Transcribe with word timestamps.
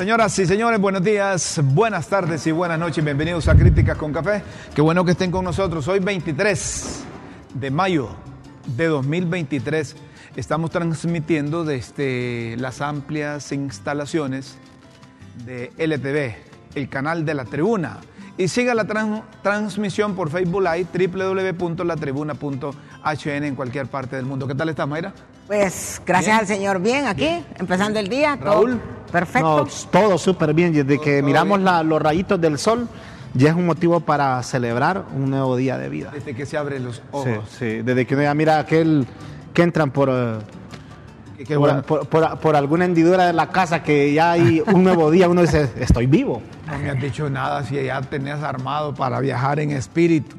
Señoras 0.00 0.38
y 0.38 0.46
señores, 0.46 0.80
buenos 0.80 1.04
días, 1.04 1.60
buenas 1.62 2.08
tardes 2.08 2.46
y 2.46 2.52
buenas 2.52 2.78
noches. 2.78 3.04
Bienvenidos 3.04 3.48
a 3.48 3.54
Críticas 3.54 3.98
con 3.98 4.14
Café. 4.14 4.42
Qué 4.74 4.80
bueno 4.80 5.04
que 5.04 5.10
estén 5.10 5.30
con 5.30 5.44
nosotros. 5.44 5.86
Hoy 5.88 5.98
23 5.98 7.04
de 7.52 7.70
mayo 7.70 8.08
de 8.78 8.86
2023 8.86 9.96
estamos 10.36 10.70
transmitiendo 10.70 11.64
desde 11.64 12.56
las 12.58 12.80
amplias 12.80 13.52
instalaciones 13.52 14.56
de 15.44 15.70
LTV, 15.76 16.34
el 16.76 16.88
canal 16.88 17.26
de 17.26 17.34
la 17.34 17.44
tribuna. 17.44 17.98
Y 18.38 18.48
siga 18.48 18.74
la 18.74 18.86
tran- 18.86 19.22
transmisión 19.42 20.14
por 20.16 20.30
Facebook 20.30 20.62
Live, 20.62 20.86
www.latribuna.hn 21.12 23.44
en 23.44 23.54
cualquier 23.54 23.86
parte 23.88 24.16
del 24.16 24.24
mundo. 24.24 24.46
¿Qué 24.46 24.54
tal 24.54 24.70
estás, 24.70 24.88
Mayra? 24.88 25.12
Pues 25.50 26.00
gracias 26.06 26.26
Bien. 26.28 26.38
al 26.38 26.46
Señor, 26.46 26.78
bien 26.80 27.06
aquí, 27.08 27.44
empezando 27.58 27.98
el 27.98 28.06
día. 28.06 28.36
todo 28.36 28.44
Raúl. 28.52 28.80
Perfecto. 29.10 29.66
No, 29.66 29.90
todo 29.90 30.16
súper 30.16 30.54
bien. 30.54 30.72
Desde 30.72 31.00
que 31.00 31.16
todo 31.18 31.26
miramos 31.26 31.60
la- 31.60 31.82
los 31.82 32.00
rayitos 32.00 32.40
del 32.40 32.56
sol, 32.56 32.86
ya 33.34 33.48
es 33.48 33.56
un 33.56 33.66
motivo 33.66 33.98
para 33.98 34.40
celebrar 34.44 35.06
un 35.12 35.28
nuevo 35.28 35.56
día 35.56 35.76
de 35.76 35.88
vida. 35.88 36.12
Desde 36.14 36.36
que 36.36 36.46
se 36.46 36.56
abren 36.56 36.84
los 36.84 37.02
ojos. 37.10 37.48
sí. 37.58 37.82
Desde 37.82 38.06
que 38.06 38.14
uno 38.14 38.22
ya 38.22 38.32
mira 38.32 38.60
aquel 38.60 39.08
que 39.52 39.62
entran 39.62 39.90
por, 39.90 40.08
eh, 40.12 40.38
Qué- 41.38 41.42
qué 41.44 41.54
por, 41.56 41.68
bueno. 41.68 41.82
por- 41.82 42.06
por- 42.08 42.38
por 42.38 42.54
alguna 42.54 42.84
hendidura 42.84 43.26
de 43.26 43.32
la 43.32 43.48
casa 43.48 43.82
que 43.82 44.12
ya 44.12 44.30
hay 44.30 44.62
un 44.64 44.84
nuevo 44.84 45.10
día, 45.10 45.28
uno 45.28 45.40
dice, 45.40 45.68
estoy 45.80 46.06
vivo. 46.06 46.40
No 46.68 46.78
me 46.78 46.90
has 46.90 47.00
dicho 47.00 47.28
nada 47.28 47.64
si 47.64 47.74
ya 47.82 48.00
tenías 48.02 48.40
armado 48.44 48.94
para 48.94 49.18
viajar 49.18 49.58
en 49.58 49.72
espíritu 49.72 50.36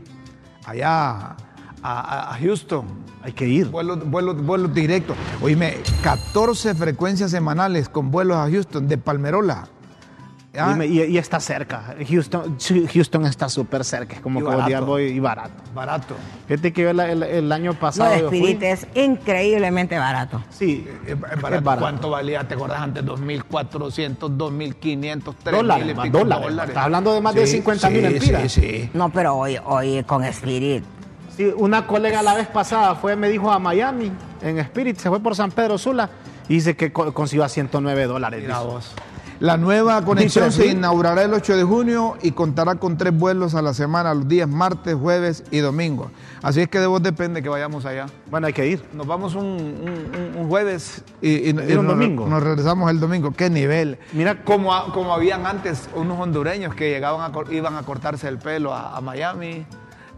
allá 0.65 1.35
a, 1.83 2.37
Houston. 2.39 2.85
Hay 3.23 3.33
que 3.33 3.47
ir. 3.47 3.67
Vuelos, 3.67 4.09
vuelos, 4.09 4.41
vuelos 4.43 4.73
directos. 4.73 5.15
Oíme, 5.41 5.77
14 6.03 6.73
frecuencias 6.75 7.31
semanales 7.31 7.87
con 7.89 8.11
vuelos 8.11 8.37
a 8.37 8.49
Houston 8.49 8.87
de 8.87 8.97
Palmerola. 8.97 9.67
¿Ya? 10.53 10.67
Dime, 10.73 10.85
y, 10.85 11.01
y 11.03 11.17
está 11.17 11.39
cerca. 11.39 11.95
Houston, 12.09 12.57
Houston 12.93 13.25
está 13.25 13.47
súper 13.47 13.85
cerca. 13.85 14.15
Es 14.15 14.21
como 14.21 14.41
Y 14.41 14.43
que 14.67 14.79
voy 14.81 15.03
y 15.03 15.19
barato. 15.21 15.53
Barato. 15.73 16.15
Fíjate 16.47 16.73
que 16.73 16.81
yo 16.81 16.89
el, 16.89 16.99
el- 16.99 17.23
el 17.23 17.51
año 17.53 17.71
Lo 17.71 17.79
pasado 17.79 18.11
de 18.11 18.19
yo 18.21 18.27
fui- 18.29 18.39
Spirit 18.39 18.63
es 18.63 18.87
increíblemente 18.93 19.97
barato. 19.97 20.43
Sí, 20.49 20.85
Eh, 21.07 21.11
eh, 21.11 21.15
barato. 21.15 21.55
Es 21.55 21.63
barato. 21.63 21.79
¿Cuánto 21.85 22.09
valía? 22.09 22.45
¿Te 22.45 22.55
acuerdas 22.55 22.81
antes? 22.81 23.05
2.400, 23.05 24.17
2.500, 24.37 25.35
3.000 25.41 25.51
dólares, 25.51 25.95
pico 26.01 26.17
dólares. 26.25 26.67
Estás 26.67 26.83
hablando 26.83 27.13
de 27.13 27.21
más 27.21 27.33
de 27.33 27.43
50.000 27.43 27.77
sí, 27.79 28.05
empiras. 28.15 28.51
Sí, 28.51 28.61
sí. 28.61 28.89
No, 28.93 29.09
pero 29.09 29.35
hoy, 29.35 29.57
hoy 29.63 30.03
con 30.03 30.25
Spirit. 30.25 30.83
Sí, 31.41 31.53
una 31.57 31.87
colega 31.87 32.21
la 32.21 32.35
vez 32.35 32.47
pasada 32.47 32.93
fue, 32.93 33.15
me 33.15 33.27
dijo 33.29 33.51
a 33.51 33.57
Miami, 33.57 34.11
en 34.43 34.59
Spirit, 34.59 34.97
se 34.97 35.09
fue 35.09 35.19
por 35.19 35.35
San 35.35 35.49
Pedro 35.51 35.77
Sula 35.79 36.09
y 36.47 36.55
dice 36.55 36.75
que 36.75 36.91
co- 36.93 37.13
consiguió 37.13 37.43
a 37.43 37.49
109 37.49 38.05
dólares. 38.05 38.41
Mira 38.43 38.59
dice. 38.59 38.67
vos. 38.71 38.91
La 39.39 39.57
nueva 39.57 40.05
conexión 40.05 40.51
se 40.51 40.67
inaugurará 40.67 41.23
el 41.23 41.33
8 41.33 41.57
de 41.57 41.63
junio 41.63 42.15
y 42.21 42.33
contará 42.33 42.75
con 42.75 42.95
tres 42.95 43.17
vuelos 43.17 43.55
a 43.55 43.63
la 43.63 43.73
semana, 43.73 44.13
los 44.13 44.27
días 44.27 44.47
martes, 44.47 44.93
jueves 44.93 45.43
y 45.49 45.57
domingo. 45.59 46.11
Así 46.43 46.61
es 46.61 46.67
que 46.67 46.79
de 46.79 46.85
vos 46.85 47.01
depende 47.01 47.41
que 47.41 47.49
vayamos 47.49 47.83
allá. 47.87 48.05
Bueno, 48.29 48.45
hay 48.45 48.53
que 48.53 48.67
ir. 48.67 48.83
Nos 48.93 49.07
vamos 49.07 49.33
un, 49.33 49.45
un- 49.47 50.11
un- 50.35 50.41
un 50.43 50.47
jueves 50.47 51.03
y, 51.23 51.29
y- 51.29 51.49
y 51.49 51.49
un 51.73 51.87
nos, 51.87 51.87
domingo. 51.87 52.27
nos 52.27 52.43
regresamos 52.43 52.91
el 52.91 52.99
domingo. 52.99 53.31
¿Qué 53.31 53.49
nivel? 53.49 53.97
Mira- 54.13 54.43
como, 54.43 54.71
como 54.93 55.11
habían 55.11 55.47
antes 55.47 55.89
unos 55.95 56.19
hondureños 56.19 56.75
que 56.75 56.91
llegaban 56.91 57.31
a, 57.33 57.51
iban 57.51 57.75
a 57.77 57.81
cortarse 57.81 58.27
el 58.27 58.37
pelo 58.37 58.71
a, 58.75 58.95
a 58.95 59.01
Miami, 59.01 59.65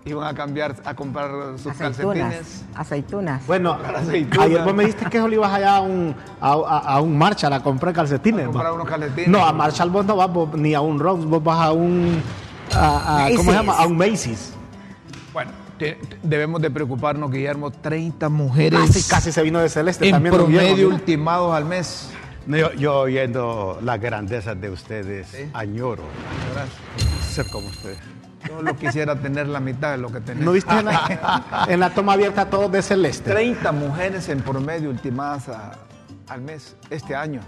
iban 0.05 0.27
a 0.27 0.33
cambiar, 0.33 0.75
a 0.83 0.93
comprar 0.93 1.29
sus 1.57 1.67
Aceitunas. 1.67 2.17
calcetines. 2.17 2.65
Aceitunas. 2.75 3.47
Bueno, 3.47 3.73
aceitunas. 3.73 4.45
ayer 4.47 4.63
vos 4.63 4.73
me 4.73 4.83
dijiste 4.85 5.05
que 5.09 5.19
solo 5.19 5.33
ibas 5.33 5.51
allá 5.53 5.77
a 5.77 5.81
un, 5.81 6.15
a, 6.41 6.51
a- 6.51 6.79
a 6.95 7.01
un 7.01 7.17
Marshall 7.17 7.53
a 7.53 7.61
comprar 7.63 7.93
calcetines. 7.93 8.43
A 8.43 8.47
comprar 8.47 8.67
va. 8.71 8.73
unos 8.73 8.87
calcetines. 8.87 9.29
No, 9.29 9.45
a 9.45 9.53
Marshall 9.53 9.89
vos 9.89 10.05
no 10.05 10.15
vas 10.17 10.31
vos, 10.31 10.53
ni 10.55 10.73
a 10.73 10.81
un 10.81 10.99
Rose, 10.99 11.25
vos 11.25 11.43
vas 11.43 11.59
a 11.59 11.71
un... 11.71 12.21
a- 12.73 13.25
a- 13.25 13.29
¿Cómo 13.35 13.51
se 13.51 13.57
llama? 13.57 13.73
A 13.77 13.85
un 13.87 13.95
Macy's. 13.97 14.53
Bueno, 15.31 15.51
te- 15.79 15.93
te- 15.93 16.17
debemos 16.21 16.61
de 16.61 16.69
preocuparnos, 16.69 17.31
Guillermo, 17.31 17.71
30 17.71 18.27
mujeres 18.29 18.79
Casi, 18.81 19.03
casi 19.09 19.31
se 19.31 19.41
vino 19.41 19.59
de 19.59 19.69
Celeste 19.69 20.05
en 20.05 20.11
también. 20.11 20.33
Guillermo, 20.35 20.57
promedio 20.67 20.87
ultimados 20.89 21.55
al 21.55 21.65
mes. 21.65 22.09
No, 22.45 22.57
Yo, 22.57 22.73
yo 22.73 22.99
oyendo 22.99 23.79
las 23.81 24.01
grandezas 24.01 24.59
de 24.59 24.69
ustedes, 24.69 25.27
Sí. 25.27 25.49
añoro 25.53 26.03
Gracias. 26.53 27.23
ser 27.33 27.47
como 27.49 27.69
ustedes. 27.69 27.99
Yo 28.47 28.61
lo 28.61 28.75
quisiera 28.75 29.15
tener 29.15 29.47
la 29.47 29.59
mitad 29.59 29.91
de 29.91 29.97
lo 29.97 30.11
que 30.11 30.19
tenés. 30.21 30.43
¿No 30.43 30.51
viste 30.51 30.73
en 30.77 30.85
la, 30.85 31.65
en 31.69 31.79
la 31.79 31.89
toma 31.91 32.13
abierta 32.13 32.49
todos 32.49 32.71
de 32.71 32.81
Celeste? 32.81 33.31
30 33.31 33.71
mujeres 33.71 34.27
en 34.29 34.41
promedio 34.41 34.89
ultimadas 34.89 35.49
a- 35.49 35.71
al 36.27 36.41
mes 36.41 36.75
este 36.89 37.15
año. 37.15 37.41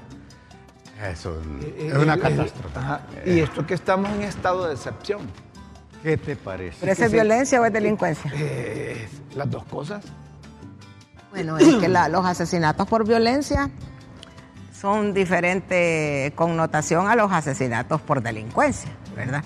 Eso 1.12 1.42
Eh, 1.62 1.90
es 1.92 1.98
una 1.98 2.14
eh, 2.16 2.20
catástrofe. 2.20 2.80
Y 3.26 3.40
esto 3.40 3.66
que 3.68 3.74
estamos 3.74 4.10
en 4.14 4.22
estado 4.24 4.68
de 4.68 4.74
excepción. 4.76 5.22
¿Qué 6.02 6.18
te 6.18 6.36
parece? 6.36 6.78
¿Pero 6.80 6.92
es 6.92 7.12
violencia 7.12 7.60
o 7.60 7.66
es 7.66 7.74
delincuencia? 7.74 8.32
Eh, 8.36 9.10
las 9.36 9.50
dos 9.50 9.64
cosas. 9.66 10.04
Bueno, 11.32 11.58
es 11.58 11.76
que 11.76 11.88
la- 11.90 12.08
los 12.08 12.26
asesinatos 12.26 12.88
por 12.88 13.06
violencia 13.06 13.70
son 14.80 15.14
diferente 15.14 16.32
connotación 16.36 17.08
a 17.10 17.16
los 17.16 17.32
asesinatos 17.32 18.00
por 18.02 18.22
delincuencia, 18.22 18.92
¿verdad? 19.16 19.44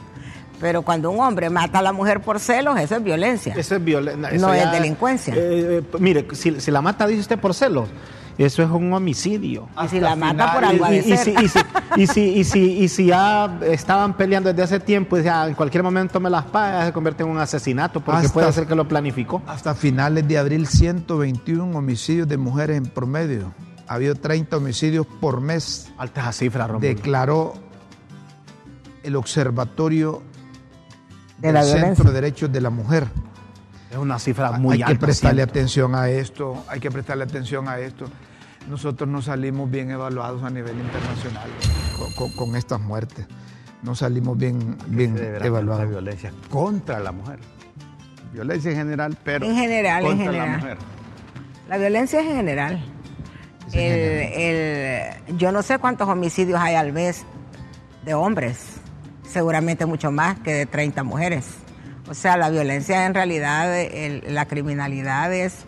Pero 0.60 0.82
cuando 0.82 1.10
un 1.12 1.20
hombre 1.22 1.50
mata 1.50 1.80
a 1.80 1.82
la 1.82 1.94
mujer 1.94 2.22
por 2.22 2.40
celos, 2.40 2.78
eso 2.80 2.96
es 2.98 3.04
violencia. 3.04 3.54
Eso 3.56 3.76
es 3.76 3.84
violencia. 3.84 4.38
No 4.40 4.54
es 4.54 4.72
delincuencia. 4.72 5.34
mire, 6.00 6.28
si, 6.34 6.60
si 6.60 6.72
la 6.72 6.82
mata, 6.82 7.08
dice 7.08 7.22
usted 7.22 7.40
por 7.40 7.54
celos, 7.54 7.88
eso 8.38 8.64
es 8.64 8.70
un 8.70 8.92
homicidio. 8.94 9.68
Y 9.84 9.88
si 9.90 10.00
la 10.00 10.16
mata 10.16 10.54
por 10.54 10.64
algo 10.66 10.86
Y, 10.88 10.92
de 10.92 10.98
y 11.00 11.02
si, 11.18 11.32
y, 11.32 11.48
si, 11.48 11.60
y, 11.98 12.08
si, 12.08 12.22
y, 12.40 12.44
si, 12.44 12.60
y 12.84 12.88
si 12.90 13.06
ya 13.08 13.60
estaban 13.64 14.16
peleando 14.16 14.50
desde 14.50 14.64
hace 14.64 14.80
tiempo 14.80 15.18
y 15.18 15.24
ya 15.24 15.48
en 15.48 15.54
cualquier 15.56 15.84
momento 15.84 16.20
me 16.20 16.30
las 16.30 16.46
paga, 16.46 16.86
se 16.86 16.94
convierte 16.94 17.24
en 17.24 17.30
un 17.30 17.38
asesinato 17.38 18.00
porque 18.02 18.22
Hasta- 18.28 18.34
puede 18.34 18.52
ser 18.54 18.66
que 18.68 18.76
lo 18.76 18.88
planificó. 18.88 19.42
Hasta 19.48 19.76
finales 19.76 20.28
de 20.28 20.38
abril, 20.38 20.68
121 20.68 21.78
homicidios 21.78 22.28
de 22.28 22.38
mujeres 22.38 22.78
en 22.78 22.86
promedio. 22.86 23.54
Ha 23.88 23.96
habido 23.96 24.16
30 24.16 24.58
homicidios 24.58 25.06
por 25.20 25.42
mes, 25.42 25.92
Alta 25.98 26.22
esa 26.22 26.32
cifra, 26.32 26.68
Rómulo. 26.68 26.88
declaró 26.88 27.54
el 29.04 29.16
Observatorio 29.16 30.22
De 31.40 31.48
del 31.48 31.54
la 31.56 31.64
Centro 31.64 31.80
violencia. 31.80 32.04
de 32.06 32.12
Derechos 32.14 32.52
de 32.52 32.62
la 32.62 32.70
Mujer. 32.70 33.08
Es 33.92 33.98
una 33.98 34.20
cifra 34.20 34.52
muy 34.52 34.76
hay 34.76 34.82
alta. 34.84 34.94
que 34.94 35.00
prestarle 35.00 35.42
siempre. 35.42 35.60
atención 35.62 35.96
a 35.96 36.10
esto, 36.10 36.64
hay 36.68 36.80
que 36.80 36.92
prestarle 36.92 37.24
atención 37.24 37.68
a 37.68 37.80
esto. 37.80 38.06
Nosotros 38.70 39.10
no 39.10 39.22
salimos 39.22 39.72
bien 39.72 39.90
evaluados 39.90 40.44
a 40.44 40.50
nivel 40.50 40.78
internacional 40.78 41.50
con, 41.98 42.14
con- 42.14 42.32
con 42.34 42.56
estas 42.56 42.80
muertes. 42.80 43.26
No 43.82 43.96
salimos 43.96 44.38
bien, 44.38 44.78
bien 44.88 45.18
evaluados. 45.18 45.80
tanta 45.82 45.90
violencia 45.92 46.32
contra 46.50 47.00
la 47.00 47.12
mujer. 47.12 47.40
Violencia 48.34 48.70
en 48.72 48.78
general, 48.78 49.18
pero 49.24 49.46
En 49.46 49.56
general, 49.56 50.02
en 50.04 50.08
contra 50.10 50.26
general. 50.26 50.52
la 50.52 50.58
mujer. 50.58 50.78
La 51.68 51.78
violencia 51.78 52.20
es 52.20 52.28
en 52.28 52.36
general. 52.36 52.84
Es 53.70 53.74
en 53.76 53.82
El- 53.82 54.34
el- 55.30 55.38
yo 55.38 55.52
no 55.52 55.64
sé 55.64 55.80
cuántos 55.80 56.08
homicidios 56.08 56.60
hay 56.60 56.76
al 56.76 56.92
mes 56.94 57.24
de 58.06 58.14
hombres, 58.14 58.79
seguramente 59.32 59.86
mucho 59.86 60.12
más 60.12 60.40
que 60.40 60.54
de 60.54 60.66
30 60.66 61.04
mujeres. 61.04 61.46
O 62.10 62.14
sea, 62.14 62.38
la 62.38 62.50
violencia 62.50 63.06
en 63.06 63.14
realidad, 63.14 63.78
el- 63.80 64.24
la 64.34 64.46
criminalidad 64.46 65.32
es 65.34 65.66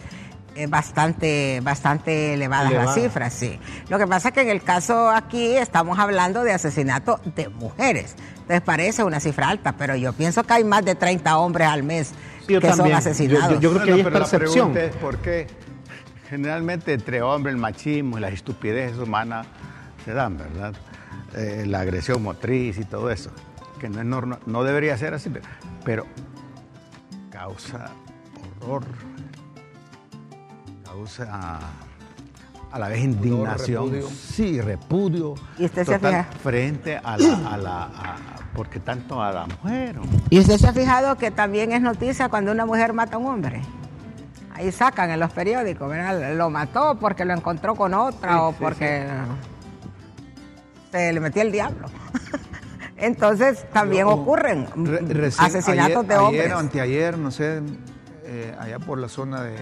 eh, 0.56 0.68
bastante, 0.68 1.62
bastante 1.63 2.34
elevada 2.34 2.69
las 2.72 2.94
cifras, 2.94 3.34
sí. 3.34 3.58
Lo 3.88 3.98
que 3.98 4.06
pasa 4.06 4.28
es 4.30 4.34
que 4.34 4.42
en 4.42 4.50
el 4.50 4.62
caso 4.62 5.10
aquí 5.10 5.56
estamos 5.56 5.98
hablando 5.98 6.44
de 6.44 6.52
asesinato 6.52 7.22
de 7.36 7.48
mujeres. 7.48 8.16
Entonces 8.34 8.60
parece 8.60 9.02
una 9.06 9.22
cifra 9.22 9.48
alta, 9.48 9.72
pero 9.78 9.96
yo 9.96 10.12
pienso 10.12 10.44
que 10.44 10.52
hay 10.54 10.66
más 10.66 10.84
de 10.84 10.96
30 10.96 11.38
hombres 11.38 11.69
al 11.69 11.84
mes 11.84 12.12
Sí, 12.48 12.60
que 12.60 12.74
son 12.74 12.92
asesinados. 12.92 13.48
Yo- 13.48 13.60
yo- 13.62 13.78
yo 13.78 13.81
creo 13.84 13.96
que 13.98 14.04
pero 14.04 14.19
la 14.19 14.19
percepción. 14.25 14.74
pregunta 14.74 14.84
es 14.84 14.96
por 15.02 15.18
qué 15.19 15.48
generalmente 16.30 16.94
entre 16.94 17.22
hombres 17.22 17.56
el 17.56 17.62
machismo 17.62 18.18
y 18.18 18.22
las 18.22 18.34
estupideces 18.34 18.98
humanas 18.98 19.48
se 20.04 20.12
dan, 20.13 20.38
¿verdad? 20.38 20.74
Eh, 21.36 21.63
la 21.66 21.80
agresión 21.80 22.22
motriz 22.24 22.78
y 22.78 22.84
todo 22.84 23.10
eso, 23.10 23.31
que 23.81 23.89
no 23.89 24.00
es 24.00 24.06
normal, 24.06 24.39
no 24.45 24.63
debería 24.63 24.95
ser 24.98 25.13
así, 25.16 25.30
pero- 25.30 25.45
pero 25.83 26.06
causa 27.31 27.89
horror 28.68 28.86
causa 30.86 31.60
a 32.72 32.80
la 32.80 32.88
vez 32.88 33.04
indignación, 33.04 33.86
repudio. 33.92 34.07
sí, 34.10 34.62
repudio, 34.62 35.33
¿Y 35.57 35.66
usted 35.66 35.86
se 35.86 35.95
total 35.95 36.25
fija? 36.25 36.39
frente 36.44 36.98
a 37.04 37.18
la, 37.18 37.54
a 37.54 37.57
la 37.57 37.83
a- 37.83 38.16
porque 38.54 38.80
tanto 38.80 39.22
a 39.22 39.31
la 39.31 39.45
mujer. 39.48 39.98
hombre. 39.98 40.19
¿Y 40.30 40.39
usted 40.39 40.57
se 40.57 40.68
ha 40.68 40.74
fijado 40.74 41.18
que 41.18 41.31
también 41.31 41.72
es 41.72 41.81
noticia 41.81 42.30
cuando 42.30 42.51
una 42.51 42.66
mujer 42.66 42.94
mata 42.94 43.16
a 43.16 43.19
un 43.19 43.25
hombre? 43.27 43.62
Ahí 44.54 44.72
sacan 44.72 45.10
en 45.10 45.19
los 45.19 45.31
periódicos, 45.31 45.89
¿verdad? 45.89 46.36
Lo 46.36 46.50
mató 46.50 46.98
porque 47.00 47.25
lo 47.25 47.34
encontró 47.34 47.75
con 47.75 47.94
otra 47.94 48.44
o 48.44 48.51
porque 48.54 49.07
se 50.92 51.13
le 51.13 51.19
metió 51.19 51.42
el 51.42 51.51
diablo. 51.51 51.88
Entonces 53.01 53.65
también 53.74 54.06
ocurren 54.07 54.68
Re- 54.75 55.00
recién- 55.01 55.45
asesinatos 55.48 55.95
ayer- 55.98 56.07
de 56.07 56.18
hombres. 56.18 56.42
Ayer 56.45 56.53
o 56.56 56.59
anteayer, 56.59 57.18
no 57.18 57.31
sé, 57.31 57.62
eh, 58.24 58.56
allá 58.59 58.80
por 58.80 58.98
la 59.00 59.09
zona 59.09 59.42
de, 59.42 59.56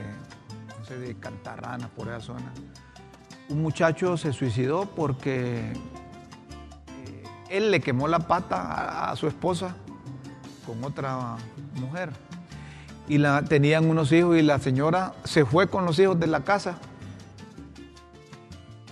no 0.77 0.85
sé, 0.85 0.97
de 0.99 1.15
Cantarrana, 1.15 1.87
por 1.95 2.09
esa 2.09 2.19
zona, 2.19 2.51
un 3.49 3.61
muchacho 3.61 4.17
se 4.17 4.33
suicidó 4.33 4.85
porque 4.93 5.71
eh, 5.71 7.23
él 7.49 7.71
le 7.71 7.79
quemó 7.79 8.07
la 8.07 8.19
pata 8.19 8.61
a, 8.61 9.11
a 9.11 9.15
su 9.15 9.27
esposa 9.27 9.75
con 10.65 10.83
otra 10.83 11.37
mujer. 11.75 12.11
Y 13.07 13.17
la, 13.17 13.41
tenían 13.43 13.89
unos 13.89 14.11
hijos 14.11 14.37
y 14.37 14.43
la 14.43 14.59
señora 14.59 15.13
se 15.23 15.45
fue 15.45 15.67
con 15.67 15.85
los 15.85 15.97
hijos 15.97 16.19
de 16.19 16.27
la 16.27 16.41
casa 16.41 16.77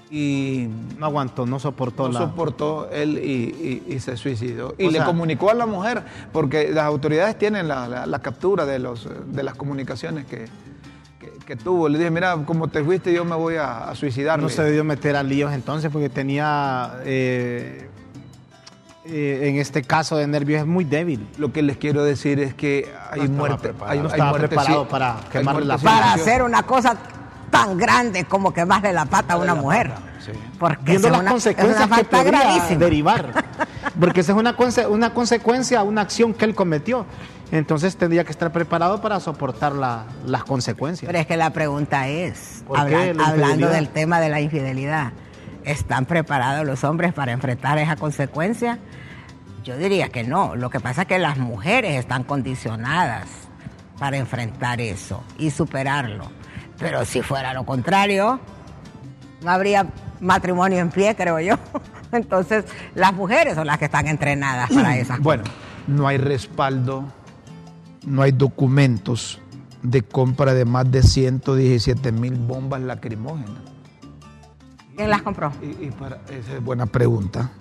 y 0.10 0.70
No 0.98 1.06
aguantó, 1.08 1.46
no 1.46 1.60
soportó 1.60 2.08
no 2.08 2.14
la... 2.14 2.20
soportó 2.20 2.90
él 2.92 3.18
y, 3.18 3.84
y- 3.88 3.94
y 3.96 4.00
se 4.00 4.16
suicidó. 4.16 4.74
Y 4.78 4.86
O 4.88 4.92
le 4.92 4.98
sea- 5.00 5.06
comunicó 5.06 5.50
a 5.50 5.54
la 5.54 5.66
mujer, 5.66 6.04
porque 6.32 6.70
las 6.72 6.86
autoridades 6.86 7.38
tienen 7.38 7.68
la, 7.68 7.88
la- 7.88 8.06
la 8.06 8.20
captura 8.20 8.66
de, 8.66 8.80
los, 8.80 9.08
de 9.28 9.44
las 9.44 9.56
comunicaciones 9.56 10.26
que, 10.26 10.46
que- 11.20 11.32
que 11.46 11.56
tuvo. 11.58 11.90
Le 11.90 11.98
dije, 11.98 12.10
mira, 12.10 12.38
como 12.46 12.70
te 12.70 12.84
fuiste, 12.84 13.12
yo 13.12 13.26
me 13.26 13.36
voy 13.36 13.56
a, 13.56 13.90
a 13.90 13.96
suicidar. 13.96 14.40
No 14.42 14.48
se 14.50 14.64
debió 14.64 14.84
meter 14.86 15.16
a 15.18 15.24
líos 15.24 15.52
entonces 15.52 15.92
porque 15.92 16.08
tenía, 16.10 16.94
eh, 17.04 17.90
eh, 19.06 19.40
en 19.50 19.56
este 19.58 19.84
caso 19.84 20.18
de 20.18 20.28
nervios, 20.28 20.62
es 20.62 20.68
muy 20.68 20.84
débil. 20.84 21.28
Lo 21.38 21.52
que 21.54 21.62
les 21.62 21.78
quiero 21.78 22.04
decir 22.04 22.40
es 22.40 22.54
que 22.54 22.92
hay 23.12 23.22
No 23.28 23.38
muerte. 23.40 23.58
preparado. 23.60 23.92
Hay, 23.92 24.00
No 24.00 24.06
hay 24.06 24.12
estaba 24.12 24.30
muerte 24.32 24.48
preparado 24.48 24.84
sí- 24.84 24.90
para 24.90 25.14
muerte 25.44 25.66
la 25.66 25.78
para 25.78 26.14
hacer 26.14 26.44
una 26.44 26.64
cosa 26.64 26.98
tan 27.66 27.78
grande 27.78 28.26
como 28.26 28.54
quemarle 28.54 28.94
la 28.94 29.06
pata 29.06 29.34
a 29.36 29.38
una 29.38 29.56
mujer. 29.56 29.90
pata, 29.90 30.02
sí. 30.24 30.32
Porque 30.60 30.84
Viendo 30.84 31.08
esa 31.08 31.10
las 31.10 31.18
es 31.18 31.22
una, 31.24 31.32
consecuencias 31.32 31.80
es 31.82 31.88
una 31.88 31.98
que 31.98 32.04
podría 32.06 32.32
gravísima. 32.44 32.80
derivar. 32.80 33.46
Porque 34.00 34.20
esa 34.22 34.32
es 34.34 34.38
una, 34.38 34.56
conse- 34.56 34.88
una 34.90 35.14
consecuencia, 35.14 35.84
una 35.84 36.02
acción 36.02 36.34
que 36.34 36.46
él 36.46 36.54
cometió. 36.56 37.06
Entonces 37.52 37.96
tendría 37.96 38.24
que 38.26 38.32
estar 38.32 38.52
preparado 38.52 39.02
para 39.02 39.20
soportar 39.20 39.72
la- 39.74 40.04
las 40.26 40.44
consecuencias. 40.44 41.08
Pero 41.08 41.20
es 41.20 41.26
que 41.26 41.38
la 41.38 41.52
pregunta 41.52 42.08
es, 42.08 42.64
¿Por 42.68 42.86
qué 42.88 42.96
habla- 42.96 43.14
la 43.14 43.28
hablando 43.30 43.70
del 43.70 43.90
tema 43.90 44.20
de 44.20 44.30
la 44.30 44.42
infidelidad, 44.42 45.14
¿están 45.64 46.06
preparados 46.06 46.66
los 46.66 46.84
hombres 46.84 47.14
para 47.14 47.32
enfrentar 47.32 47.78
esa 47.78 47.96
consecuencia? 47.96 48.80
Yo 49.64 49.78
diría 49.78 50.10
que 50.10 50.24
no. 50.24 50.56
Lo 50.56 50.70
que 50.70 50.80
pasa 50.80 51.02
es 51.04 51.08
que 51.08 51.20
las 51.20 51.38
mujeres 51.38 51.96
están 51.98 52.24
condicionadas 52.24 53.28
para 53.98 54.18
enfrentar 54.18 54.80
eso 54.82 55.24
y 55.38 55.50
superarlo. 55.52 56.30
Pero 56.80 57.06
si 57.06 57.22
fuera 57.22 57.54
lo 57.54 57.66
contrario, 57.66 58.40
no 59.44 59.52
habría 59.52 59.88
matrimonio 60.20 60.80
en 60.80 60.90
pie, 60.90 61.16
creo 61.16 61.40
yo. 61.40 61.56
Entonces, 62.12 62.66
las 62.96 63.14
mujeres 63.14 63.56
son 63.56 63.68
las 63.68 63.78
que 63.78 63.86
están 63.86 64.08
entrenadas 64.08 64.70
para 64.70 64.98
esas 64.98 65.20
Bueno, 65.22 65.44
no 65.88 66.08
hay 66.08 66.18
respaldo, 66.18 67.06
no 68.06 68.22
hay 68.22 68.32
documentos 68.32 69.42
de 69.84 70.02
compra 70.02 70.54
de 70.54 70.66
más 70.66 70.90
de 70.92 71.04
117 71.04 72.12
mil 72.12 72.36
bombas 72.36 72.82
lacrimógenas. 72.82 73.62
¿Quién 74.96 75.10
las 75.10 75.22
compró? 75.22 75.52
Y, 75.62 75.86
y 75.86 75.92
para, 75.92 76.18
esa 76.30 76.56
es 76.56 76.64
buena 76.64 76.88
pregunta. 76.88 77.52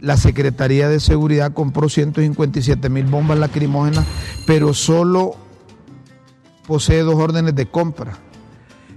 La 0.00 0.16
Secretaría 0.16 0.88
de 0.88 0.98
Seguridad 0.98 1.52
compró 1.52 1.88
157 1.88 2.88
mil 2.88 3.04
bombas 3.04 3.38
lacrimógenas, 3.38 4.04
pero 4.46 4.74
solo 4.74 5.36
posee 6.72 7.02
dos 7.02 7.16
órdenes 7.16 7.54
de 7.54 7.66
compra 7.66 8.14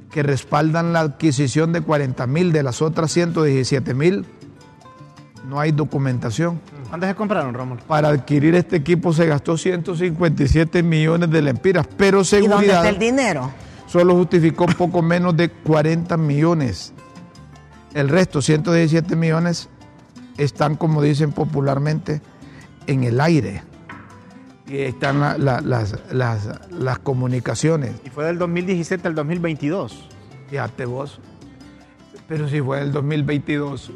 que 0.09 0.23
respaldan 0.23 0.93
la 0.93 1.01
adquisición 1.01 1.73
de 1.73 1.81
40 1.81 2.25
mil 2.25 2.53
de 2.53 2.63
las 2.63 2.81
otras 2.81 3.11
117 3.11 3.93
mil. 3.93 4.25
No 5.49 5.59
hay 5.59 5.73
documentación. 5.73 6.61
¿Cuántas 6.87 7.09
se 7.09 7.15
compraron, 7.15 7.53
Rómulo? 7.53 7.81
Para 7.85 8.07
adquirir 8.07 8.55
este 8.55 8.77
equipo 8.77 9.11
se 9.11 9.25
gastó 9.25 9.57
157 9.57 10.83
millones 10.83 11.29
de 11.29 11.41
lempiras, 11.41 11.85
pero 11.97 12.21
¿Y 12.21 12.23
dónde 12.23 12.47
seguridad 12.47 12.77
está 12.77 12.87
el 12.87 12.97
dinero? 12.97 13.51
solo 13.87 14.15
justificó 14.15 14.67
poco 14.67 15.01
menos 15.01 15.35
de 15.35 15.49
40 15.49 16.15
millones. 16.15 16.93
El 17.93 18.07
resto, 18.07 18.41
117 18.41 19.17
millones, 19.17 19.67
están, 20.37 20.77
como 20.77 21.01
dicen 21.01 21.33
popularmente, 21.33 22.21
en 22.87 23.03
el 23.03 23.19
aire. 23.19 23.63
Y 24.67 24.73
ahí 24.77 24.81
están 24.85 25.19
la- 25.19 25.37
la- 25.37 25.61
las, 25.61 25.95
las- 26.11 26.71
las 26.71 26.99
comunicaciones. 26.99 27.95
Y 28.03 28.09
fue 28.09 28.25
del 28.25 28.37
2017 28.39 29.07
al 29.07 29.15
2022. 29.15 30.07
Fíjate 30.49 30.85
vos. 30.85 31.19
Pero 32.27 32.47
si 32.49 32.59
fue 32.61 32.81
el 32.81 32.91
2022, 32.91 33.91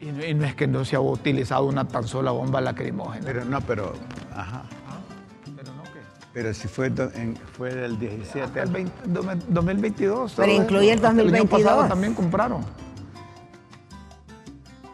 y 0.00 0.06
no, 0.06 0.24
y 0.24 0.34
no 0.34 0.44
es 0.46 0.54
que 0.56 0.66
no 0.66 0.84
se 0.84 0.96
ha 0.96 1.00
utilizado 1.00 1.64
una 1.66 1.86
tan 1.86 2.04
sola 2.08 2.32
bomba 2.32 2.60
lacrimógena. 2.60 3.24
Pero 3.24 3.44
no, 3.44 3.60
pero, 3.60 3.92
ajá. 4.34 4.64
Pero 5.56 5.72
no, 5.74 5.82
¿qué? 5.84 6.00
Pero 6.32 6.52
si 6.54 6.66
fue, 6.66 6.86
en- 6.88 7.36
fue 7.56 7.72
del 7.72 7.96
17 8.00 8.40
Hasta 8.42 8.62
el 8.62 8.68
al 8.68 8.74
20 8.74 8.92
2022. 9.48 10.32
Pero 10.36 10.50
incluye 10.52 10.88
el 10.92 10.96
Hasta 10.98 11.08
año 11.10 11.22
2022. 11.22 11.62
pasado 11.62 11.88
también 11.88 12.14
compraron. 12.14 12.64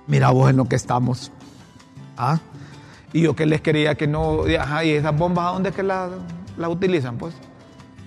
Mira 0.06 0.30
vos 0.30 0.50
en 0.50 0.56
lo 0.58 0.66
que 0.66 0.76
estamos. 0.76 1.32
¿Ah? 2.16 2.38
Y 3.12 3.22
yo 3.22 3.34
que 3.36 3.46
les 3.46 3.60
quería 3.60 3.94
que 3.94 4.06
no. 4.06 4.48
y, 4.48 4.56
Ajá, 4.56 4.84
y 4.84 4.90
esas 4.90 5.16
bombas, 5.16 5.46
¿a 5.46 5.50
dónde 5.52 5.70
es 5.70 5.74
que 5.76 5.82
las 5.82 6.10
las 6.56 6.70
utilizan? 6.70 7.16
Pues. 7.16 7.34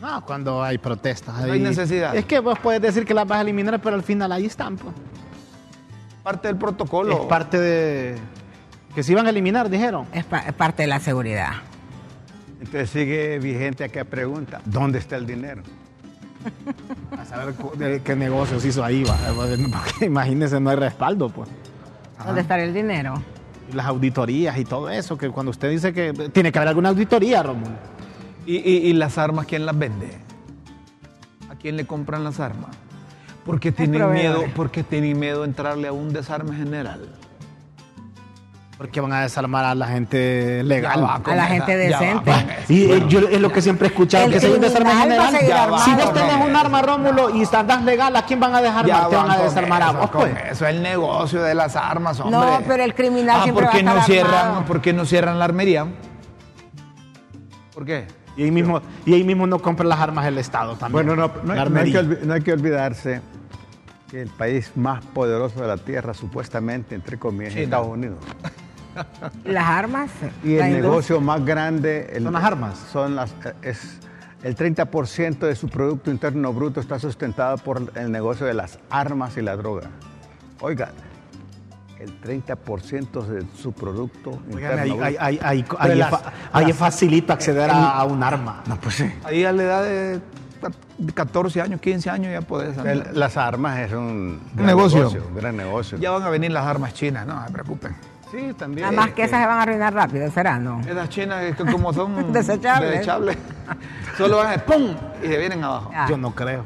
No, 0.01 0.25
cuando 0.25 0.63
hay 0.63 0.77
protestas. 0.77 1.45
No 1.45 1.51
hay 1.53 1.59
necesidad. 1.59 2.15
Es 2.15 2.25
que 2.25 2.39
vos 2.39 2.57
puedes 2.59 2.81
decir 2.81 3.05
que 3.05 3.13
las 3.13 3.27
vas 3.27 3.39
a 3.39 3.41
eliminar, 3.41 3.79
pero 3.81 3.95
al 3.95 4.03
final 4.03 4.31
ahí 4.31 4.45
están. 4.45 4.77
pues. 4.77 4.93
Parte 6.23 6.47
del 6.47 6.57
protocolo. 6.57 7.13
Es 7.13 7.19
parte 7.27 7.59
de... 7.59 8.15
Que 8.93 9.03
se 9.03 9.11
iban 9.13 9.25
a 9.25 9.29
eliminar, 9.29 9.69
dijeron. 9.69 10.05
Es, 10.13 10.25
pa- 10.25 10.39
es 10.39 10.53
parte 10.53 10.83
de 10.83 10.87
la 10.87 10.99
seguridad. 10.99 11.51
Entonces 12.59 12.89
sigue 12.89 13.39
vigente 13.39 13.83
aquella 13.85 14.05
pregunta, 14.05 14.61
¿dónde 14.65 14.99
está 14.99 15.15
el 15.15 15.25
dinero? 15.25 15.63
A 17.17 17.25
saber 17.25 17.53
de 17.77 18.01
qué 18.01 18.15
negocios 18.15 18.63
hizo 18.65 18.83
ahí, 18.83 19.03
va. 19.03 19.17
Porque 19.35 20.05
imagínense, 20.05 20.59
no 20.59 20.69
hay 20.69 20.75
respaldo, 20.77 21.29
pues. 21.29 21.49
¿Dónde 22.25 22.41
está 22.41 22.57
el 22.59 22.73
dinero? 22.73 23.21
Las 23.73 23.85
auditorías 23.87 24.57
y 24.57 24.65
todo 24.65 24.89
eso, 24.89 25.17
que 25.17 25.29
cuando 25.29 25.51
usted 25.51 25.69
dice 25.69 25.93
que 25.93 26.13
tiene 26.33 26.51
que 26.51 26.59
haber 26.59 26.69
alguna 26.69 26.89
auditoría, 26.89 27.43
Romulo. 27.43 27.71
¿Y, 28.45 28.57
y- 28.57 28.87
y 28.89 28.93
las 28.93 29.17
armas 29.17 29.45
quién 29.45 29.65
las 29.65 29.77
vende? 29.77 30.09
¿A 31.49 31.55
quién 31.55 31.77
le 31.77 31.85
compran 31.85 32.23
las 32.23 32.39
armas? 32.39 32.71
Porque 33.45 33.71
tienen 33.71 34.11
miedo, 34.11 34.43
porque 34.55 34.83
tienen 34.83 35.19
miedo 35.19 35.41
de 35.41 35.47
entrarle 35.47 35.87
a 35.87 35.91
un 35.91 36.11
desarme 36.13 36.55
general. 36.55 37.09
Porque 38.79 39.01
van 39.01 39.11
a 39.11 39.23
desarmar 39.23 39.65
a 39.65 39.75
la 39.75 39.87
gente 39.87 40.63
legal. 40.63 41.03
Va 41.03 41.15
A 41.15 41.35
la 41.35 41.47
gente 41.47 41.75
va 41.75 41.99
decente. 41.99 42.31
Y 42.69 42.89
eh, 42.89 43.03
yo 43.09 43.19
es 43.19 43.41
lo 43.41 43.51
que 43.51 43.61
siempre 43.61 43.87
he 43.87 43.91
escuchado, 43.91 44.23
El 44.23 44.31
que 44.31 44.39
si 44.39 44.45
hay 44.45 44.53
un 44.53 44.61
desarme 44.61 44.91
criminal 44.91 45.19
va 45.19 45.27
a 45.27 45.31
general, 45.31 45.79
si 45.83 45.93
vos 45.95 46.13
tenés 46.13 46.45
un 46.45 46.55
arma, 46.55 46.81
Rómulo, 46.81 47.35
y 47.35 47.41
estás 47.41 47.83
legal, 47.83 48.15
¿a 48.15 48.25
quién 48.25 48.39
van 48.39 48.55
a 48.55 48.61
dejar 48.61 48.85
Ya 48.85 49.09
Te 49.09 49.17
van 49.17 49.27
van 49.27 49.37
a 49.37 49.43
desarmar 49.43 49.83
a 49.83 49.91
vos, 49.91 50.09
pues. 50.11 50.33
Eso 50.51 50.65
es 50.65 50.73
el 50.73 50.81
negocio 50.81 51.41
de 51.43 51.55
las 51.55 51.75
armas, 51.75 52.21
hombre. 52.21 52.39
No, 52.39 52.61
pero 52.65 52.85
el 52.85 52.95
criminal 52.95 53.41
ah, 53.41 53.43
siempre 53.43 53.65
¿por 53.65 53.73
qué 53.73 53.83
va 53.83 53.91
a 53.91 53.93
no 53.95 53.99
estar 53.99 54.13
cierran, 54.15 54.45
armado. 54.45 54.65
¿Por 54.65 54.79
qué 54.79 54.93
no 54.93 55.05
cierran 55.05 55.39
la 55.39 55.43
armería? 55.43 55.85
¿Por 57.73 57.85
qué? 57.85 58.07
Y 58.37 58.43
ahí 58.43 58.51
mismo, 58.51 58.81
y 59.05 59.13
ahí 59.13 59.25
mismo 59.25 59.45
no 59.45 59.59
compra 59.59 59.85
las 59.85 59.99
armas 59.99 60.25
el 60.25 60.37
Estado 60.37 60.77
también. 60.77 61.05
Bueno, 61.05 61.17
no, 61.17 61.29
no 61.43 61.51
hay, 61.51 61.69
no 61.69 61.83
que, 61.83 62.25
no 62.25 62.33
hay 62.33 62.41
que 62.41 62.53
olvidarse 62.53 63.19
que 64.09 64.21
el 64.21 64.29
país 64.29 64.71
más 64.75 65.03
poderoso 65.03 65.59
de 65.59 65.67
la 65.67 65.75
Tierra, 65.75 66.13
supuestamente, 66.13 66.95
entre 66.95 67.19
comillas, 67.19 67.55
es. 67.55 67.63
Estados 67.63 67.87
Unidos. 67.87 68.19
Las 69.45 69.65
armas. 69.65 70.09
Y 70.43 70.47
el 70.55 70.59
industria. 70.59 70.81
negocio 70.81 71.21
más 71.21 71.45
grande... 71.45 72.09
el- 72.13 72.23
Son 72.23 72.33
las 72.33 72.43
armas. 72.43 72.79
Son 72.91 73.15
las... 73.15 73.33
Es, 73.61 73.99
el 74.43 74.55
30% 74.55 75.39
de 75.39 75.55
su 75.55 75.67
Producto 75.67 76.09
Interno 76.11 76.53
Bruto 76.53 76.79
está 76.79 76.97
sustentado 76.99 77.57
por 77.57 77.91
el 77.95 78.11
negocio 78.11 78.45
de 78.45 78.53
las 78.53 78.79
armas 78.89 79.35
y 79.37 79.41
la 79.41 79.55
droga. 79.57 79.89
Oiga, 80.61 80.91
el 81.99 82.21
30% 82.21 83.25
de 83.25 83.45
su 83.57 83.73
Producto 83.73 84.39
Oigan, 84.53 84.71
Interno 84.79 84.81
ahí, 84.81 84.89
Bruto. 84.89 85.03
ahí, 85.03 85.15
ahí, 85.19 85.39
ahí, 85.43 85.63
Pero 85.67 85.81
ahí 85.81 85.91
es 85.91 85.97
las- 85.97 86.09
fa- 86.09 86.33
ahí 86.53 86.61
las- 86.63 86.71
es 86.71 86.77
facilito 86.77 87.33
acceder 87.33 87.69
a, 87.69 87.91
a 87.99 88.03
un 88.05 88.23
arma. 88.23 88.63
No, 88.67 88.79
pues 88.79 88.95
sí. 88.95 89.11
Ahí 89.25 89.43
a 89.43 89.51
la 89.51 89.63
edad 89.63 89.83
de 89.83 90.21
14 91.13 91.61
años, 91.61 91.79
15 91.81 92.09
años 92.09 92.31
ya 92.31 92.41
podés. 92.41 92.77
El- 92.77 93.03
las 93.13 93.35
armas 93.37 93.79
es 93.79 93.91
un 93.93 94.41
negocio. 94.55 95.09
un 95.29 95.35
gran 95.35 95.55
negocio. 95.57 95.97
Ya 95.97 96.11
van 96.11 96.23
a 96.23 96.29
venir 96.29 96.51
las 96.51 96.65
armas 96.65 96.93
chinas, 96.93 97.25
no 97.27 97.45
se 97.45 97.51
preocupen. 97.51 97.93
Sí, 98.31 98.53
también. 98.57 98.87
Nada 98.89 98.95
más 99.05 99.11
que 99.15 99.23
esas 99.23 99.41
se 99.41 99.47
van 99.47 99.57
a 99.57 99.61
arruinar 99.63 99.93
rápido, 99.93 100.29
¿será? 100.31 100.59
No. 100.59 100.81
Esas 100.81 101.09
chinas 101.09 101.55
que 101.55 101.65
como 101.65 101.91
son 101.93 102.31
Desechables. 102.33 102.91
desechables, 102.91 103.37
solo 104.17 104.37
van 104.37 104.59
a 104.59 104.63
¡pum! 104.65 104.93
y 105.23 105.27
se 105.27 105.37
vienen 105.37 105.63
abajo. 105.63 105.91
Ah, 105.95 106.05
Yo 106.09 106.17
no 106.17 106.31
creo. 106.35 106.63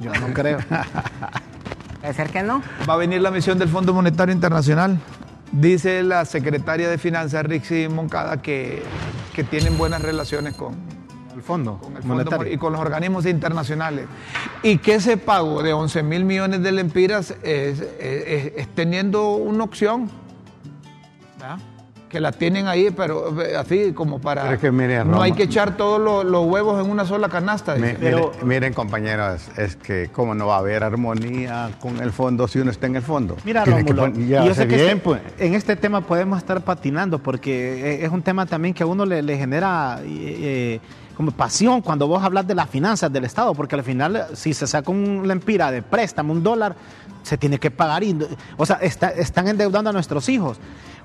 Yo 0.00 0.12
no 0.14 0.32
creo. 0.32 0.58
Puede 2.00 2.14
ser 2.14 2.30
que 2.30 2.42
no. 2.42 2.62
Va 2.88 2.94
a 2.94 2.96
venir 2.96 3.20
la 3.20 3.30
misión 3.30 3.58
del 3.58 3.68
Fondo 3.68 3.92
Monetario 3.92 4.32
Internacional. 4.34 4.98
Dice 5.52 6.02
la 6.02 6.24
secretaria 6.24 6.88
de 6.88 6.96
Finanzas, 6.96 7.44
Rixi 7.44 7.88
Moncada, 7.88 8.40
que, 8.40 8.82
que 9.34 9.42
tienen 9.44 9.76
buenas 9.76 10.00
relaciones 10.00 10.54
con, 10.54 10.74
El 11.34 11.42
fondo 11.42 11.78
con 11.78 11.96
el 11.96 12.02
Fondo 12.02 12.14
monetario. 12.24 12.52
y 12.52 12.56
con 12.56 12.72
los 12.72 12.80
organismos 12.80 13.26
internacionales. 13.26 14.06
Y 14.62 14.78
que 14.78 14.94
ese 14.94 15.16
pago 15.16 15.62
de 15.62 15.72
11 15.72 16.02
mil 16.04 16.24
millones 16.24 16.62
de 16.62 16.70
lempiras 16.72 17.32
es, 17.42 17.80
es- 17.80 17.82
es- 17.98 18.52
es 18.56 18.68
teniendo 18.74 19.32
una 19.34 19.64
opción. 19.64 20.08
Que 22.10 22.20
la 22.20 22.32
tienen 22.32 22.66
ahí, 22.66 22.90
pero 22.90 23.40
eh, 23.40 23.56
así 23.56 23.92
como 23.94 24.18
para... 24.20 24.42
Pero 24.42 24.54
es 24.56 24.60
que 24.60 24.70
mire, 24.72 24.98
no 25.04 25.12
Roma- 25.12 25.24
hay 25.24 25.32
que 25.32 25.44
echar 25.44 25.76
todos 25.76 25.98
los, 26.00 26.24
los 26.24 26.44
huevos 26.44 26.84
en 26.84 26.90
una 26.90 27.06
sola 27.06 27.28
canasta. 27.28 27.76
Mi- 27.76 27.82
dice. 27.86 27.96
Pero- 28.00 28.32
mire- 28.42 28.44
miren, 28.44 28.74
compañeros, 28.74 29.42
es 29.56 29.76
que 29.76 30.10
cómo 30.12 30.34
no 30.34 30.48
va 30.48 30.56
a 30.56 30.58
haber 30.58 30.82
armonía 30.84 31.70
con 31.80 32.02
el 32.02 32.10
fondo 32.12 32.48
si 32.48 32.58
uno 32.58 32.70
está 32.72 32.86
en 32.88 32.96
el 32.96 33.02
fondo. 33.02 33.36
Mira, 33.44 33.64
Rómulo, 33.64 34.08
yo 34.08 34.54
sé 34.54 34.66
que 34.66 34.74
bien, 34.76 34.88
este- 34.88 34.96
pues. 34.96 35.20
en 35.38 35.54
este 35.54 35.76
tema 35.76 36.00
podemos 36.02 36.36
estar 36.38 36.60
patinando 36.62 37.20
porque 37.20 38.00
eh, 38.00 38.04
es 38.04 38.10
un 38.10 38.22
tema 38.22 38.44
también 38.44 38.74
que 38.74 38.82
a 38.82 38.86
uno 38.86 39.06
le, 39.06 39.22
le 39.22 39.38
genera 39.38 40.00
eh, 40.02 40.08
eh, 40.08 40.80
como 41.16 41.30
pasión 41.30 41.80
cuando 41.82 42.08
vos 42.08 42.22
hablas 42.24 42.46
de 42.46 42.54
las 42.54 42.68
finanzas 42.68 43.12
del 43.12 43.24
Estado, 43.24 43.54
porque 43.54 43.76
al 43.76 43.84
final 43.84 44.26
si 44.34 44.52
se 44.52 44.66
saca 44.66 44.90
un 44.90 45.28
lempira 45.28 45.70
de 45.70 45.82
préstamo, 45.82 46.32
un 46.32 46.42
dólar, 46.42 46.74
se 47.22 47.38
tiene 47.38 47.58
que 47.58 47.70
pagar. 47.70 48.02
Y, 48.04 48.16
o 48.56 48.66
sea, 48.66 48.76
está- 48.76 49.10
están 49.10 49.48
endeudando 49.48 49.90
a 49.90 49.92
nuestros 49.92 50.28
hijos. 50.28 50.58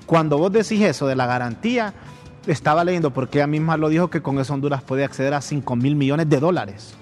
Cuando 0.06 0.38
vos 0.38 0.52
decís 0.52 0.80
eso 0.82 1.06
de 1.06 1.16
la 1.16 1.26
garantía, 1.26 1.92
estaba 2.46 2.84
leyendo, 2.84 3.12
porque 3.12 3.38
ella 3.38 3.46
misma 3.46 3.76
lo 3.76 3.88
dijo, 3.88 4.08
que 4.08 4.22
con 4.22 4.38
eso 4.38 4.54
Honduras 4.54 4.82
puede 4.82 5.04
acceder 5.04 5.34
a 5.34 5.40
5 5.40 5.74
mil 5.76 5.96
millones 5.96 6.28
de 6.28 6.38
dólares. 6.40 6.94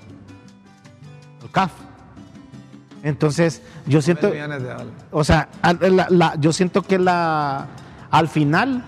El 1.43 1.51
CAF. 1.51 1.73
Entonces, 3.03 3.61
yo 3.87 4.01
siento... 4.01 4.31
Millones 4.31 4.63
de 4.63 4.69
dólares. 4.71 4.93
O 5.11 5.25
sea, 5.25 5.49
al- 5.61 5.79
la- 5.97 6.07
la- 6.09 6.35
yo 6.39 6.53
siento 6.53 6.81
que 6.83 6.99
la 6.99 7.67
al 8.11 8.29
final 8.29 8.83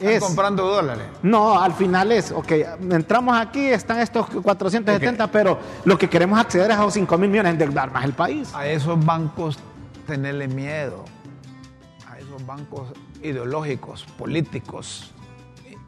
Están 0.00 0.12
es 0.14 0.20
comprando 0.24 0.66
dólares. 0.66 1.04
no, 1.22 1.60
al 1.60 1.72
final 1.74 2.10
es, 2.10 2.32
ok, 2.32 2.52
entramos 2.90 3.36
aquí, 3.38 3.66
están 3.66 3.98
estos 4.00 4.26
470, 4.26 5.26
pero 5.30 5.58
lo 5.84 5.98
que 5.98 6.08
queremos 6.08 6.38
acceder 6.40 6.70
es 6.70 6.76
a 6.78 6.82
los 6.82 6.94
5 6.94 7.18
mil 7.18 7.28
millones, 7.30 7.52
endeudar 7.52 7.92
más 7.92 8.04
el 8.04 8.14
país. 8.14 8.50
a 8.54 8.66
esos 8.66 9.04
bancos 9.04 9.58
tenerle 10.06 10.48
miedo, 10.48 11.04
a 12.10 12.18
esos 12.18 12.44
bancos 12.46 12.88
ideológicos, 13.22 14.04
políticos, 14.18 15.12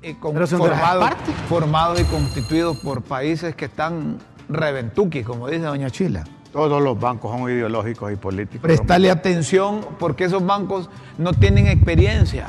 y- 0.02 0.12
con- 0.14 0.35
formados, 1.49 2.00
y 2.00 2.04
constituidos 2.04 2.76
por 2.78 3.02
países 3.02 3.54
que 3.54 3.64
están 3.66 4.19
reventuki, 4.49 5.23
como 5.23 5.49
dice 5.49 5.62
doña 5.64 5.90
Chila. 5.90 6.25
Todos 6.52 6.83
los 6.83 7.00
bancos 7.00 7.31
son 7.33 7.49
ideológicos 7.50 8.12
y 8.12 8.16
políticos. 8.16 8.61
Prestarle 8.61 9.11
atención 9.11 9.81
porque 9.99 10.25
esos 10.25 10.45
bancos 10.45 10.90
no 11.16 11.33
tienen 11.33 11.66
experiencia. 11.66 12.49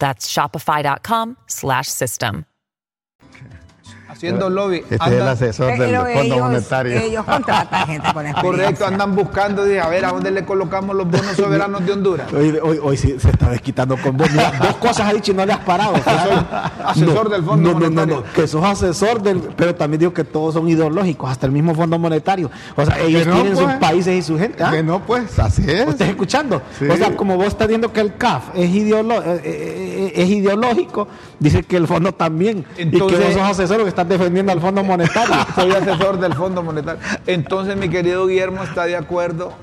That's 0.00 0.30
shopify.com 0.32 1.36
slash 1.46 1.86
system. 1.86 2.49
Haciendo 4.20 4.50
lobby. 4.50 4.84
Este 4.90 4.96
es 4.96 5.12
el 5.12 5.22
asesor 5.22 5.66
del 5.68 5.78
Pero 5.78 6.00
Fondo 6.02 6.20
ellos, 6.20 6.40
Monetario. 6.40 6.98
ellos 6.98 7.24
contratan 7.24 7.86
gente 7.86 8.12
con 8.12 8.26
experiencia. 8.26 8.42
Correcto, 8.42 8.86
andan 8.86 9.14
buscando, 9.14 9.64
dice, 9.64 9.80
a 9.80 9.88
ver, 9.88 10.04
¿a 10.04 10.12
dónde 10.12 10.30
le 10.30 10.44
colocamos 10.44 10.94
los 10.94 11.10
bonos 11.10 11.34
soberanos 11.36 11.86
de 11.86 11.92
Honduras? 11.92 12.30
Hoy, 12.34 12.58
hoy, 12.62 12.78
hoy 12.82 12.96
sí 12.98 13.16
se 13.18 13.30
está 13.30 13.48
desquitando 13.48 13.96
con 13.96 14.18
vos. 14.18 14.30
Mira, 14.30 14.52
dos 14.62 14.76
cosas 14.76 15.08
ha 15.08 15.12
dicho 15.14 15.32
y 15.32 15.34
no 15.34 15.46
le 15.46 15.54
has 15.54 15.60
parado. 15.60 15.94
asesor 16.84 17.30
del 17.30 17.42
Fondo 17.44 17.72
no, 17.72 17.78
no, 17.78 17.80
no, 17.80 17.90
Monetario. 17.90 18.24
no, 18.26 18.32
que 18.34 18.46
sos 18.46 18.62
asesor 18.62 19.22
del, 19.22 19.38
pero 19.56 19.74
también 19.74 20.00
digo 20.00 20.12
que 20.12 20.24
todos 20.24 20.52
son 20.52 20.68
ideológicos, 20.68 21.30
hasta 21.30 21.46
el 21.46 21.52
mismo 21.52 21.74
Fondo 21.74 21.98
Monetario. 21.98 22.50
O 22.76 22.84
sea, 22.84 22.98
ellos 23.00 23.26
no, 23.26 23.34
tienen 23.36 23.56
sus 23.56 23.64
pues. 23.64 23.76
países 23.78 24.14
y 24.14 24.22
su 24.22 24.38
gente. 24.38 24.62
¿ah? 24.62 24.70
Que 24.70 24.82
no, 24.82 25.00
pues, 25.00 25.38
así 25.38 25.62
es. 25.62 25.88
¿Estás 25.88 26.08
escuchando? 26.08 26.60
Sí. 26.78 26.86
O 26.86 26.96
sea, 26.96 27.16
como 27.16 27.36
vos 27.36 27.46
estás 27.46 27.68
viendo 27.68 27.90
que 27.90 28.00
el 28.00 28.16
CAF 28.16 28.50
es, 28.54 28.70
ideolo- 28.70 29.22
eh, 29.24 29.40
eh, 29.44 30.12
es 30.14 30.28
ideológico, 30.28 31.08
dice 31.38 31.62
que 31.62 31.78
el 31.78 31.86
fondo 31.86 32.12
también. 32.12 32.66
y 32.76 32.90
que 32.90 32.98
vos 32.98 33.12
sos 33.12 33.42
asesor 33.42 33.82
que 33.82 33.88
estás 33.88 34.09
defendiendo 34.10 34.52
al 34.52 34.60
Fondo 34.60 34.84
Monetario. 34.84 35.34
Soy 35.54 35.70
asesor 35.72 36.20
del 36.20 36.34
Fondo 36.34 36.62
Monetario. 36.62 37.00
Entonces, 37.26 37.76
mi 37.76 37.88
querido 37.88 38.26
Guillermo 38.26 38.62
está 38.62 38.84
de 38.84 38.96
acuerdo 38.96 39.54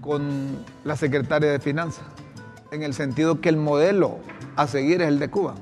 con 0.00 0.64
la 0.84 0.96
secretaria 0.96 1.50
de 1.52 1.58
Finanzas, 1.58 2.04
en 2.70 2.82
el 2.82 2.94
sentido 2.94 3.40
que 3.42 3.50
el 3.50 3.56
modelo 3.58 4.18
a 4.56 4.66
seguir 4.66 5.02
es 5.02 5.08
el 5.08 5.18
de 5.18 5.28
Cuba. 5.28 5.54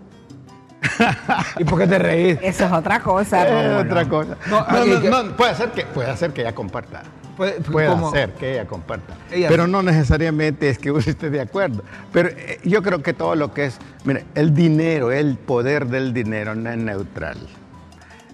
¿Y 1.59 1.65
por 1.65 1.79
qué 1.81 1.87
te 1.87 1.99
reís? 1.99 2.39
Eso 2.43 2.67
es 2.67 2.73
otra 2.73 3.01
cosa. 3.01 3.47
Es 3.79 3.85
otra 3.85 4.09
cosa. 4.09 4.37
No, 4.49 4.61
No, 4.67 4.85
no, 4.85 5.01
que- 5.01 5.11
no, 5.11 5.37
puede 5.37 5.55
ser 5.55 5.71
que 5.73 5.85
puede 5.87 6.17
ser 6.17 6.33
que 6.33 6.43
ella 6.43 6.55
comparta. 6.55 7.03
Puede- 7.37 7.61
Puede 7.61 7.91
ser 8.13 8.31
que 8.33 8.53
ella 8.55 8.67
comparta. 8.67 9.15
Ella 9.31 9.49
pero 9.49 9.67
sí. 9.67 9.71
no 9.71 9.83
necesariamente 9.83 10.71
es 10.71 10.79
que 10.79 10.91
uno 10.91 11.01
esté 11.01 11.29
de 11.29 11.41
acuerdo. 11.43 11.83
Pero 12.13 12.31
eh, 12.31 12.61
yo 12.65 12.83
creo 12.83 13.03
que 13.03 13.13
todo 13.13 13.35
lo 13.35 13.53
que 13.53 13.67
es, 13.67 13.79
mire, 14.05 14.25
el 14.35 14.55
dinero, 14.55 15.13
el 15.13 15.37
poder 15.37 15.87
del 15.87 16.15
dinero 16.15 16.55
no 16.55 16.71
es 16.71 16.79
neutral. 16.79 17.37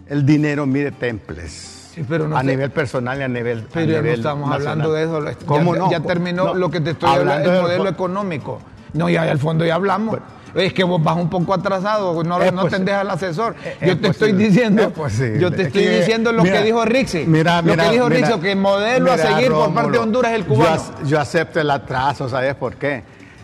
El 0.09 0.26
dinero 0.26 0.66
mide 0.66 0.90
temples. 0.92 1.90
Sí, 1.94 2.04
pero 2.09 2.26
no 2.26 2.37
a 2.37 2.42
nivel 2.42 2.71
personal 2.71 3.18
y 3.21 3.23
a 3.23 3.28
nivel 3.28 3.66
Pero 3.73 3.85
a 3.85 3.88
ya 3.88 3.97
no 3.99 4.02
nivel 4.02 4.18
estamos 4.18 4.49
nacional. 4.49 4.73
hablando 4.73 4.92
de 4.94 5.02
eso. 5.04 5.25
Ya- 5.40 5.47
¿Cómo 5.47 5.76
no? 5.76 5.90
Ya 5.90 6.00
terminó 6.00 6.44
No, 6.47 6.54
lo 6.54 6.71
que 6.71 6.80
te 6.80 6.90
estoy 6.90 7.11
hablando, 7.11 7.49
el 7.49 7.52
del 7.54 7.62
modelo 7.62 7.88
económico. 7.88 8.61
No, 8.94 9.09
ya 9.09 9.23
al 9.23 9.38
fondo 9.38 9.64
ya 9.64 9.75
hablamos. 9.75 10.18
es 10.54 10.73
que 10.75 10.85
vos 10.85 11.02
vas 11.02 11.16
un 11.16 11.30
poco 11.30 11.54
atrasado, 11.54 12.23
no, 12.25 12.42
Es 12.42 12.52
no 12.52 12.66
tenés 12.66 12.94
al 12.94 13.09
asesor. 13.11 13.54
es 13.80 13.88
yo 13.88 13.99
te 13.99 14.09
estoy 14.09 14.32
posible, 14.32 14.49
diciendo, 14.49 14.82
es 15.06 15.40
yo 15.40 15.50
te 15.50 15.62
Es 15.62 15.66
estoy 15.68 15.82
que, 15.85 15.99
diciendo 16.00 16.30
lo 16.32 16.42
mira, 16.42 16.59
que 16.59 16.64
dijo 16.64 16.85
Rixi. 16.85 17.25
Mira, 17.26 17.62
lo 17.62 17.71
mira, 17.71 17.85
que 17.85 17.90
dijo 17.92 18.09
Rixi, 18.11 18.38
que 18.40 18.52
el 18.52 18.59
modelo 18.59 19.12
a 19.12 19.16
seguir 19.18 19.50
por 19.50 19.73
parte 19.73 19.92
de 19.92 19.99
Honduras 19.99 20.32
es 20.32 20.38
el 20.40 20.44
yo 20.44 20.49
cubano. 20.54 20.71
ac- 20.76 21.06
Yo, 21.06 21.18
acepto 21.21 21.59
el 21.61 21.71
atraso, 21.71 22.28
¿sabes 22.28 22.54
por 22.54 22.75
qué? 22.76 23.02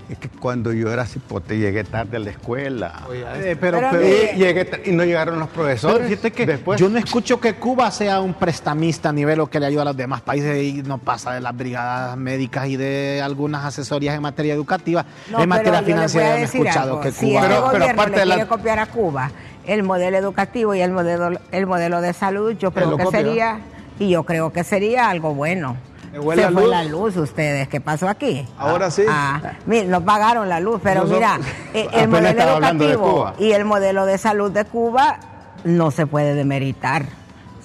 Es 0.08 0.16
que 0.18 0.28
cuando 0.30 0.72
yo 0.72 0.90
era 0.90 1.04
cipote 1.04 1.58
llegué 1.58 1.84
tarde 1.84 2.16
a 2.16 2.20
la 2.20 2.30
escuela. 2.30 3.02
Oye, 3.10 3.20
Eh, 3.50 3.56
pero, 3.60 3.76
Pero 3.78 3.90
pero- 3.90 4.02
llegué 4.02 4.82
y 4.86 4.92
no 4.92 5.04
llegaron 5.04 5.38
los 5.38 5.48
profesores. 5.50 5.96
pero 5.98 6.08
fíjate 6.08 6.30
que 6.32 6.46
Después, 6.46 6.80
yo 6.80 6.88
no 6.88 6.98
escucho 6.98 7.38
que 7.38 7.56
Cuba 7.56 7.90
sea 7.90 8.20
un 8.22 8.32
prestamista 8.32 9.10
a 9.10 9.12
nivel 9.12 9.38
o 9.40 9.48
que 9.48 9.60
le 9.60 9.66
ayuda 9.66 9.82
a 9.82 9.84
los 9.86 9.96
demás 9.98 10.22
países 10.22 10.62
y 10.62 10.82
no 10.82 10.96
pasa 10.96 11.32
de 11.34 11.42
las 11.42 11.54
brigadas 11.54 12.16
médicas 12.16 12.68
y 12.68 12.76
de 12.78 13.20
algunas 13.22 13.66
asesorías 13.66 14.14
en 14.14 14.22
materia 14.22 14.54
educativa. 14.54 15.04
No, 15.30 15.42
en 15.42 15.48
materia 15.50 15.82
financiera 15.82 16.38
he 16.38 16.40
decir 16.40 16.62
escuchado 16.62 16.90
algo. 16.92 17.00
que 17.02 17.12
si 17.12 17.26
Cuba... 17.26 17.40
el 17.42 17.48
Pero- 17.48 17.54
pero 17.56 17.66
gobierno 17.78 17.92
aparte 17.92 18.12
le 18.16 18.18
de 18.20 18.26
la- 18.26 18.34
quiere 18.36 18.48
copiar 18.48 18.78
a 18.78 18.86
Cuba 18.86 19.30
el 19.66 19.82
modelo 19.82 20.16
educativo 20.16 20.74
y 20.74 20.80
el 20.80 20.90
modelo, 20.92 21.38
el 21.52 21.66
modelo 21.66 22.00
de 22.00 22.14
salud, 22.14 22.52
yo 22.58 22.70
creo 22.70 22.96
que 22.96 23.04
copia, 23.04 23.20
sería, 23.20 23.58
y 23.98 24.08
yo 24.08 24.22
creo 24.24 24.50
que 24.54 24.64
sería 24.64 25.10
algo 25.10 25.34
bueno. 25.34 25.76
¿Me 26.12 26.20
fue 26.20 26.34
Se 26.36 26.42
la 26.42 26.50
fue 26.50 26.62
luz? 26.62 26.70
la 26.70 26.84
luz 26.84 27.16
ustedes, 27.16 27.68
¿qué 27.68 27.80
pasó 27.80 28.08
aquí? 28.08 28.46
Ahora 28.58 28.90
sí. 28.90 29.02
Ah, 29.08 29.40
mire, 29.66 29.86
no 29.86 30.02
pagaron 30.04 30.48
la 30.48 30.60
luz, 30.60 30.80
pero 30.82 31.04
No 31.04 31.14
mira, 31.14 31.38
eh, 31.74 31.88
el 31.92 32.08
modelo 32.08 32.42
educativo 32.42 33.12
Cuba. 33.14 33.34
y 33.38 33.52
el 33.52 33.64
modelo 33.64 34.06
de 34.06 34.18
salud 34.18 34.50
de 34.50 34.64
Cuba 34.64 35.18
no 35.64 35.90
se 35.90 36.06
puede 36.06 36.34
demeritar. 36.34 37.06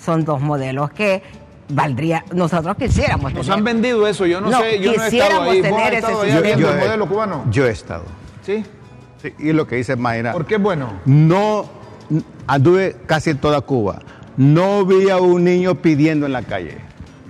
Son 0.04 0.26
dos 0.26 0.42
modelos 0.42 0.92
que 0.92 1.24
valdría, 1.70 2.26
nosotros 2.34 2.76
quisiéramos 2.78 3.34
Nos 3.34 3.46
tener. 3.46 3.58
han 3.58 3.64
vendido 3.64 4.06
eso, 4.08 4.26
yo 4.26 4.42
no, 4.42 4.50
No, 4.50 4.60
sé, 4.60 4.80
yo 4.80 4.92
no 4.94 5.04
he 5.04 5.08
estado 5.08 5.10
quisiéramos 5.10 5.48
ahí. 5.48 5.62
¿Vos 5.62 5.70
has 5.72 5.78
tener 5.78 5.94
ese 5.94 6.54
el 6.54 6.62
he- 6.66 6.80
modelo 6.80 7.08
cubano? 7.08 7.46
Yo 7.50 7.66
he 7.66 7.72
estado. 7.72 8.04
Sí. 8.46 8.66
Sí, 9.22 9.34
y 9.40 9.54
lo 9.54 9.66
que 9.66 9.78
dice 9.78 9.96
Mayra, 9.96 10.34
¿Por 10.34 10.46
qué 10.46 10.56
es 10.56 10.62
bueno? 10.62 10.90
no 11.06 11.66
anduve 12.48 12.98
casi 13.06 13.30
en 13.30 13.38
toda 13.38 13.62
Cuba. 13.62 14.00
No 14.36 14.86
vi 14.86 15.10
a 15.10 15.18
un 15.18 15.44
niño 15.46 15.76
pidiendo 15.76 16.26
en 16.26 16.34
la 16.34 16.42
calle. 16.42 16.78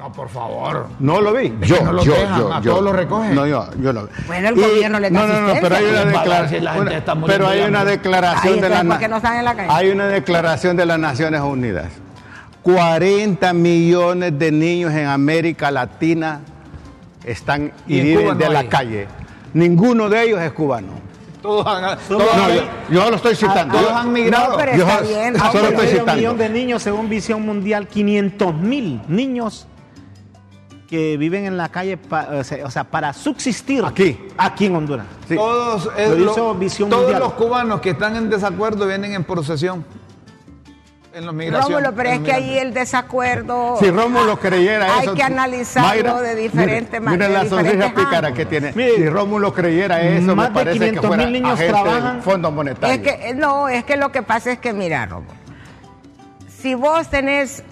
No, 0.04 0.12
por 0.12 0.28
favor. 0.28 0.88
No 1.00 1.22
lo 1.22 1.32
vi. 1.32 1.50
Que 1.50 1.80
no 1.82 1.94
los 1.94 2.06
dejan, 2.06 2.52
a 2.52 2.62
todos 2.62 2.84
los 2.84 2.94
recogen. 2.94 3.34
No, 3.36 3.48
yo, 3.48 3.66
yo 3.82 3.94
lo 3.94 4.04
vi. 4.04 4.10
Bueno, 4.28 4.50
el 4.50 4.56
gobierno 4.56 5.00
les 5.00 5.14
da 5.14 5.20
No, 5.22 5.28
no, 5.28 5.42
no, 5.48 5.54
pero 5.62 5.76
hay 5.78 5.84
una, 5.86 5.92
asistencia. 6.02 6.22
declara- 6.22 6.50
Si 6.50 6.60
la 6.60 6.74
gente 6.74 6.82
una- 6.90 6.98
está 6.98 7.16
muriendo 7.16 7.34
pero 7.46 7.48
hay 7.48 7.62
una 7.70 7.86
declaración 7.86 8.54
Ay, 8.56 8.60
de 8.60 8.70
la 8.70 8.76
entonces, 8.82 8.84
¿por 8.84 8.88
na- 8.96 9.00
qué 9.00 9.08
no 9.08 9.16
están 9.16 9.36
en 9.38 9.46
la 9.46 9.56
calle? 9.56 9.70
Hay 9.72 9.90
una 9.92 10.08
declaración 10.08 10.76
de 10.76 10.86
las 10.86 11.00
Naciones 11.00 11.40
Unidas. 11.40 11.86
40 12.64 13.54
millones 13.54 14.38
de 14.38 14.52
niños 14.52 14.92
en 14.94 15.06
América 15.08 15.72
Latina 15.72 16.42
están 17.24 17.72
y, 17.88 17.96
Y 17.96 18.00
en 18.00 18.06
viven 18.06 18.28
no 18.28 18.36
de 18.36 18.50
la 18.50 18.60
hay. 18.60 18.68
calle. 18.68 19.08
Ninguno 19.54 20.10
de 20.10 20.22
ellos 20.24 20.42
es 20.42 20.52
cubano. 20.52 21.02
Todos 21.42 21.66
han, 21.66 21.98
todos 22.10 22.24
No, 22.36 22.44
han- 22.44 22.56
yo, 22.56 22.62
yo 22.90 23.10
lo 23.10 23.16
estoy 23.16 23.36
citando. 23.36 23.74
todos 23.78 23.90
Yo- 23.90 23.98
han 23.98 24.12
migrado. 24.12 24.52
No, 24.52 24.58
pero 24.58 24.76
Yo 24.76 24.84
está 24.84 24.98
solo- 24.98 25.08
bien. 25.10 25.36
solo 25.38 25.68
estoy 25.70 25.88
citando. 25.88 26.14
millón 26.16 26.38
de 26.38 26.50
niños, 26.50 26.82
según 26.84 27.08
Visión 27.10 27.42
Mundial, 27.46 27.88
500 27.88 28.54
mil 28.54 29.02
niños 29.08 29.68
que 30.94 31.18
viven 31.18 31.46
en 31.48 31.58
la 31.58 31.70
calle, 31.70 31.98
pa- 31.98 32.28
o 32.64 32.70
sea, 32.70 32.84
para 32.84 33.14
subsistir 33.14 33.84
Aquí. 33.84 34.20
aquí 34.38 34.68
en 34.68 34.76
Honduras. 34.76 35.08
Sí. 35.28 35.34
Todos, 35.36 35.90
eh, 35.98 36.10
Lo 36.20 36.36
lo- 36.36 36.54
Visión 36.54 36.88
todos 36.88 37.02
Mundial. 37.06 37.20
los 37.24 37.34
cubanos 37.34 37.82
que 37.82 37.90
están 37.90 38.16
en 38.16 38.30
desacuerdo 38.30 38.86
vienen 38.86 39.14
en 39.16 39.24
procesión. 39.24 39.84
En 41.16 41.26
los 41.26 41.34
migraciones. 41.34 41.78
Rómulo, 41.84 41.96
pero 41.96 42.10
es 42.10 42.20
que 42.20 42.32
ahí 42.32 42.58
el 42.60 42.76
desacuerdo. 42.76 43.78
Si 43.80 43.90
Rómulo 43.90 44.38
creyera 44.40 44.98
hay 44.98 45.06
eso. 45.06 45.16
que 45.16 45.24
analizarlo 45.24 45.90
Mayra, 45.90 46.22
de 46.22 46.36
diferente 46.36 47.00
manera. 47.00 47.28
Mira 47.30 47.44
la 47.44 47.50
sonrisa 47.50 47.94
pícara 47.96 48.32
que 48.34 48.46
tiene. 48.46 48.72
Mire, 48.76 48.96
si 48.98 49.10
Rómulo 49.10 49.52
creyera 49.52 50.00
eso, 50.04 50.36
más 50.36 50.52
me 50.52 50.60
de 50.60 50.66
parece 50.66 50.80
que 50.80 50.86
500 50.86 51.06
fuera 51.08 51.24
mil 51.24 51.34
niños 51.34 51.54
agente 51.60 51.74
trabajan. 51.74 52.14
del 52.14 52.22
Fondo 52.22 52.52
Monetario. 52.52 52.96
Es 52.96 53.02
que, 53.02 53.30
eh, 53.30 53.34
no, 53.34 53.68
es 53.68 53.84
que 53.84 53.98
lo 53.98 54.12
que 54.12 54.22
pasa 54.22 54.52
es 54.52 54.60
que, 54.60 54.74
mira, 54.74 55.08
Rómulo, 55.08 55.34
si 56.62 56.76
vos 56.76 57.08
tenés 57.10 57.64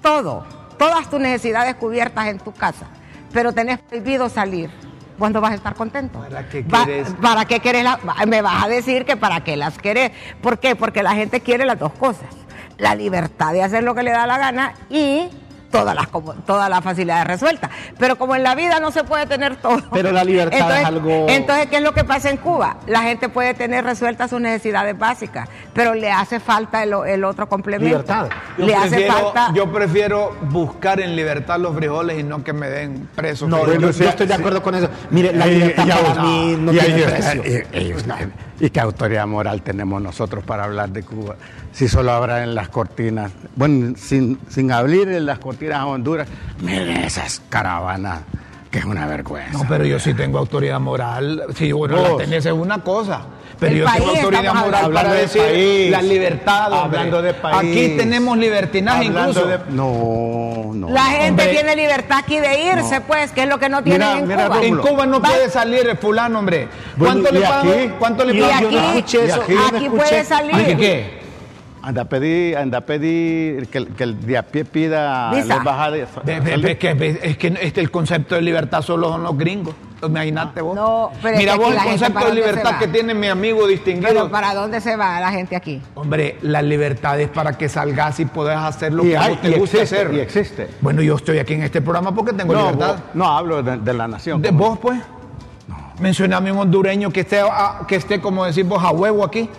todo, 0.00 0.44
todas 0.78 1.08
tus 1.10 1.20
necesidades 1.20 1.74
cubiertas 1.74 2.26
en 2.28 2.38
tu 2.38 2.52
casa, 2.52 2.86
pero 3.32 3.52
tenés 3.52 3.78
prohibido 3.80 4.28
salir, 4.28 4.70
¿cuándo 5.18 5.40
vas 5.40 5.52
a 5.52 5.54
estar 5.56 5.74
contento? 5.74 6.20
¿Para 6.20 6.48
qué 6.48 6.62
Va- 6.62 6.84
querés? 6.84 7.08
¿Para 7.20 7.44
qué 7.44 7.60
querés? 7.60 7.84
la- 7.84 7.98
me 8.26 8.40
vas 8.42 8.64
a 8.64 8.68
decir 8.68 9.04
que 9.04 9.16
para 9.16 9.42
qué 9.44 9.56
las 9.56 9.76
querés. 9.78 10.12
¿Por 10.40 10.58
qué? 10.58 10.76
Porque 10.76 11.02
la 11.02 11.14
gente 11.14 11.40
quiere 11.40 11.64
las 11.66 11.78
dos 11.78 11.92
cosas. 11.92 12.28
La 12.78 12.94
libertad 12.94 13.52
de 13.52 13.62
hacer 13.64 13.82
lo 13.82 13.94
que 13.94 14.04
le 14.04 14.12
da 14.12 14.26
la 14.26 14.38
gana 14.38 14.74
y 14.88 15.28
todas 15.70 15.94
las, 15.94 16.08
como- 16.08 16.34
todas 16.34 16.68
las 16.70 16.82
facilidades 16.82 17.26
resueltas. 17.26 17.70
Pero 17.98 18.16
como 18.16 18.34
en 18.36 18.42
la 18.42 18.54
vida 18.54 18.80
no 18.80 18.90
se 18.90 19.04
puede 19.04 19.26
tener 19.26 19.56
todo. 19.56 19.82
Pero 19.92 20.12
la 20.12 20.24
libertad 20.24 20.78
es 20.80 20.84
algo- 20.86 21.26
Entonces, 21.28 21.66
¿qué 21.66 21.76
es 21.76 21.82
lo 21.82 21.92
que 21.92 22.04
pasa 22.04 22.30
en 22.30 22.36
Cuba? 22.38 22.76
La 22.86 23.02
gente 23.02 23.28
puede 23.28 23.54
tener 23.54 23.84
resueltas 23.84 24.30
sus 24.30 24.40
necesidades 24.40 24.98
básicas, 24.98 25.48
pero 25.74 25.94
le 25.94 26.10
hace 26.10 26.40
falta 26.40 26.82
el, 26.82 26.94
el 27.06 27.24
otro 27.24 27.48
complemento. 27.48 27.88
Libertad. 27.98 28.28
Yo 28.56 28.66
Le 28.66 28.74
hace 28.74 28.88
prefiero, 28.88 29.12
falta. 29.14 29.52
yo 29.54 29.72
prefiero 29.72 30.36
buscar 30.42 31.00
en 31.00 31.14
libertad 31.16 31.58
los 31.58 31.74
frijoles 31.76 32.18
y 32.18 32.22
no 32.22 32.42
que 32.42 32.52
me 32.52 32.68
den 32.68 33.08
preso. 33.14 33.46
No, 33.46 33.66
yo, 33.66 33.74
yo 33.80 33.88
estoy 34.08 34.26
de 34.26 34.34
sí. 34.34 34.40
acuerdo 34.40 34.62
con 34.62 34.74
eso. 34.74 34.88
Mire, 35.10 35.32
la 35.32 35.46
Y- 35.46 35.54
libertad 35.54 35.86
para 35.88 36.22
mí 36.22 36.56
no 36.58 36.72
tiene 36.72 37.02
precio. 37.02 37.42
ellos- 37.72 38.04
¿Y 38.60 38.70
qué 38.70 38.80
autoridad 38.80 39.26
moral 39.26 39.62
tenemos 39.62 40.02
nosotros 40.02 40.42
para 40.44 40.64
hablar 40.64 40.90
de 40.90 41.02
Cuba? 41.04 41.36
Si 41.72 41.86
solo 41.86 42.12
habrá 42.12 42.42
en 42.42 42.54
las 42.54 42.68
cortinas. 42.68 43.30
Bueno, 43.54 43.94
sin, 43.96 44.38
sin 44.48 44.72
abrir 44.72 45.08
en 45.08 45.26
las 45.26 45.38
cortinas 45.38 45.78
a 45.78 45.86
Honduras. 45.86 46.28
Miren 46.60 47.04
esas 47.04 47.40
caravanas, 47.48 48.22
que 48.70 48.80
es 48.80 48.84
una 48.84 49.06
vergüenza. 49.06 49.52
No, 49.52 49.64
pero 49.68 49.84
yo 49.84 50.00
sí 50.00 50.12
tengo 50.14 50.38
autoridad 50.38 50.80
moral. 50.80 51.44
Si 51.54 51.70
bueno, 51.70 52.02
la 52.02 52.16
tenés 52.16 52.46
es 52.46 52.52
una 52.52 52.82
cosa. 52.82 53.26
Pero 53.58 53.72
El 53.72 53.78
yo 53.78 53.84
tengo 53.86 53.98
país, 54.06 54.18
autoridad 54.18 54.44
estamos 54.44 54.64
moral 54.66 54.84
hablando 54.84 55.00
para 55.08 55.14
de 55.14 55.20
decir 55.22 55.42
país. 55.42 55.90
la 55.90 56.02
libertad. 56.02 56.72
hombre. 56.72 56.98
Hablando 56.98 57.22
de 57.22 57.34
país. 57.34 57.56
Aquí 57.58 57.94
tenemos 57.96 58.38
libertinaje 58.38 59.06
Hablando 59.08 59.30
incluso. 59.30 59.46
de- 59.48 59.58
No, 59.70 60.70
no. 60.74 60.90
La 60.90 61.04
gente 61.06 61.28
hombre. 61.30 61.48
tiene 61.48 61.76
libertad 61.76 62.18
aquí 62.18 62.38
de 62.38 62.62
irse, 62.62 63.00
No. 63.00 63.06
pues, 63.06 63.32
que 63.32 63.42
es 63.42 63.48
lo 63.48 63.58
que 63.58 63.68
no 63.68 63.82
tienen 63.82 64.08
Mira, 64.08 64.18
en 64.20 64.28
mira, 64.28 64.46
Cuba. 64.46 64.62
En. 64.64 64.76
Cuba 64.78 65.06
no 65.06 65.20
Va- 65.20 65.28
puede 65.30 65.50
salir 65.50 65.88
el 65.88 65.96
fulano, 65.96 66.38
hombre. 66.38 66.68
¿Cuánto 66.96 67.30
¿y 67.30 67.32
le 67.32 67.40
pagan? 67.40 67.68
aquí? 67.68 67.90
¿Cuánto 67.98 68.24
le 68.24 68.40
pagan? 68.40 68.62
Yo 68.62 68.70
no 68.70 68.78
escuché 68.92 69.24
eso. 69.24 69.42
y 69.48 69.76
aquí 69.76 69.88
no 69.88 69.94
puede 69.94 70.24
salir. 70.24 70.54
¿Aquí 70.54 70.76
qué? 70.76 71.18
Anda 71.82 72.02
a 72.02 72.04
pedir, 72.04 72.56
anda 72.58 72.78
a 72.78 72.80
pedir 72.82 73.66
que, 73.68 73.78
el- 73.78 73.88
que 73.88 74.04
el 74.04 74.20
de 74.26 74.36
a 74.38 74.42
pie 74.42 74.64
pida 74.64 75.30
Visa. 75.32 75.46
la 75.46 75.54
embajada 75.56 75.90
de, 75.92 76.06
ve 76.40 76.76
que- 76.78 77.18
es 77.22 77.36
que 77.38 77.58
este, 77.60 77.80
el 77.80 77.90
concepto 77.90 78.34
de 78.34 78.42
libertad 78.42 78.82
solo 78.82 79.08
son 79.08 79.22
los 79.22 79.36
gringos. 79.36 79.74
Imagínate 80.02 80.60
vos. 80.60 80.76
No, 80.76 81.10
pero 81.22 81.36
Mira 81.38 81.56
vos 81.56 81.72
el 81.74 81.82
concepto 81.82 82.26
de 82.26 82.34
libertad 82.34 82.78
que 82.78 82.86
tiene 82.88 83.14
mi 83.14 83.26
amigo 83.28 83.66
distinguido. 83.66 84.08
Pero 84.12 84.30
¿para 84.30 84.54
dónde 84.54 84.80
se 84.80 84.94
va 84.96 85.18
la 85.20 85.30
gente 85.32 85.56
aquí? 85.56 85.82
Hombre, 85.94 86.38
la 86.42 86.62
libertad 86.62 87.18
es 87.20 87.28
para 87.28 87.58
que 87.58 87.68
salgas 87.68 88.20
y 88.20 88.24
puedas 88.26 88.62
hacer 88.64 88.92
lo 88.92 89.04
Y 89.04 89.08
que 89.10 89.16
a 89.16 89.22
hay- 89.22 89.32
vos 89.32 89.40
te 89.40 89.48
existe, 89.56 89.82
hacer. 89.82 90.14
y 90.14 90.20
existe. 90.20 90.68
Bueno, 90.80 91.02
yo 91.02 91.16
estoy 91.16 91.38
aquí 91.40 91.54
en 91.54 91.62
este 91.64 91.80
programa 91.82 92.14
porque 92.14 92.32
tengo 92.32 92.52
No, 92.54 92.60
libertad. 92.70 92.92
vos- 92.92 93.00
no 93.14 93.28
hablo 93.28 93.62
de, 93.62 93.78
de 93.78 93.92
la 93.94 94.06
nación. 94.06 94.40
¿De 94.40 94.50
vos, 94.52 94.78
pues? 94.78 95.00
Mencioname 95.98 96.52
un 96.52 96.58
hondureño 96.58 97.10
que 97.10 97.20
esté, 97.20 97.40
a- 97.40 97.80
que 97.88 97.96
esté, 97.96 98.20
como 98.20 98.44
decís 98.44 98.66
vos, 98.68 98.82
a 98.84 98.90
huevo 98.90 99.24
aquí. 99.24 99.50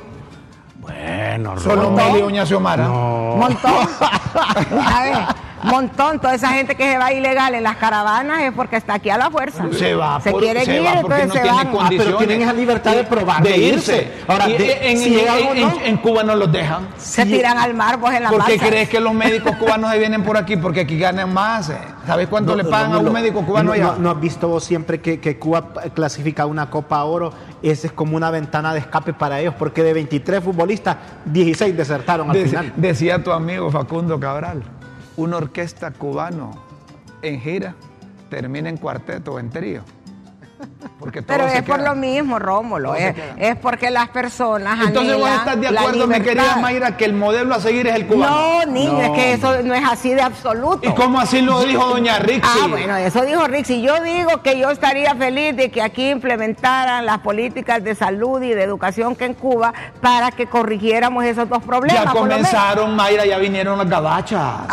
Bueno, 0.79 1.59
Solo 1.59 1.91
Meli 1.91 2.19
y 2.19 2.21
Doña 2.21 2.45
Xiomara. 2.45 2.87
Montón. 2.87 3.73
¿Sabes? 4.69 5.17
Montón. 5.63 6.19
Toda 6.19 6.35
esa 6.35 6.49
gente 6.49 6.75
que 6.75 6.91
se 6.91 6.97
va 6.97 7.11
ilegal 7.13 7.53
en 7.55 7.63
las 7.63 7.77
caravanas 7.77 8.41
es 8.41 8.51
porque 8.53 8.77
está 8.77 8.95
aquí 8.95 9.09
a 9.09 9.17
la 9.17 9.29
fuerza. 9.29 9.65
Se 9.71 9.93
va, 9.95 10.19
Se 10.21 10.31
por- 10.31 10.41
quieren 10.41 10.65
se 10.65 10.75
ir, 10.77 10.85
va 10.85 11.01
porque 11.01 11.21
entonces 11.21 11.27
no 11.27 11.33
se 11.57 11.63
van. 11.63 11.67
Ah, 11.79 11.89
pero 11.89 12.17
tienen 12.17 12.41
esa 12.41 12.53
libertad 12.53 12.95
de 12.95 13.03
probar, 13.03 13.43
de 13.43 13.49
de 13.51 13.57
irse. 13.57 14.11
Ahora, 14.27 14.47
de- 14.47 14.91
en, 14.91 14.97
si 14.97 15.19
en- 15.19 15.29
algo 15.29 15.53
en- 15.53 15.61
no- 15.61 15.81
en 15.83 15.97
Cuba 15.97 16.23
no 16.23 16.35
los 16.35 16.51
dejan. 16.51 16.87
Se 16.97 17.25
tiran 17.25 17.57
al 17.57 17.73
mar, 17.73 17.99
pues 17.99 18.15
en 18.15 18.23
la 18.23 18.29
¿Por 18.29 18.45
qué 18.45 18.57
crees 18.57 18.89
que 18.89 18.99
los 18.99 19.13
médicos 19.13 19.55
cubanos 19.57 19.91
se 19.91 19.99
vienen 19.99 20.23
por 20.23 20.37
aquí? 20.37 20.55
Porque 20.57 20.81
aquí 20.81 20.97
ganan 20.97 21.33
más. 21.33 21.69
eh. 21.69 21.77
¿Sabes 22.07 22.27
cuánto 22.27 22.55
le 22.55 22.63
pagan 22.63 22.93
a 22.93 22.97
un 22.99 23.11
médico 23.13 23.45
cubano 23.45 23.65
no, 23.67 23.71
allá? 23.73 23.83
no- 23.83 23.95
no 23.97 24.09
has 24.11 24.19
visto 24.19 24.47
vos 24.47 24.63
siempre 24.63 24.99
que, 24.99 25.19
que 25.19 25.37
Cuba 25.37 25.73
clasifica 25.93 26.45
una 26.47 26.69
Copa 26.69 27.03
Oro? 27.03 27.31
Esa 27.61 27.87
es 27.87 27.93
como 27.93 28.15
una 28.15 28.31
ventana 28.31 28.73
de 28.73 28.79
escape 28.79 29.13
para 29.13 29.39
ellos, 29.39 29.53
porque 29.59 29.83
de 29.83 29.93
23 29.93 30.43
futbolistas, 30.43 30.95
16 31.25 31.75
desertaron 31.77 32.29
al 32.31 32.35
Dec- 32.37 32.45
final. 32.47 32.73
Decía 32.77 33.21
tu 33.23 33.31
amigo 33.31 33.69
Facundo 33.69 34.19
Cabral, 34.19 34.63
una 35.19 35.37
orquesta 35.37 35.91
cubano 35.91 36.51
en 37.21 37.41
gira 37.41 37.75
termina 38.29 38.69
en 38.69 38.77
cuarteto 38.77 39.33
o 39.33 39.39
en 39.39 39.49
trío. 39.49 39.83
Porque 40.99 41.21
Pero 41.21 41.47
es 41.47 41.63
por 41.63 41.81
lo 41.81 41.95
mismo, 41.95 42.37
Rómulo. 42.37 42.93
Es, 42.93 43.15
es 43.37 43.55
porque 43.55 43.89
las 43.89 44.09
personas 44.09 44.87
Entonces 44.87 45.17
vos 45.17 45.29
estás 45.29 45.59
de 45.59 45.67
acuerdo, 45.69 46.07
mi 46.07 46.19
querida. 46.19 46.57
Mayra, 46.57 46.97
que 46.97 47.05
el 47.05 47.13
modelo 47.13 47.55
a 47.55 47.61
seguir 47.61 47.87
es 47.87 47.95
el 47.95 48.05
cubano. 48.05 48.65
No, 48.65 48.65
niño, 48.65 49.01
es 49.01 49.09
que 49.11 49.33
eso 49.33 49.63
no 49.63 49.73
es 49.73 49.83
así 49.87 50.13
de 50.13 50.21
absoluto. 50.21 50.81
¿Y 50.87 50.91
cómo 50.93 51.19
así 51.21 51.41
lo 51.41 51.61
dijo 51.61 51.85
doña 51.85 52.19
Rixi? 52.19 52.59
Ah, 52.63 52.67
bueno, 52.67 52.97
eso 52.97 53.23
dijo 53.23 53.47
Rixi. 53.47 53.81
Yo 53.81 54.03
digo 54.03 54.41
que 54.43 54.59
yo 54.59 54.69
estaría 54.69 55.15
feliz 55.15 55.55
de 55.55 55.71
que 55.71 55.81
aquí 55.81 56.09
implementaran 56.09 57.05
las 57.05 57.19
políticas 57.19 57.81
de 57.83 57.95
salud 57.95 58.41
y 58.41 58.49
de 58.49 58.63
educación 58.63 59.15
que 59.15 59.25
en 59.25 59.35
Cuba 59.35 59.73
para 60.01 60.31
que 60.31 60.47
corrigiéramos 60.47 61.23
esos 61.23 61.47
dos 61.47 61.63
problemas. 61.63 62.03
Ya 62.03 62.11
comenzaron, 62.11 62.95
Mayra, 62.95 63.25
ya 63.25 63.37
vinieron 63.37 63.77
las 63.77 63.89
gabachas. 63.89 64.67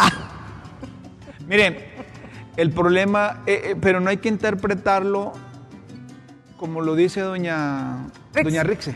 Miren, 1.47 1.77
el 2.57 2.71
problema, 2.71 3.43
eh, 3.47 3.63
eh, 3.71 3.77
pero 3.81 4.01
no 4.01 4.11
hay 4.11 4.17
que 4.19 4.29
interpretarlo 4.29 5.33
como 6.57 6.81
lo 6.81 6.95
dice 6.95 7.21
doña 7.21 8.07
doña 8.43 8.63
Rixi. 8.63 8.95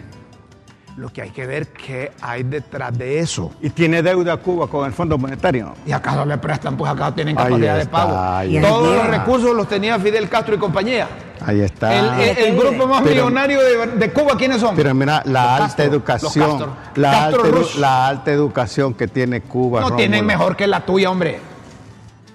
Lo 0.97 1.09
que 1.11 1.23
hay 1.23 1.31
que 1.31 1.47
ver 1.47 1.69
qué 1.69 2.11
hay 2.21 2.43
detrás 2.43 2.97
de 2.99 3.21
eso. 3.21 3.53
Y 3.63 3.71
tiene 3.71 4.03
deuda 4.03 4.37
Cuba 4.39 4.67
con 4.67 4.85
el 4.87 4.93
Fondo 4.93 5.17
Monetario. 5.17 5.73
Y 5.87 5.93
acaso 5.93 6.27
le 6.27 6.37
prestan, 6.37 6.77
pues 6.77 6.91
acá 6.91 7.15
tienen 7.15 7.37
capacidad 7.37 7.79
de 7.79 7.87
pago. 7.87 8.13
Todos 8.61 8.97
los 8.97 9.07
recursos 9.07 9.55
los 9.55 9.69
tenía 9.69 9.99
Fidel 9.99 10.29
Castro 10.29 10.55
y 10.57 10.59
compañía. 10.59 11.07
Ahí 11.47 11.61
está. 11.61 11.95
El, 12.19 12.29
el- 12.29 12.39
el 12.39 12.57
grupo 12.59 12.87
más 12.87 13.03
Pero- 13.03 13.25
millonario 13.27 13.61
de, 13.63 13.87
de 13.99 14.11
Cuba, 14.13 14.37
¿quiénes 14.37 14.61
son? 14.61 14.75
Pero 14.77 14.93
mira, 14.95 15.23
la 15.25 15.43
Los 15.43 15.53
alta 15.53 15.67
Castro, 15.67 15.85
educación, 15.85 16.67
la, 16.97 17.11
Castro 17.13 17.45
alta, 17.45 17.79
la 17.79 18.07
alta 18.09 18.31
educación 18.33 18.93
que 18.95 19.07
tiene 19.09 19.41
Cuba. 19.43 19.81
no 19.83 19.93
tienen 19.97 20.27
mejor 20.27 20.57
que 20.57 20.67
la 20.67 20.81
tuya, 20.85 21.09
hombre. 21.11 21.39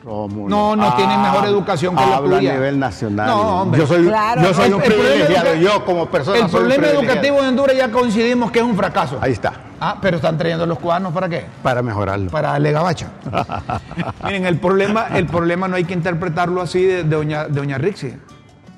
Rómulo. 0.05 0.47
No, 0.49 0.75
no 0.75 0.95
tienen 0.95 1.19
mejor 1.19 1.45
educación 1.47 1.95
que 1.95 2.01
la 2.05 2.17
habla 2.17 2.37
tuya. 2.37 2.51
a 2.51 2.53
nivel 2.53 2.77
nacional. 2.79 3.27
No, 3.27 3.61
hombre. 3.63 3.79
Yo 3.81 3.87
soy, 3.87 4.05
Claro. 4.05 4.41
yo 4.43 4.53
soy 4.53 4.67
El- 4.67 4.73
un 4.75 4.81
el 4.83 4.87
privilegiado. 4.93 5.55
Yo 5.55 5.83
como 5.83 6.05
persona 6.05 6.37
El 6.37 6.49
soy 6.49 6.59
problema 6.59 6.87
educativo 6.89 7.41
de 7.41 7.47
Honduras 7.47 7.75
ya 7.75 7.91
coincidimos 7.91 8.51
que 8.51 8.59
es 8.59 8.65
un 8.65 8.75
fracaso. 8.75 9.17
Ahí 9.19 9.31
está, 9.31 9.53
Ah, 9.79 9.97
pero 9.99 10.17
están 10.17 10.37
trayendo 10.37 10.65
los 10.67 10.77
cubanos 10.77 11.11
para 11.11 11.27
qué? 11.27 11.45
para 11.63 11.81
mejorarlo. 11.81 12.29
Para 12.29 12.51
darle 12.51 12.71
gabacha. 12.71 13.07
Miren, 14.23 14.45
el 14.45 14.59
problema, 14.59 15.07
el 15.15 15.25
problema 15.25 15.67
no 15.67 15.75
hay 15.75 15.85
que 15.85 15.93
interpretarlo 15.95 16.61
así 16.61 16.83
de, 16.83 17.03
de 17.03 17.15
doña, 17.15 17.45
de 17.45 17.53
doña 17.59 17.77
Rixi. 17.79 18.13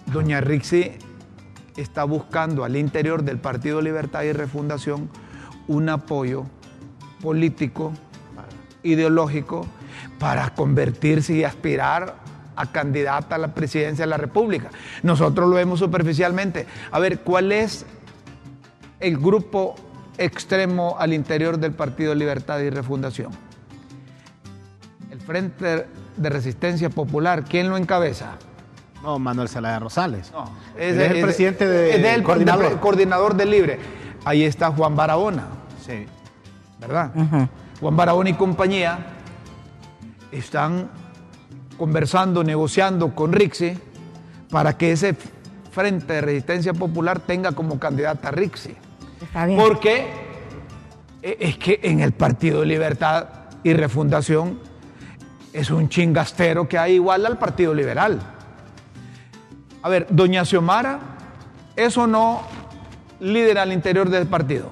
Doña 0.05 0.39
Rixi 0.39 0.93
está 1.75 2.05
buscando 2.05 2.63
al 2.63 2.77
interior 2.77 3.23
del 3.23 3.37
Partido 3.37 3.81
Libertad 3.81 4.23
y 4.23 4.31
Refundación 4.31 5.09
un 5.67 5.89
apoyo 5.89 6.45
político, 7.21 7.91
ideológico, 8.83 9.65
para 10.19 10.49
convertirse 10.53 11.33
y 11.33 11.43
aspirar 11.43 12.15
a 12.55 12.65
candidata 12.71 13.35
a 13.35 13.37
la 13.37 13.53
presidencia 13.53 14.03
de 14.05 14.09
la 14.09 14.17
República. 14.17 14.69
Nosotros 15.03 15.47
lo 15.49 15.55
vemos 15.55 15.79
superficialmente. 15.79 16.65
A 16.91 16.99
ver, 16.99 17.19
¿cuál 17.19 17.51
es 17.51 17.85
el 18.99 19.17
grupo 19.17 19.75
extremo 20.17 20.95
al 20.97 21.13
interior 21.13 21.59
del 21.59 21.73
Partido 21.73 22.15
Libertad 22.15 22.59
y 22.59 22.69
Refundación? 22.71 23.31
El 25.11 25.19
Frente 25.21 25.85
de 26.17 26.29
Resistencia 26.29 26.89
Popular, 26.89 27.43
¿quién 27.43 27.69
lo 27.69 27.77
encabeza? 27.77 28.31
No, 29.03 29.19
Manuel 29.19 29.47
Zelaya 29.47 29.77
Rosales. 29.77 30.31
No, 30.31 30.49
es 30.77 30.97
el 30.97 31.21
presidente 31.21 31.67
de- 31.67 31.95
es 31.95 32.01
del 32.01 32.23
coordinador. 32.23 32.69
de- 32.71 32.77
coordinador 32.77 33.35
del 33.35 33.51
Libre. 33.51 33.79
Ahí 34.25 34.43
está 34.43 34.71
Juan 34.71 34.95
Barahona, 34.95 35.43
Sí. 35.85 36.07
¿verdad? 36.79 37.11
Juan 37.79 37.95
Barahona 37.95 38.31
y 38.31 38.33
compañía 38.33 38.97
están 40.31 40.89
conversando, 41.77 42.43
negociando 42.43 43.13
con 43.13 43.33
Rixi 43.33 43.77
para 44.49 44.77
que 44.77 44.91
ese 44.91 45.15
Frente 45.71 46.13
de 46.13 46.21
Resistencia 46.21 46.73
Popular 46.73 47.19
tenga 47.19 47.51
como 47.51 47.77
candidata 47.79 48.29
a 48.29 48.31
Rixi. 48.31 48.75
Está 49.21 49.45
bien. 49.45 49.59
Porque 49.59 50.07
eh, 51.21 51.37
es 51.39 51.57
que 51.57 51.79
en 51.83 51.99
el 51.99 52.13
Partido 52.13 52.61
de 52.61 52.65
Libertad 52.65 53.27
y 53.63 53.73
Refundación 53.73 54.59
es 55.53 55.69
un 55.69 55.89
chingastero 55.89 56.67
que 56.67 56.77
hay 56.77 56.93
igual 56.93 57.25
al 57.25 57.37
Partido 57.37 57.73
Liberal. 57.73 58.19
A 59.83 59.89
ver, 59.89 60.07
doña 60.09 60.45
Xiomara, 60.45 60.99
¿es 61.75 61.97
o 61.97 62.07
no 62.07 62.41
líder 63.19 63.59
al 63.59 63.71
interior 63.71 64.09
del 64.09 64.27
partido? 64.27 64.71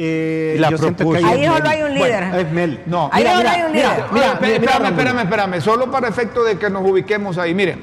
Eh, 0.00 0.54
la 0.60 0.70
yo 0.70 0.78
siento 0.78 0.96
que 0.98 1.04
propuso. 1.10 1.26
Ahí 1.26 1.44
solo 1.44 1.68
hay 1.68 1.82
un 1.82 1.92
líder. 1.94 2.24
Bueno, 2.28 2.36
es 2.36 2.52
Mel. 2.52 2.80
No. 2.86 3.10
Ahí 3.12 3.24
Mira, 3.24 3.50
hay 3.50 3.62
un 3.62 3.72
mira, 3.72 3.94
líder. 3.96 4.04
mira, 4.12 4.26
Espérame, 4.26 4.60
mira, 4.60 4.72
espérame, 4.72 4.88
espérame, 4.90 5.18
espérame, 5.22 5.60
solo 5.60 5.90
para 5.90 6.06
efecto 6.06 6.44
de 6.44 6.56
que 6.56 6.70
nos 6.70 6.88
ubiquemos 6.88 7.36
ahí. 7.36 7.52
Miren, 7.52 7.80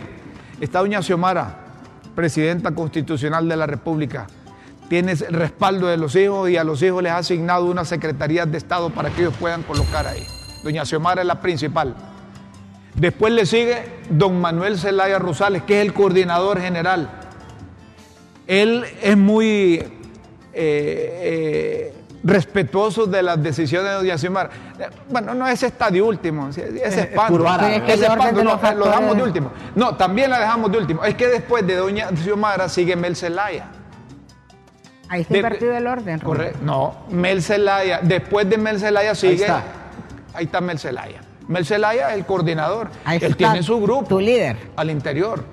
está 0.61 0.79
doña 0.79 1.01
Xiomara, 1.01 1.57
presidenta 2.15 2.71
constitucional 2.71 3.49
de 3.49 3.57
la 3.57 3.65
República. 3.67 4.27
Tiene 4.87 5.11
el 5.11 5.33
respaldo 5.33 5.87
de 5.87 5.97
los 5.97 6.15
hijos 6.15 6.49
y 6.49 6.55
a 6.55 6.63
los 6.63 6.81
hijos 6.83 7.03
les 7.03 7.11
ha 7.11 7.17
asignado 7.17 7.65
una 7.65 7.83
secretaría 7.83 8.45
de 8.45 8.57
Estado 8.59 8.91
para 8.91 9.09
que 9.09 9.23
ellos 9.23 9.33
puedan 9.37 9.63
colocar 9.63 10.07
ahí. 10.07 10.25
Doña 10.63 10.85
Xiomara 10.85 11.19
es 11.19 11.27
la 11.27 11.41
principal. 11.41 11.95
Después 12.93 13.33
le 13.33 13.45
sigue 13.45 13.83
don 14.09 14.39
Manuel 14.39 14.79
Zelaya 14.79 15.19
Rosales, 15.19 15.63
que 15.63 15.81
es 15.81 15.85
el 15.85 15.91
coordinador 15.93 16.61
general. 16.61 17.09
Él 18.47 18.85
es 19.01 19.17
muy 19.17 19.83
eh, 19.83 19.91
eh, 20.53 21.93
respetuoso 22.25 23.05
de 23.05 23.21
las 23.21 23.41
decisiones 23.41 23.91
de 23.91 23.95
doña 23.97 24.17
Xiomara. 24.17 24.49
Eh, 24.79 24.87
Bueno, 25.09 25.33
no 25.35 25.47
es 25.47 25.61
está 25.63 25.91
de 25.91 26.01
último, 26.01 26.49
es. 26.49 26.55
Pero 26.57 26.65
es 26.65 27.81
que 27.83 27.93
Ese 27.93 28.07
no, 28.09 28.43
los 28.43 28.75
lo 28.75 28.85
dejamos 28.85 29.15
de 29.15 29.23
último. 29.23 29.51
No, 29.75 29.95
también 29.95 30.31
la 30.31 30.39
dejamos 30.39 30.71
de 30.71 30.77
último. 30.79 31.03
Es 31.05 31.13
que 31.15 31.27
después 31.27 31.65
de 31.65 31.75
doña 31.75 32.09
Xiomara 32.15 32.67
sigue 32.67 32.95
Mel 32.95 33.15
Zelaya. 33.15 33.67
Ahí 35.07 35.21
está 35.21 35.37
invertido 35.37 35.77
el 35.77 35.85
orden. 35.85 36.19
Correcto. 36.19 36.57
No, 36.63 37.05
Mel 37.09 37.43
Zelaya. 37.43 37.99
Después 38.01 38.49
de 38.49 38.57
Mel 38.57 38.79
Zelaya 38.79 39.13
sigue. 39.13 39.35
está. 39.35 39.63
Ahí 40.33 40.45
está 40.45 40.61
Mel 40.61 40.79
Zelaya. 40.79 41.21
Mel 41.47 41.63
Zelaya 41.63 42.09
es 42.09 42.15
el 42.17 42.25
coordinador. 42.25 42.89
Ahí 43.05 43.17
él 43.17 43.23
está 43.31 43.37
tiene 43.37 43.61
su 43.61 43.79
grupo. 43.79 44.07
tu 44.07 44.19
líder. 44.19 44.57
Al 44.75 44.89
interior. 44.89 45.43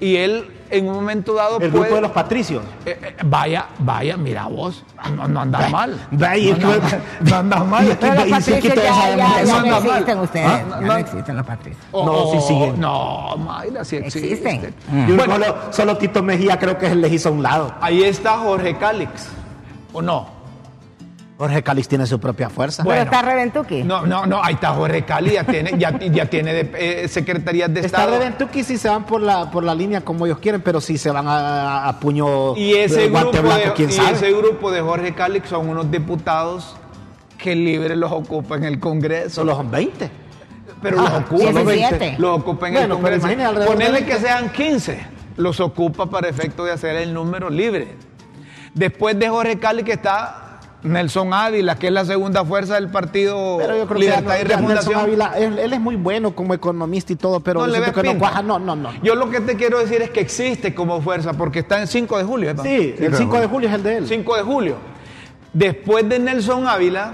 Y 0.00 0.16
él 0.16 0.50
en 0.70 0.88
un 0.88 0.94
momento 0.94 1.34
dado 1.34 1.58
El 1.60 1.70
puede- 1.70 1.84
grupo 1.84 1.94
de 1.96 2.00
los 2.02 2.10
patricios. 2.10 2.62
eh, 2.84 2.98
eh, 3.02 3.16
vaya, 3.24 3.66
vaya, 3.78 4.16
mira 4.16 4.46
vos, 4.46 4.82
no, 5.16 5.28
no 5.28 5.40
andas 5.40 5.70
mal. 5.70 6.06
Vaya, 6.10 6.56
no, 6.60 6.72
andas- 6.72 7.44
no 7.44 7.64
mal. 7.66 7.84
Y 7.84 7.88
los 7.88 7.96
patricios 7.98 8.74
todavía 8.74 9.44
ya, 9.44 9.62
no 9.62 9.76
existen 9.76 10.18
ustedes. 10.18 10.46
Ah, 10.48 10.62
no- 10.68 10.80
no 10.80 10.96
existen 10.96 11.36
los 11.36 11.46
patricios. 11.46 11.84
No, 11.92 12.30
sí 12.32 12.40
siguen. 12.48 12.80
No, 12.80 13.36
Mayra, 13.38 13.84
sí 13.84 13.96
existe. 13.96 14.32
Existen. 14.50 14.74
Y 15.08 15.12
Bueno, 15.12 15.34
solo, 15.34 15.56
solo 15.70 15.96
Tito 15.98 16.22
Mejía 16.22 16.58
creo 16.58 16.76
que 16.78 16.94
les 16.94 17.12
hizo 17.12 17.28
a 17.28 17.32
un 17.32 17.42
lado. 17.42 17.74
ahí 17.80 18.02
está 18.02 18.38
Jorge 18.38 18.76
Cálix, 18.76 19.28
¿o 19.92 20.02
no? 20.02 20.33
Jorge 21.44 21.62
Calix 21.62 21.88
tiene 21.88 22.06
su 22.06 22.18
propia 22.18 22.48
fuerza. 22.50 22.82
Bueno. 22.82 23.02
Pero 23.04 23.16
está 23.16 23.28
Reventuki. 23.30 23.82
No, 23.82 24.06
no, 24.06 24.26
no, 24.26 24.42
ahí 24.42 24.54
está 24.54 24.70
Jorge 24.74 25.04
Cali, 25.04 25.32
ya 25.32 25.44
tiene, 25.44 25.72
ya, 25.78 25.98
ya 25.98 26.26
tiene 26.26 26.52
de- 26.52 27.02
eh, 27.04 27.08
secretarías 27.08 27.72
de 27.72 27.80
Está 27.80 27.98
Estado. 27.98 28.18
Reventuki 28.18 28.64
si 28.64 28.78
se 28.78 28.88
van 28.88 29.04
por 29.04 29.20
la, 29.20 29.50
por 29.50 29.62
la 29.64 29.74
línea 29.74 30.00
como 30.02 30.26
ellos 30.26 30.38
quieren, 30.38 30.60
pero 30.62 30.80
si 30.80 30.98
se 30.98 31.10
van 31.10 31.26
a, 31.28 31.86
a 31.88 32.00
puño 32.00 32.56
Y 32.56 32.74
ese, 32.74 33.02
de 33.02 33.08
grupo 33.10 33.30
blanco, 33.42 33.54
de, 33.66 33.72
quién 33.74 33.90
y 33.90 33.92
sabe. 33.92 34.12
ese 34.12 34.32
grupo 34.32 34.70
de 34.70 34.80
Jorge 34.80 35.14
Cálix 35.14 35.48
son 35.48 35.68
unos 35.68 35.90
diputados 35.90 36.76
que 37.38 37.54
libre 37.54 37.94
los 37.96 38.10
ocupa 38.10 38.56
en 38.56 38.64
el 38.64 38.80
Congreso. 38.80 39.36
Solo 39.42 39.54
son 39.56 39.70
20. 39.70 40.10
pero 40.80 40.98
Ah, 41.00 41.02
los 41.02 41.12
ocupa. 41.24 41.44
solo 41.52 41.70
17. 41.70 42.16
Los 42.18 42.38
ocupa 42.40 42.68
en 42.68 42.74
Bueno, 42.74 42.96
el 42.96 43.02
pero 43.02 43.20
Congreso. 43.20 43.60
de 43.60 43.66
Ponerle 43.66 44.00
20. 44.00 44.12
que 44.12 44.18
sean 44.18 44.50
15. 44.50 45.06
Los 45.36 45.60
ocupa 45.60 46.06
para 46.06 46.28
efecto 46.28 46.64
de 46.64 46.72
hacer 46.72 46.96
el 46.96 47.12
número 47.12 47.50
libre. 47.50 47.96
Después 48.72 49.18
de 49.18 49.28
Jorge 49.28 49.58
Cálix 49.58 49.84
que 49.86 49.92
está 49.92 50.43
Nelson 50.84 51.32
Ávila, 51.32 51.76
que 51.76 51.86
es 51.86 51.92
la 51.92 52.04
segunda 52.04 52.44
fuerza 52.44 52.74
del 52.74 52.90
partido 52.90 53.56
Pero 53.58 53.76
yo 53.76 53.86
creo 53.86 53.98
Libertad 53.98 54.36
que 54.36 54.40
y 54.40 54.44
Refundación. 54.44 55.00
Ávila, 55.00 55.32
él, 55.38 55.58
él 55.58 55.72
es 55.72 55.80
muy 55.80 55.96
bueno 55.96 56.36
como 56.36 56.52
economista 56.52 57.12
y 57.12 57.16
todo, 57.16 57.40
pero 57.40 57.60
No 57.60 57.66
yo 57.66 57.80
le 57.80 57.92
que 57.92 58.02
no 58.02 58.18
cuaja. 58.18 58.42
No, 58.42 58.58
no, 58.58 58.76
no. 58.76 58.90
Yo 59.02 59.14
lo 59.14 59.30
que 59.30 59.40
te 59.40 59.56
quiero 59.56 59.78
decir 59.78 60.02
es 60.02 60.10
que 60.10 60.20
existe 60.20 60.74
como 60.74 61.00
fuerza, 61.00 61.32
porque 61.32 61.60
está 61.60 61.80
en 61.80 61.86
5 61.86 62.18
de 62.18 62.24
julio. 62.24 62.50
¿eh? 62.50 62.54
Sí, 62.62 62.94
el 62.98 63.06
pero 63.06 63.16
5 63.16 63.40
de 63.40 63.46
julio 63.46 63.68
es 63.70 63.74
el 63.74 63.82
de 63.82 63.96
él. 63.96 64.06
5 64.06 64.36
de 64.36 64.42
julio. 64.42 64.76
Después 65.54 66.06
de 66.06 66.18
Nelson 66.18 66.68
Ávila, 66.68 67.12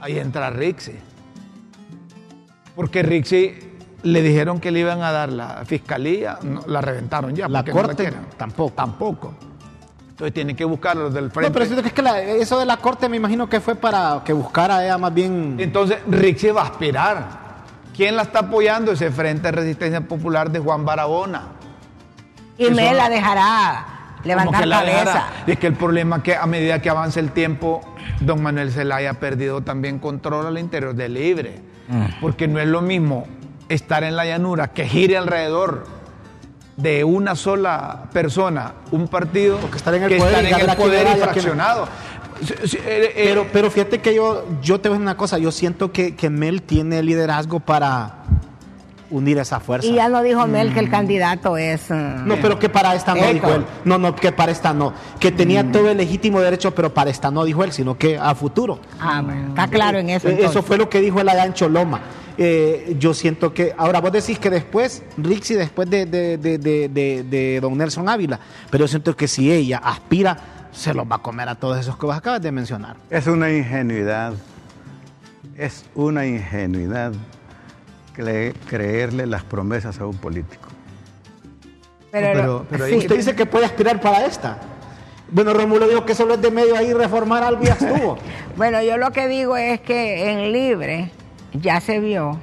ahí 0.00 0.18
entra 0.18 0.50
Rixi. 0.50 0.92
Porque 2.76 3.02
Rixi 3.02 3.54
le 4.02 4.22
dijeron 4.22 4.60
que 4.60 4.70
le 4.70 4.80
iban 4.80 5.02
a 5.02 5.10
dar 5.10 5.32
la 5.32 5.64
fiscalía, 5.64 6.38
no, 6.42 6.62
la 6.66 6.80
reventaron 6.82 7.34
ya. 7.34 7.48
La 7.48 7.60
porque 7.60 7.72
no 7.72 7.80
corte, 7.80 8.02
quieren. 8.02 8.20
tampoco. 8.36 8.74
Tampoco. 8.74 9.34
Entonces 10.18 10.34
tiene 10.34 10.56
que 10.56 10.64
buscar 10.64 10.96
a 10.96 11.00
los 11.02 11.14
del 11.14 11.26
No, 11.26 11.30
frente. 11.30 11.52
pero 11.52 11.64
siento 11.64 11.80
que 11.80 11.88
es 11.90 11.94
que 11.94 12.02
la- 12.02 12.20
eso 12.20 12.58
de 12.58 12.66
la 12.66 12.76
corte 12.78 13.08
me 13.08 13.16
imagino 13.16 13.48
que 13.48 13.60
fue 13.60 13.76
para 13.76 14.20
que 14.24 14.32
buscara 14.32 14.84
ella 14.84 14.98
más 14.98 15.14
bien. 15.14 15.54
Entonces 15.60 15.98
Rixi 16.08 16.48
va 16.50 16.62
a 16.62 16.64
aspirar. 16.64 17.28
¿Quién 17.94 18.16
la 18.16 18.22
está 18.22 18.40
apoyando? 18.40 18.90
Ese 18.90 19.12
Frente 19.12 19.42
de 19.42 19.52
Resistencia 19.52 20.00
Popular 20.00 20.50
de 20.50 20.58
Juan 20.58 20.84
Barahona. 20.84 21.42
Y 22.56 22.64
Eso 22.64 22.74
me 22.74 22.86
no- 22.90 22.96
la 22.96 23.08
dejará 23.08 23.86
levantar 24.24 24.66
la 24.66 24.78
cabeza. 24.80 24.98
dejará. 25.04 25.26
Y 25.46 25.50
es 25.52 25.58
que 25.60 25.66
el 25.68 25.74
problema 25.74 26.16
es 26.16 26.22
que 26.24 26.34
a 26.34 26.46
medida 26.46 26.82
que 26.82 26.90
avanza 26.90 27.20
el 27.20 27.30
tiempo, 27.30 27.80
don 28.18 28.42
Manuel 28.42 28.72
Zelaya 28.72 29.10
ha 29.10 29.14
perdido 29.14 29.60
también 29.60 30.00
control 30.00 30.46
al 30.46 30.58
interior 30.58 30.96
del 30.96 31.14
Libre. 31.14 31.60
Mm. 31.86 32.20
Porque 32.20 32.48
no 32.48 32.58
es 32.58 32.66
lo 32.66 32.82
mismo 32.82 33.24
estar 33.68 34.02
en 34.02 34.16
la 34.16 34.24
llanura 34.26 34.66
que 34.72 34.84
gire 34.84 35.16
alrededor 35.16 35.86
de 36.78 37.02
una 37.02 37.34
sola 37.34 38.04
persona, 38.12 38.72
un 38.92 39.08
partido, 39.08 39.58
Porque 39.58 39.76
estar 39.76 39.92
en 39.94 40.04
el 40.04 40.08
que 40.08 40.16
poder 40.16 40.44
estar 40.44 40.60
y 40.60 40.62
en 40.64 40.70
el 40.70 40.76
poder 40.76 41.06
y 41.16 41.20
fraccionado. 41.20 41.88
Sí, 42.64 42.78
eh, 42.86 43.12
eh, 43.16 43.24
Pero, 43.26 43.46
pero 43.52 43.68
fíjate 43.70 43.98
que 44.00 44.14
yo, 44.14 44.44
yo 44.62 44.80
te 44.80 44.88
voy 44.88 44.94
a 44.94 44.98
decir 44.98 45.02
una 45.02 45.16
cosa, 45.16 45.38
yo 45.38 45.50
siento 45.50 45.90
que, 45.90 46.14
que 46.14 46.30
Mel 46.30 46.62
tiene 46.62 47.02
liderazgo 47.02 47.58
para 47.58 48.18
unir 49.10 49.38
esa 49.38 49.58
fuerza. 49.58 49.88
Y 49.88 49.94
ya 49.94 50.08
no 50.08 50.22
dijo 50.22 50.46
Mel 50.46 50.72
que 50.72 50.78
el 50.78 50.88
candidato 50.88 51.56
es. 51.56 51.90
mm, 51.90 52.28
No, 52.28 52.36
pero 52.40 52.60
que 52.60 52.68
para 52.68 52.94
esta 52.94 53.14
no, 53.14 53.24
Eco. 53.24 53.32
dijo 53.32 53.54
él. 53.54 53.64
No, 53.84 53.98
no, 53.98 54.14
que 54.14 54.30
para 54.30 54.52
esta 54.52 54.72
no. 54.72 54.92
Que 55.18 55.32
tenía 55.32 55.72
todo 55.72 55.90
el 55.90 55.96
legítimo 55.96 56.40
derecho, 56.40 56.72
pero 56.74 56.94
para 56.94 57.10
esta 57.10 57.30
no, 57.32 57.44
dijo 57.44 57.64
él, 57.64 57.72
sino 57.72 57.98
que 57.98 58.16
a 58.18 58.34
futuro. 58.36 58.78
Ah, 59.00 59.20
bueno, 59.24 59.48
está 59.48 59.66
claro 59.66 59.98
en 59.98 60.10
eso. 60.10 60.28
Eh, 60.28 60.32
entonces. 60.32 60.50
Eso 60.56 60.62
fue 60.62 60.76
lo 60.76 60.88
que 60.88 61.00
dijo 61.00 61.20
él 61.20 61.28
allá 61.28 61.44
en 61.44 61.54
Choloma. 61.54 62.00
Eh, 62.40 62.94
yo 63.00 63.14
siento 63.14 63.52
que, 63.52 63.74
ahora 63.76 64.00
vos 64.00 64.12
decís 64.12 64.38
que 64.38 64.48
después, 64.48 65.02
Rixi 65.16 65.54
después 65.54 65.90
de, 65.90 66.06
de, 66.06 66.38
de, 66.38 66.56
de, 66.58 66.88
de- 66.88 67.22
de 67.24 67.60
don 67.60 67.76
Nelson 67.76 68.08
Ávila, 68.08 68.38
pero 68.70 68.84
yo 68.84 68.88
siento 68.88 69.16
que 69.16 69.26
si 69.26 69.50
ella 69.52 69.78
aspira, 69.78 70.36
se 70.70 70.94
los 70.94 71.04
va 71.10 71.16
a 71.16 71.18
comer 71.18 71.48
a 71.48 71.56
todos 71.56 71.76
esos 71.78 71.96
que 71.98 72.06
vos 72.06 72.16
acabas 72.16 72.40
de 72.40 72.52
mencionar. 72.52 72.96
Es 73.10 73.26
una 73.26 73.50
ingenuidad, 73.50 74.34
es 75.56 75.84
una 75.96 76.26
ingenuidad 76.26 77.12
cre- 78.16 78.54
creerle 78.68 79.26
las 79.26 79.42
promesas 79.42 79.98
a 79.98 80.06
un 80.06 80.16
político. 80.16 80.68
Pero, 82.12 82.28
pero- 82.32 82.66
pero 82.70 82.86
sí, 82.86 82.94
Usted 82.98 83.16
dice 83.16 83.34
que 83.34 83.46
puede 83.46 83.64
aspirar 83.66 84.00
para 84.00 84.24
esta. 84.26 84.58
Bueno, 85.30 85.52
Romulo 85.52 85.88
dijo 85.88 86.06
que 86.06 86.14
solo 86.14 86.34
es 86.34 86.40
de 86.40 86.50
medio 86.52 86.76
ahí 86.76 86.92
reformar 86.92 87.42
algo 87.42 87.62
y 87.64 87.66
estuvo. 87.66 88.16
Bueno, 88.56 88.82
yo 88.82 88.96
lo 88.96 89.10
que 89.12 89.28
digo 89.28 89.56
es 89.56 89.80
que 89.80 90.30
en 90.30 90.52
Libre 90.52 91.12
ya 91.60 91.80
se 91.80 92.00
vio 92.00 92.38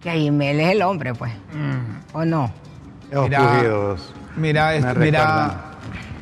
que 0.00 0.10
ahí 0.10 0.30
Mel 0.30 0.60
es 0.60 0.72
el 0.72 0.82
hombre, 0.82 1.14
pues. 1.14 1.32
¿O 2.12 2.24
no? 2.24 2.52
Mira, 3.10 3.96
Mira, 4.36 4.66
me 4.70 4.80
recuerdan. 4.80 5.00
mira, 5.00 5.60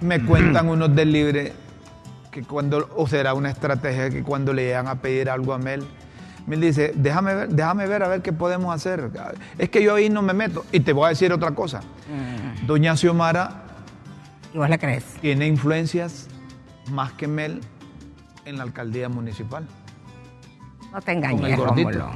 me 0.01 0.25
cuentan 0.25 0.69
unos 0.69 0.95
del 0.95 1.13
libre 1.13 1.53
que 2.31 2.43
cuando, 2.43 2.89
o 2.97 3.07
será 3.07 3.35
una 3.35 3.51
estrategia 3.51 4.11
que 4.11 4.23
cuando 4.23 4.53
le 4.53 4.65
llegan 4.65 4.89
a 4.89 4.95
pedir 4.97 5.29
algo 5.29 5.53
a 5.53 5.59
Mel, 5.59 5.87
Mel 6.47 6.61
dice, 6.61 6.93
déjame 6.95 7.35
ver, 7.35 7.49
déjame 7.49 7.87
ver 7.87 8.03
a 8.05 8.09
ver 8.09 8.23
qué 8.23 8.33
podemos 8.33 8.75
hacer. 8.75 9.11
Es 9.59 9.69
que 9.69 9.83
yo 9.83 9.95
ahí 9.97 10.09
no 10.09 10.23
me 10.23 10.33
meto. 10.33 10.65
Y 10.71 10.81
te 10.81 10.93
voy 10.93 11.07
a 11.07 11.09
decir 11.09 11.33
otra 11.33 11.51
cosa. 11.51 11.81
Doña 12.67 12.97
Xiomara 12.97 13.63
¿Y 14.55 14.59
vos 14.59 14.71
le 14.71 14.79
crees? 14.79 15.05
tiene 15.21 15.47
influencias 15.47 16.29
más 16.93 17.13
que 17.13 17.27
Mel 17.27 17.61
en 18.45 18.57
la 18.59 18.63
alcaldía 18.63 19.09
municipal. 19.09 19.67
No 20.97 21.03
te 21.03 21.13
engañes. 21.13 21.59
Rómulo. 21.59 22.09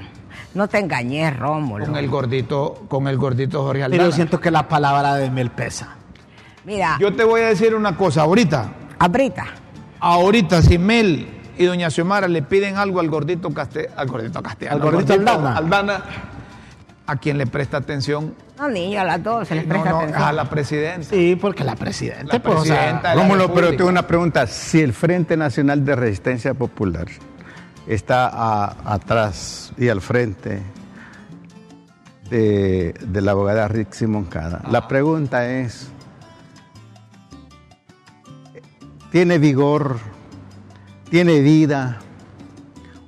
No 0.55 0.67
te 0.67 0.79
engañes, 0.79 1.39
Rómulo. 1.39 1.85
Con 1.85 1.97
el 1.97 2.09
gordito, 2.09 2.87
con 2.89 3.09
el 3.09 3.19
gordito 3.19 3.63
Jorge 3.63 3.83
Pero 3.83 3.93
Aldana. 3.93 4.05
yo 4.05 4.13
siento 4.13 4.41
que 4.41 4.51
la 4.51 4.69
palabra 4.69 5.17
de 5.17 5.31
Mel 5.31 5.51
pesa. 5.51 5.97
Mira, 6.65 6.97
Yo 6.99 7.15
te 7.15 7.23
voy 7.25 7.43
a 7.43 7.49
decir 7.49 7.75
una 7.75 7.95
cosa, 7.95 8.23
ahorita, 8.23 8.73
abrita. 8.99 9.45
Ahorita, 10.01 10.63
si 10.63 10.79
Mel 10.79 11.29
y 11.59 11.67
Doña 11.67 11.91
Xiomara 11.91 12.27
le 12.27 12.41
piden 12.41 12.79
algo 12.79 13.01
al 13.01 13.11
gordito 13.11 13.51
Caste, 13.51 13.91
al 13.95 14.09
gordito 14.09 14.43
Castellano, 14.43 14.77
Al 14.77 14.83
gordito 14.91 15.13
Aldana. 15.13 15.57
Aldana, 15.59 16.05
a 17.07 17.17
quien 17.17 17.37
le 17.37 17.47
presta 17.47 17.77
atención, 17.77 18.35
No, 18.57 18.67
niño, 18.71 18.99
a 18.99 19.05
las 19.05 19.23
dos 19.23 19.47
se 19.47 19.57
les 19.57 19.65
presta 19.65 19.91
no, 19.91 19.97
atención. 19.99 20.23
a 20.23 20.33
la 20.33 20.45
presidenta. 20.49 21.07
Sí, 21.11 21.37
porque 21.39 21.65
la 21.65 21.77
presidenta, 21.77 22.33
La 22.39 22.43
pues, 22.43 22.61
o 22.61 22.65
sea, 22.65 23.15
Rómulo, 23.15 23.53
pero 23.53 23.77
tengo 23.77 23.91
una 23.91 24.07
pregunta. 24.07 24.47
Si 24.47 24.81
el 24.81 24.95
Frente 24.95 25.37
Nacional 25.37 25.85
de 25.85 25.97
Resistencia 25.97 26.55
Popular 26.55 27.05
está 27.95 28.29
a- 28.29 28.95
atrás 28.95 29.73
y 29.79 29.89
al 29.89 30.01
frente 30.01 30.63
de, 32.31 32.93
de 33.01 33.21
la 33.21 33.33
abogada 33.33 33.67
Rixi 33.69 34.07
Moncada. 34.07 34.63
La 34.71 34.87
pregunta 34.89 35.49
es, 35.51 35.89
¿tiene 39.11 39.39
vigor? 39.39 39.99
¿Tiene 41.11 41.41
vida? 41.41 41.99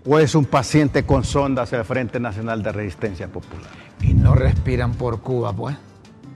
¿O 0.04 0.18
es 0.18 0.34
un 0.34 0.44
paciente 0.46 1.04
con 1.04 1.22
sondas 1.22 1.70
del 1.70 1.84
Frente 1.84 2.18
Nacional 2.18 2.62
de 2.62 2.72
Resistencia 2.72 3.28
Popular? 3.28 3.70
Y 4.00 4.14
no 4.14 4.34
respiran 4.34 4.92
por 4.94 5.20
Cuba, 5.20 5.52
pues. 5.52 5.76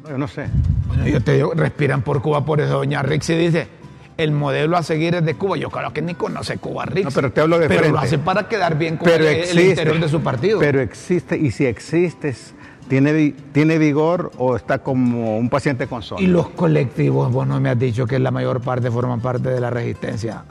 No, 0.04 0.10
yo 0.10 0.18
no 0.18 0.28
sé. 0.28 0.46
Bueno, 0.86 1.06
yo 1.08 1.20
te 1.20 1.32
digo, 1.32 1.52
respiran 1.52 2.02
por 2.02 2.22
Cuba, 2.22 2.44
por 2.44 2.60
eso 2.60 2.74
doña 2.74 3.02
Rixi 3.02 3.34
dice, 3.34 3.66
el 4.16 4.32
modelo 4.32 4.76
a 4.76 4.82
seguir 4.82 5.14
es 5.14 5.24
de 5.24 5.34
Cuba. 5.34 5.56
Yo 5.56 5.70
creo 5.70 5.92
que 5.92 6.02
ni 6.02 6.14
conoce 6.14 6.58
Cuba 6.58 6.86
Rixi. 6.86 7.04
No, 7.04 7.10
pero 7.10 7.32
te 7.32 7.40
hablo 7.40 7.58
de 7.58 7.68
Pero 7.68 7.80
frente. 7.80 7.92
lo 7.96 8.02
hace 8.02 8.18
para 8.18 8.48
quedar 8.48 8.76
bien 8.78 8.96
con 8.96 9.04
Pero 9.08 9.24
el, 9.24 9.30
el 9.34 9.40
existe, 9.40 9.68
interior 9.70 10.00
de 10.00 10.08
su 10.08 10.20
partido. 10.22 10.58
Pero 10.58 10.80
existe, 10.80 11.36
y 11.36 11.50
si 11.50 11.66
existes, 11.66 12.54
¿tiene, 12.88 13.34
¿tiene 13.52 13.78
vigor 13.78 14.32
o 14.38 14.56
está 14.56 14.78
como 14.78 15.36
un 15.38 15.48
paciente 15.50 15.86
con 15.86 16.02
sonda? 16.02 16.22
y 16.22 16.26
los 16.28 16.48
colectivos, 16.50 17.30
vos 17.32 17.46
no 17.46 17.60
me 17.60 17.68
has 17.70 17.78
dicho 17.78 18.06
que 18.06 18.18
la 18.18 18.30
mayor 18.30 18.60
parte 18.62 18.90
forman 18.90 19.20
parte 19.20 19.50
de 19.50 19.60
la 19.60 19.68
resistencia, 19.70 20.44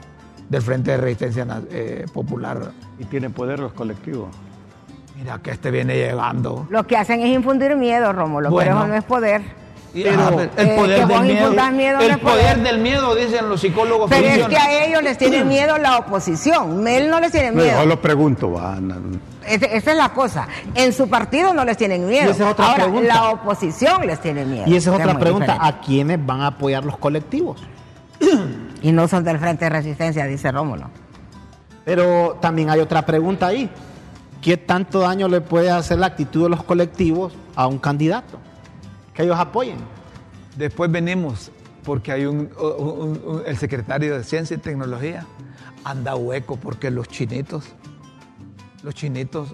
del 0.48 0.62
Frente 0.62 0.92
de 0.92 0.96
Resistencia 0.98 1.46
eh, 1.70 2.06
Popular. 2.12 2.70
¿Y 3.00 3.04
tiene 3.06 3.30
poder 3.30 3.58
los 3.58 3.72
colectivos? 3.72 4.28
Mira 5.18 5.40
que 5.42 5.50
este 5.50 5.70
viene 5.70 5.96
llegando. 5.96 6.66
Lo 6.70 6.86
que 6.86 6.96
hacen 6.96 7.20
es 7.20 7.28
infundir 7.34 7.74
miedo, 7.74 8.12
Rómulo, 8.12 8.50
Bueno. 8.50 8.70
pero 8.70 8.78
eso 8.80 8.88
no 8.88 8.94
es 8.94 9.04
poder. 9.04 9.42
Pero, 10.04 10.20
ah, 10.20 10.42
el 10.56 10.68
eh, 10.68 10.74
poder 10.76 11.06
del 11.06 11.22
miedo. 11.22 11.98
no 11.98 12.00
el 12.04 12.18
poder 12.18 12.58
del 12.62 12.78
miedo, 12.78 13.14
dicen 13.14 13.48
los 13.48 13.60
psicólogos. 13.60 14.10
Pero 14.10 14.26
es 14.26 14.46
que 14.48 14.56
a 14.56 14.84
ellos 14.84 15.02
les 15.02 15.16
tiene 15.18 15.44
miedo 15.44 15.78
la 15.78 15.98
oposición. 15.98 16.86
Él 16.86 17.10
no 17.10 17.20
les 17.20 17.32
tiene 17.32 17.50
No, 17.52 17.62
miedo. 17.62 17.78
yo 17.80 17.86
lo 17.86 18.00
pregunto. 18.00 18.60
Ese- 19.46 19.76
esa 19.76 19.90
es 19.92 19.96
la 19.96 20.10
cosa. 20.10 20.48
En 20.74 20.92
su 20.92 21.08
partido 21.08 21.54
no 21.54 21.64
les 21.64 21.76
tienen 21.76 22.06
miedo. 22.06 22.28
Y 22.28 22.30
esa 22.32 22.44
es 22.46 22.52
otra 22.52 22.66
Ahora, 22.66 22.84
pregunta. 22.84 23.14
la 23.14 23.30
oposición 23.30 24.06
les 24.06 24.20
tiene 24.20 24.44
miedo. 24.44 24.64
Y 24.66 24.76
esa 24.76 24.90
es 24.90 25.00
otra 25.00 25.18
pregunta, 25.18 25.52
diferente. 25.54 25.76
¿a 25.78 25.80
quiénes 25.80 26.26
van 26.26 26.40
a 26.42 26.46
apoyar 26.48 26.84
los 26.84 26.98
colectivos? 26.98 27.62
Y 28.82 28.92
no 28.92 29.08
son 29.08 29.24
del 29.24 29.38
Frente 29.38 29.64
de 29.66 29.70
Resistencia, 29.70 30.26
dice 30.26 30.50
Rómulo. 30.52 30.90
Pero 31.84 32.36
también 32.40 32.70
hay 32.70 32.80
otra 32.80 33.06
pregunta 33.06 33.46
ahí. 33.46 33.70
¿Qué 34.42 34.56
tanto 34.56 35.00
daño 35.00 35.28
le 35.28 35.40
puede 35.40 35.70
hacer 35.70 35.98
la 35.98 36.06
actitud 36.06 36.44
de 36.44 36.48
los 36.50 36.62
colectivos 36.62 37.32
a 37.54 37.66
un 37.66 37.78
candidato? 37.78 38.38
Que 39.16 39.22
ellos 39.22 39.38
apoyen. 39.38 39.76
Después 40.56 40.90
venimos, 40.90 41.50
porque 41.84 42.12
hay 42.12 42.26
un, 42.26 42.50
un- 42.58 43.20
un- 43.24 43.42
el 43.46 43.56
secretario 43.56 44.16
de 44.16 44.24
Ciencia 44.24 44.56
y 44.56 44.60
Tecnología 44.60 45.26
anda 45.84 46.14
hueco 46.16 46.56
porque 46.56 46.90
los 46.90 47.08
chinitos, 47.08 47.64
los 48.82 48.94
chinitos, 48.94 49.48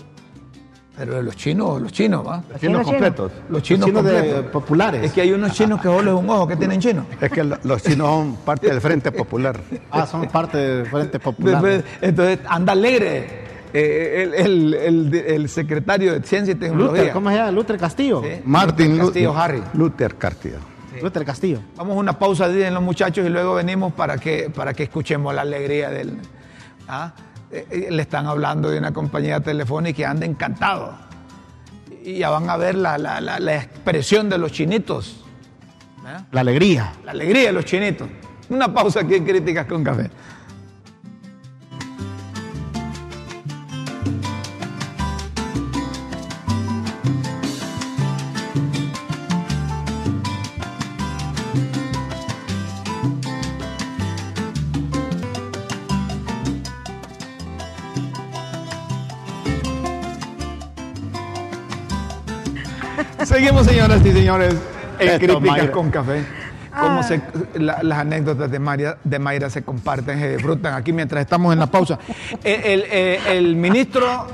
pero 0.97 1.15
de 1.17 1.23
los 1.23 1.37
chinos, 1.37 1.81
los 1.81 1.91
chinos, 1.93 2.27
¿va? 2.27 2.43
Chinos 2.43 2.61
chinos, 2.61 2.87
completos. 2.87 3.33
Los 3.49 3.63
chinos, 3.63 3.87
chinos 3.87 4.05
de- 4.05 4.13
completos. 4.13 4.45
populares. 4.53 5.05
Es 5.05 5.13
que 5.13 5.23
hay 5.23 5.33
unos 5.33 5.53
chinos 5.53 5.81
que 5.81 5.89
solo 5.89 6.19
es 6.19 6.23
un 6.25 6.31
ojo 6.31 6.47
que 6.47 6.57
tienen 6.57 6.81
chino. 6.81 7.07
Es 7.21 7.31
que 7.31 7.43
lo- 7.45 7.59
los 7.65 7.83
chinos 7.83 8.07
son 8.09 8.37
parte 8.37 8.69
del 8.69 8.81
Frente 8.81 9.11
Popular. 9.11 9.59
Ah, 9.91 10.07
son 10.07 10.27
parte 10.29 10.59
del 10.59 10.87
Frente 10.87 11.19
Popular. 11.19 11.83
Entonces 12.01 12.41
anda 12.47 12.73
alegre 12.73 13.42
eh, 13.73 14.31
el, 14.37 14.75
el- 14.75 14.75
el- 14.75 15.15
el 15.15 15.49
secretario 15.49 16.13
de 16.13 16.23
Ciencia 16.27 16.53
y 16.53 16.57
Tecnología. 16.57 17.01
Luther, 17.03 17.13
¿cómo 17.13 17.31
se 17.31 17.37
llama? 17.37 17.51
Luther 17.51 17.79
Castillo. 17.79 18.23
Sí. 18.23 18.41
Martin 18.45 18.89
Luther 18.91 19.05
Castillo 19.07 19.37
Harry. 19.37 19.63
Luther 19.75 20.15
Castillo. 20.17 20.59
Luther 21.03 21.25
Castillo. 21.25 21.61
Vamos 21.77 21.97
a 21.97 22.01
una 22.01 22.19
pausa, 22.19 22.47
en 22.51 22.75
los 22.75 22.83
muchachos, 22.83 23.27
y 23.27 23.29
luego 23.31 23.55
venimos 23.55 23.93
para 23.95 24.19
que, 24.19 24.51
para 24.55 24.75
que 24.75 24.83
escuchemos 24.85 25.35
la 25.35 25.43
alegría 25.43 25.89
del. 25.91 26.19
¿ah? 26.87 27.13
Eh, 27.51 27.67
eh, 27.71 27.89
le 27.91 28.03
están 28.03 28.27
hablando 28.27 28.71
de 28.71 28.79
una 28.79 28.93
compañía 28.93 29.41
telefónica 29.41 30.01
y 30.01 30.05
anda 30.05 30.27
encantado. 30.27 30.95
Y 32.05 32.19
ya 32.19 32.31
van 32.31 32.49
a 32.51 32.57
ver 32.57 32.75
la, 32.75 32.99
la- 32.99 33.21
la- 33.21 33.39
la 33.41 33.57
expresión 33.57 34.29
de 34.29 34.39
los 34.39 34.53
chinitos. 34.53 35.25
La 36.33 36.41
alegría. 36.41 36.93
La 37.05 37.13
alegría 37.13 37.47
de 37.47 37.53
los 37.53 37.65
chinitos. 37.65 38.09
Una 38.49 38.73
pausa 38.75 39.01
aquí 39.01 39.15
en 39.15 39.25
Críticas 39.25 39.67
con 39.67 39.83
Café. 39.85 40.11
Seguimos, 63.43 63.67
señoras 63.67 64.07
y 64.07 64.13
señores, 64.13 64.55
en 65.01 65.09
Esto, 65.09 65.19
Críticas 65.19 65.43
Mayra. 65.43 65.73
con 65.73 65.91
Café. 65.91 66.25
Cómo 66.79 67.03
se- 67.03 67.21
la- 67.55 67.83
las 67.83 67.99
anécdotas 67.99 68.49
de 68.49 68.61
Mayra, 68.61 68.99
de 69.03 69.19
Mayra 69.19 69.51
se 69.51 69.65
comparten, 69.65 70.17
se 70.21 70.37
disfrutan 70.37 70.75
aquí 70.75 70.93
mientras 70.93 71.23
estamos 71.23 71.53
en 71.53 71.59
la 71.59 71.67
pausa. 71.67 71.99
El, 72.45 72.63
el- 72.63 72.85
eh, 72.89 73.19
el 73.31 73.57
ministro 73.57 74.29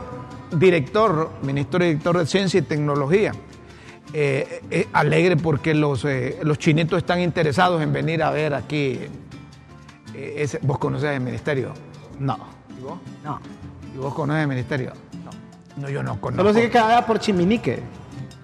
director, 0.53 1.31
ministro 1.41 1.83
director 1.83 2.19
de 2.19 2.27
Ciencia 2.27 2.59
y 2.59 2.63
Tecnología, 2.65 3.33
eh, 4.13 4.61
eh, 4.71 4.89
alegre 4.93 5.39
porque 5.39 5.73
los, 5.73 6.05
eh, 6.05 6.41
los 6.43 6.59
chinitos 6.59 6.99
están 6.99 7.21
interesados 7.23 7.81
en 7.81 7.91
venir 7.95 8.23
a 8.23 8.31
ver 8.31 8.53
aquí. 8.53 9.01
eh, 10.15 10.35
ese- 10.37 10.59
¿Vos 10.61 10.77
conoces 10.79 11.13
el 11.15 11.21
ministerio? 11.23 11.73
No. 12.19 12.37
¿Y 12.79 12.83
vos? 12.83 12.99
No. 13.25 13.41
¿Y 13.95 13.97
vos 13.97 14.13
conoces 14.13 14.43
el 14.43 14.49
ministerio? 14.49 14.93
No. 15.25 15.31
No, 15.81 15.89
yo 15.89 16.03
no 16.03 16.21
conozco. 16.21 16.43
Solo 16.43 16.53
sé 16.53 16.61
que 16.67 16.71
queda 16.73 17.07
por 17.07 17.19
Chiminique. 17.21 17.83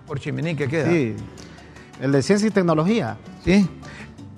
Por 0.06 0.20
Chiminique 0.20 0.68
queda. 0.68 0.90
Sí. 0.90 1.14
El 2.00 2.12
de 2.12 2.22
Ciencia 2.22 2.48
y 2.48 2.50
Tecnología. 2.50 3.16
¿Sí? 3.44 3.68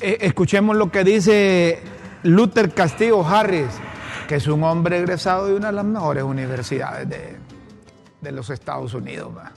Eh, 0.00 0.18
escuchemos 0.20 0.76
lo 0.76 0.90
que 0.90 1.04
dice 1.04 1.80
Luther 2.22 2.72
Castillo 2.74 3.26
Harris, 3.26 3.66
que 4.28 4.36
es 4.36 4.46
un 4.46 4.62
hombre 4.64 4.98
egresado 4.98 5.46
de 5.46 5.54
una 5.54 5.68
de 5.68 5.72
las 5.72 5.84
mejores 5.84 6.22
universidades 6.22 7.08
de, 7.08 7.36
de 8.20 8.32
los 8.32 8.50
Estados 8.50 8.92
Unidos. 8.94 9.30
¿va? 9.36 9.52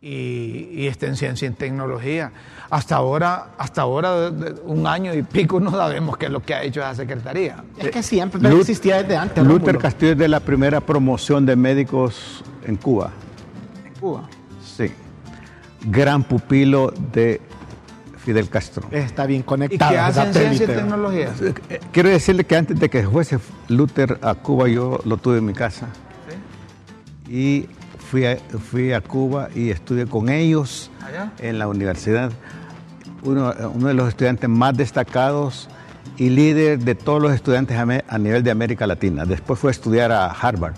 Y, 0.00 0.68
y 0.72 0.86
está 0.88 1.06
en 1.06 1.16
ciencia 1.16 1.46
y 1.46 1.50
tecnología. 1.52 2.32
Hasta 2.70 2.96
ahora, 2.96 3.48
hasta 3.58 3.82
ahora, 3.82 4.32
un 4.64 4.86
año 4.86 5.14
y 5.14 5.22
pico, 5.22 5.60
no 5.60 5.70
sabemos 5.70 6.16
qué 6.16 6.26
es 6.26 6.32
lo 6.32 6.40
que 6.42 6.54
ha 6.54 6.62
hecho 6.64 6.80
esa 6.80 6.94
secretaría. 6.94 7.62
Es 7.78 7.90
que 7.90 8.02
siempre 8.02 8.40
Lut- 8.40 8.60
existía 8.60 9.02
desde 9.02 9.16
antes. 9.16 9.44
Luther 9.44 9.66
Rómulo. 9.66 9.78
Castillo 9.78 10.12
es 10.12 10.18
de 10.18 10.28
la 10.28 10.40
primera 10.40 10.80
promoción 10.80 11.44
de 11.46 11.54
médicos 11.54 12.42
en 12.64 12.76
Cuba. 12.76 13.12
En 13.86 13.94
Cuba. 14.00 14.28
Sí. 14.64 14.90
Gran 15.84 16.22
pupilo 16.24 16.92
de 17.12 17.40
Fidel 18.18 18.48
Castro. 18.48 18.86
Está 18.90 19.26
bien 19.26 19.40
¿Y 19.40 19.44
conectado. 19.44 19.90
qué 19.92 19.98
hacen 19.98 20.32
ciencia 20.32 20.64
y 20.64 20.68
tecnología? 20.68 21.30
Eh, 21.68 21.80
Quiero 21.92 22.08
decirle 22.08 22.44
que 22.44 22.56
antes 22.56 22.78
de 22.78 22.88
que 22.88 23.02
fuese 23.04 23.38
Luther 23.68 24.18
a 24.22 24.34
Cuba, 24.34 24.68
yo 24.68 25.00
lo 25.04 25.16
tuve 25.16 25.38
en 25.38 25.46
mi 25.46 25.52
casa. 25.54 25.88
Y 27.28 27.66
fui 28.10 28.26
a, 28.26 28.36
fui 28.36 28.92
a 28.92 29.00
Cuba 29.00 29.48
y 29.54 29.70
estudié 29.70 30.06
con 30.06 30.28
ellos 30.28 30.90
¿Allá? 31.04 31.32
en 31.38 31.58
la 31.58 31.66
universidad. 31.66 32.30
Uno, 33.24 33.52
uno 33.74 33.88
de 33.88 33.94
los 33.94 34.08
estudiantes 34.08 34.48
más 34.50 34.76
destacados 34.76 35.68
y 36.16 36.28
líder 36.28 36.78
de 36.80 36.94
todos 36.94 37.22
los 37.22 37.32
estudiantes 37.32 37.76
a, 37.78 37.86
me- 37.86 38.04
a 38.06 38.18
nivel 38.18 38.42
de 38.42 38.50
América 38.50 38.86
Latina. 38.86 39.24
Después 39.24 39.58
fue 39.58 39.70
a 39.70 39.72
estudiar 39.72 40.12
a 40.12 40.26
Harvard. 40.26 40.74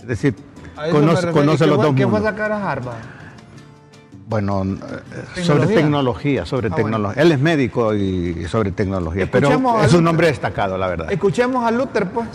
Es 0.00 0.06
decir, 0.08 0.34
conoce, 0.90 1.30
conoce 1.32 1.64
¿Y 1.64 1.68
los 1.68 1.76
fue- 1.76 1.86
dos 1.86 1.94
¿Qué 1.94 2.02
fue 2.06 2.18
a 2.18 2.20
mundos. 2.20 2.22
sacar 2.30 2.52
a 2.52 2.70
Harvard? 2.72 2.96
Bueno, 4.28 4.62
eh, 4.62 4.76
¿Tecnología? 5.34 5.44
sobre 5.44 5.66
tecnología, 5.74 6.46
sobre 6.46 6.68
Ah, 6.70 6.74
tecnología. 6.76 7.22
Él 7.22 7.32
es 7.32 7.40
médico 7.40 7.94
y 7.94 8.44
sobre 8.46 8.72
tecnología, 8.72 9.30
pero 9.30 9.48
Escuchemos 9.48 9.86
es 9.86 9.94
un 9.94 10.06
hombre 10.06 10.26
destacado, 10.26 10.76
la 10.76 10.86
verdad. 10.86 11.10
Escuchemos 11.10 11.64
a 11.64 11.70
Luther, 11.70 12.10
pues. 12.10 12.28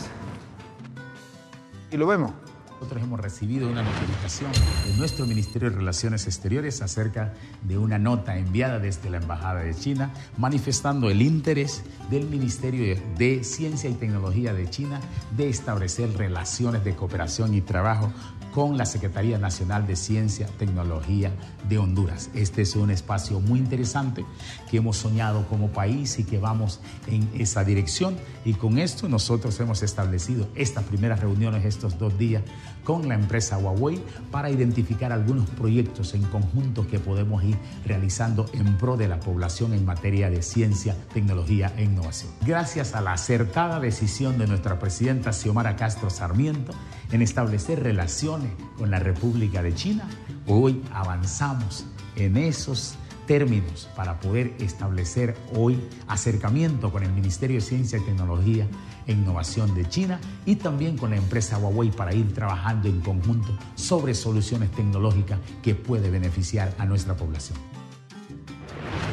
Y 1.92 1.98
lo 1.98 2.08
vemos. 2.08 2.32
Nosotros 2.80 3.04
hemos 3.04 3.20
recibido 3.22 3.70
una 3.70 3.82
notificación 3.84 4.52
de 4.52 4.98
nuestro 4.98 5.26
Ministerio 5.28 5.70
de 5.70 5.78
Relaciones 5.78 6.26
Exteriores 6.26 6.82
acerca 6.82 7.32
de 7.62 7.78
una 7.78 7.98
nota 7.98 8.38
enviada 8.38 8.80
desde 8.80 9.10
la 9.10 9.18
Embajada 9.18 9.62
de 9.62 9.74
China 9.74 10.10
manifestando 10.38 11.10
el 11.10 11.22
interés 11.22 11.84
del 12.10 12.26
Ministerio 12.28 13.00
de 13.18 13.44
Ciencia 13.46 13.90
y 13.90 13.94
Tecnología 13.94 14.54
de 14.54 14.70
China 14.70 15.00
de 15.38 15.48
establecer 15.48 16.12
relaciones 16.18 16.84
de 16.84 16.94
cooperación 16.96 17.54
y 17.54 17.62
trabajo 17.62 18.12
con 18.54 18.78
la 18.78 18.86
Secretaría 18.86 19.38
Nacional 19.38 19.88
de 19.88 19.96
Ciencia 19.96 20.48
Tecnología 20.60 21.32
de 21.68 21.80
Honduras. 21.80 22.30
Este 22.34 22.62
es 22.62 22.76
un 22.76 22.92
espacio 22.92 23.40
muy 23.40 23.60
interesante 23.60 24.26
que 24.74 24.78
hemos 24.78 24.98
soñado 24.98 25.46
como 25.50 25.68
país 25.68 26.18
y 26.18 26.24
que 26.24 26.40
vamos 26.40 26.80
en 27.06 27.30
esa 27.38 27.64
dirección 27.64 28.18
y 28.44 28.56
con 28.56 28.80
esto 28.80 29.08
nosotros 29.08 29.60
hemos 29.60 29.84
establecido 29.84 30.48
estas 30.56 30.84
primeras 30.86 31.20
reuniones 31.20 31.64
estos 31.64 32.00
dos 32.00 32.18
días 32.18 32.42
con 32.84 33.08
la 33.08 33.14
empresa 33.14 33.60
Huawei 33.60 34.02
para 34.32 34.50
identificar 34.50 35.12
algunos 35.12 35.48
proyectos 35.52 36.16
en 36.16 36.24
conjunto 36.24 36.88
que 36.88 36.98
podemos 36.98 37.44
ir 37.44 37.56
realizando 37.86 38.48
en 38.52 38.76
pro 38.80 38.98
de 38.98 39.08
la 39.08 39.20
población 39.20 39.74
en 39.74 39.86
materia 39.86 40.32
de 40.32 40.42
ciencia, 40.42 40.98
tecnología 41.14 41.72
e 41.78 41.84
innovación. 41.84 42.32
Gracias 42.44 42.96
a 42.96 43.02
la 43.02 43.14
acertada 43.14 43.80
decisión 43.80 44.40
de 44.40 44.48
nuestra 44.48 44.80
presidenta 44.80 45.34
Xiomara 45.34 45.76
Castro 45.76 46.10
Sarmiento 46.10 46.74
en 47.12 47.22
establecer 47.22 47.84
relaciones 47.84 48.50
con 48.76 48.90
la 48.90 48.98
República 48.98 49.62
de 49.62 49.76
China, 49.76 50.10
Hoy 50.46 50.82
avanzamos 50.92 51.86
en 52.18 52.36
esos 52.36 52.96
términos 53.26 53.90
para 53.96 54.20
poder 54.20 54.54
establecer 54.60 55.36
hoy 55.56 55.80
acercamiento 56.08 56.92
con 56.92 57.04
el 57.04 57.12
Ministerio 57.12 57.58
de 57.58 57.62
Ciencia 57.62 57.98
y 58.00 58.02
Tecnología 58.02 58.68
e 59.08 59.14
Innovación 59.14 59.74
de 59.76 59.88
China 59.88 60.20
y 60.46 60.56
también 60.56 60.98
con 60.98 61.12
la 61.12 61.18
empresa 61.18 61.58
Huawei 61.58 61.92
para 61.92 62.14
ir 62.14 62.34
trabajando 62.34 62.88
en 62.88 63.02
conjunto 63.02 63.58
sobre 63.76 64.14
soluciones 64.14 64.72
tecnológicas 64.72 65.40
que 65.62 65.76
puede 65.76 66.10
beneficiar 66.10 66.74
a 66.78 66.86
nuestra 66.86 67.16
población. 67.16 67.58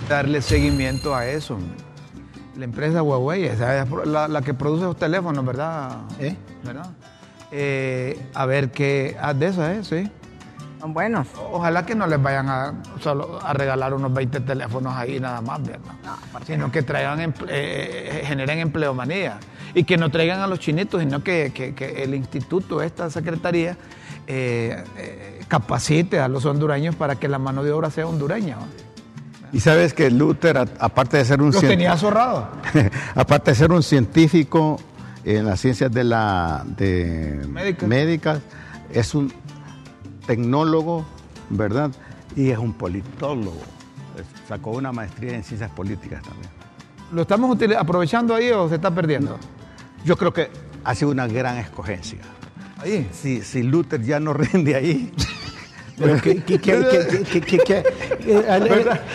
Darle 0.09 0.43
seguimiento 0.43 1.15
a 1.15 1.27
eso. 1.27 1.59
La 2.57 2.65
empresa 2.65 3.03
Huawei 3.03 3.45
es 3.45 3.59
la, 3.61 4.29
la 4.29 4.43
que 4.43 4.55
produce 4.55 4.85
los 4.85 4.97
teléfonos, 4.97 5.45
¿verdad? 5.45 6.03
¿Eh? 6.19 6.37
¿Verdad? 6.65 6.91
Eh, 7.53 8.31
a 8.35 8.47
ver 8.47 8.71
qué. 8.71 9.17
Ah, 9.21 9.35
de 9.35 9.47
eso 9.47 9.67
es, 9.67 9.87
sí. 9.87 10.11
Son 10.81 10.95
buenos. 10.95 11.27
Ojalá 11.53 11.85
que 11.85 11.95
no 11.95 12.07
les 12.07 12.21
vayan 12.23 12.49
a, 12.49 12.73
solo 13.01 13.39
a 13.45 13.53
regalar 13.53 13.93
unos 13.93 14.13
20 14.15 14.41
teléfonos 14.41 14.95
ahí 14.97 15.21
nada 15.21 15.41
más, 15.43 15.63
¿verdad? 15.63 15.93
sino 16.47 16.73
que 16.73 16.83
traigan, 16.83 17.19
emple- 17.21 17.49
eh, 17.51 18.23
generen 18.25 18.61
empleomanía 18.61 19.39
y 19.75 19.85
que 19.85 19.97
no 19.99 20.11
traigan 20.11 20.41
a 20.41 20.47
los 20.47 20.59
chinitos, 20.59 21.01
sino 21.01 21.23
que, 21.23 21.53
que- 21.55 21.75
que 21.75 22.03
el 22.03 22.15
instituto, 22.15 22.81
esta 22.83 23.11
secretaría, 23.11 23.77
eh, 24.27 24.83
eh, 24.97 25.41
capacite 25.49 26.19
a 26.19 26.29
los 26.29 26.45
hondureños 26.47 26.95
para 26.95 27.17
que 27.17 27.29
la 27.29 27.39
mano 27.39 27.63
de 27.63 27.73
obra 27.73 27.91
sea 27.91 28.07
hondureña. 28.07 28.57
Y 29.53 29.61
sabes 29.61 29.93
que 29.93 30.11
Luther, 30.11 30.57
aparte 30.79 31.17
de 31.19 31.25
ser 31.27 31.43
un 31.43 31.51
Los 31.51 31.63
cien- 31.63 31.69
tenía 31.69 31.97
zorrados. 31.99 32.45
aparte 33.15 33.51
de 33.51 33.55
ser 33.57 33.71
un 33.73 33.83
científico 33.83 34.81
en 35.25 35.45
las 35.45 35.61
ciencias 35.61 35.93
de 35.93 36.05
la 36.05 36.65
de 36.65 37.45
Médicas. 37.49 37.89
médicas, 37.89 38.41
es 38.93 39.15
un 39.15 39.33
tecnólogo, 40.27 41.05
¿verdad? 41.51 41.91
Y 42.37 42.51
es 42.51 42.59
un 42.59 42.73
politólogo. 42.73 43.61
Sacó 44.49 44.71
una 44.73 44.93
maestría 44.93 45.35
en 45.35 45.45
ciencias 45.45 45.71
políticas 45.71 46.23
también. 46.23 46.51
¿Lo 47.13 47.23
estamos 47.23 47.57
aprovechando 47.79 48.35
ahí 48.35 48.51
o 48.51 48.69
se 48.69 48.77
está 48.77 48.95
perdiendo? 48.95 49.39
Yo 50.05 50.17
creo 50.17 50.33
que 50.33 50.51
ha 50.85 50.95
sido 50.95 51.11
una 51.11 51.27
gran 51.27 51.59
escogencia. 51.59 52.19
Ahí. 52.79 53.09
Si, 53.13 53.43
si 53.43 53.63
Luther 53.63 54.03
ya 54.03 54.21
no 54.21 54.33
rinde 54.35 54.75
ahí, 54.75 55.13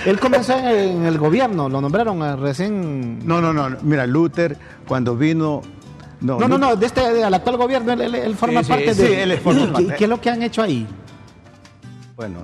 él, 0.06 0.20
comenzó 0.20 0.58
en 0.58 1.06
el, 1.06 1.18
gobierno, 1.18 1.68
lo 1.68 1.82
nombraron 1.82 2.22
eh, 2.22 2.36
recién. 2.36 3.26
no, 3.26 3.42
no, 3.42 3.54
no, 3.54 3.70
no. 3.70 3.78
mira, 3.82 4.06
Luther 4.06 4.58
cuando 4.88 5.16
vino... 5.16 5.62
No, 6.22 6.40
no, 6.40 6.58
no, 6.58 6.76
de 6.76 6.86
este, 6.86 7.02
del 7.14 7.34
actual 7.34 7.58
gobierno, 7.58 7.94
él, 7.94 8.02
él- 8.02 8.16
él 8.16 8.36
forma 8.36 8.62
Sí, 8.62 8.66
sí, 8.66 8.72
parte 8.72 8.94
sí, 8.96 9.02
de. 9.04 9.24
él 9.24 9.32
es 9.32 9.40
forma 9.42 9.62
¿Y 9.62 9.66
qué- 9.68 9.72
parte. 9.74 9.96
¿Qué 9.98 10.04
es 10.06 10.10
lo 10.10 10.22
que 10.22 10.30
han 10.30 10.42
hecho 10.44 10.62
ahí? 10.62 10.88
Bueno, 12.16 12.40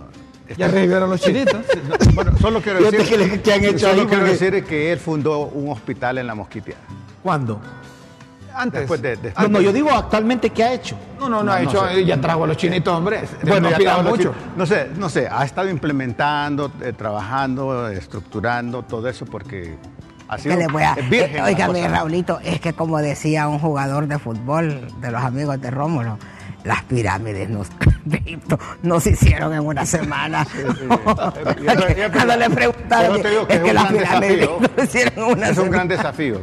Ya 0.57 0.67
revivieron 0.67 1.09
los 1.09 1.21
chinitos. 1.21 1.55
no, 1.89 2.13
bueno, 2.13 2.37
solo 2.39 2.61
quiero 2.61 2.79
decir, 2.81 3.07
que 3.07 3.17
le- 3.17 3.41
que 3.41 3.53
han 3.53 3.63
hecho 3.63 3.87
solo 3.89 4.01
ahí, 4.01 4.07
quiero 4.07 4.23
porque- 4.25 4.31
decir 4.45 4.63
que 4.65 4.91
él 4.91 4.99
fundó 4.99 5.39
un 5.47 5.69
hospital 5.71 6.17
en 6.17 6.27
la 6.27 6.35
Mosquiteada. 6.35 6.81
¿Cuándo? 7.23 7.59
Antes. 8.53 8.81
Después 8.81 9.01
de- 9.01 9.15
de- 9.15 9.33
No, 9.39 9.47
no, 9.47 9.61
yo 9.61 9.71
digo 9.71 9.89
actualmente 9.91 10.49
qué 10.49 10.61
ha 10.65 10.73
hecho. 10.73 10.97
No, 11.17 11.29
no, 11.29 11.41
no, 11.41 11.53
ha 11.53 11.61
No, 11.61 11.69
hecho, 11.69 11.87
sé. 11.87 12.03
ya 12.03 12.19
trajo 12.19 12.43
a 12.43 12.47
los 12.47 12.57
chinitos, 12.57 12.93
hombre. 12.93 13.21
Bueno, 13.43 13.69
no 13.69 13.79
ya 13.79 13.97
mucho. 14.01 14.09
mucho. 14.09 14.33
No 14.57 14.65
sé, 14.65 14.89
no 14.97 15.07
sé, 15.07 15.25
ha 15.31 15.45
estado 15.45 15.69
implementando, 15.69 16.69
eh, 16.81 16.91
trabajando, 16.91 17.87
estructurando 17.87 18.83
todo 18.83 19.07
eso 19.07 19.25
porque 19.25 19.77
sido 20.37 20.55
Que 20.55 20.61
le 20.61 20.67
voy 20.71 20.83
a. 20.83 20.93
eh, 20.93 21.55
cosa. 21.83 21.95
Raulito, 21.97 22.39
es 22.43 22.59
que 22.59 22.73
como 22.73 22.99
decía 22.99 23.47
un 23.47 23.59
jugador 23.59 24.07
de 24.07 24.19
fútbol 24.19 24.87
de 25.01 25.11
los 25.11 25.21
amigos 25.23 25.59
de 25.61 25.71
Rómulo, 25.71 26.17
las 26.63 26.83
pirámides 26.83 27.49
no- 27.49 27.63
de 28.05 28.17
Egipto 28.17 28.59
no 28.83 28.99
se 28.99 29.11
hicieron 29.11 29.53
en 29.53 29.65
una 29.65 29.85
semana. 29.85 30.45
Cuando 32.13 32.35
le 32.37 32.49
preguntaron, 32.49 33.17
es 33.19 33.25
es 33.49 33.59
que 33.59 33.73
las 33.73 33.85
pirámides 33.91 34.39
desafío. 34.39 34.59
no 34.59 34.69
se 34.77 34.83
hicieron 34.83 35.13
en 35.17 35.23
una 35.37 35.43
Es 35.45 35.49
un 35.49 35.55
semana. 35.55 35.71
gran 35.71 35.87
desafío. 35.87 36.39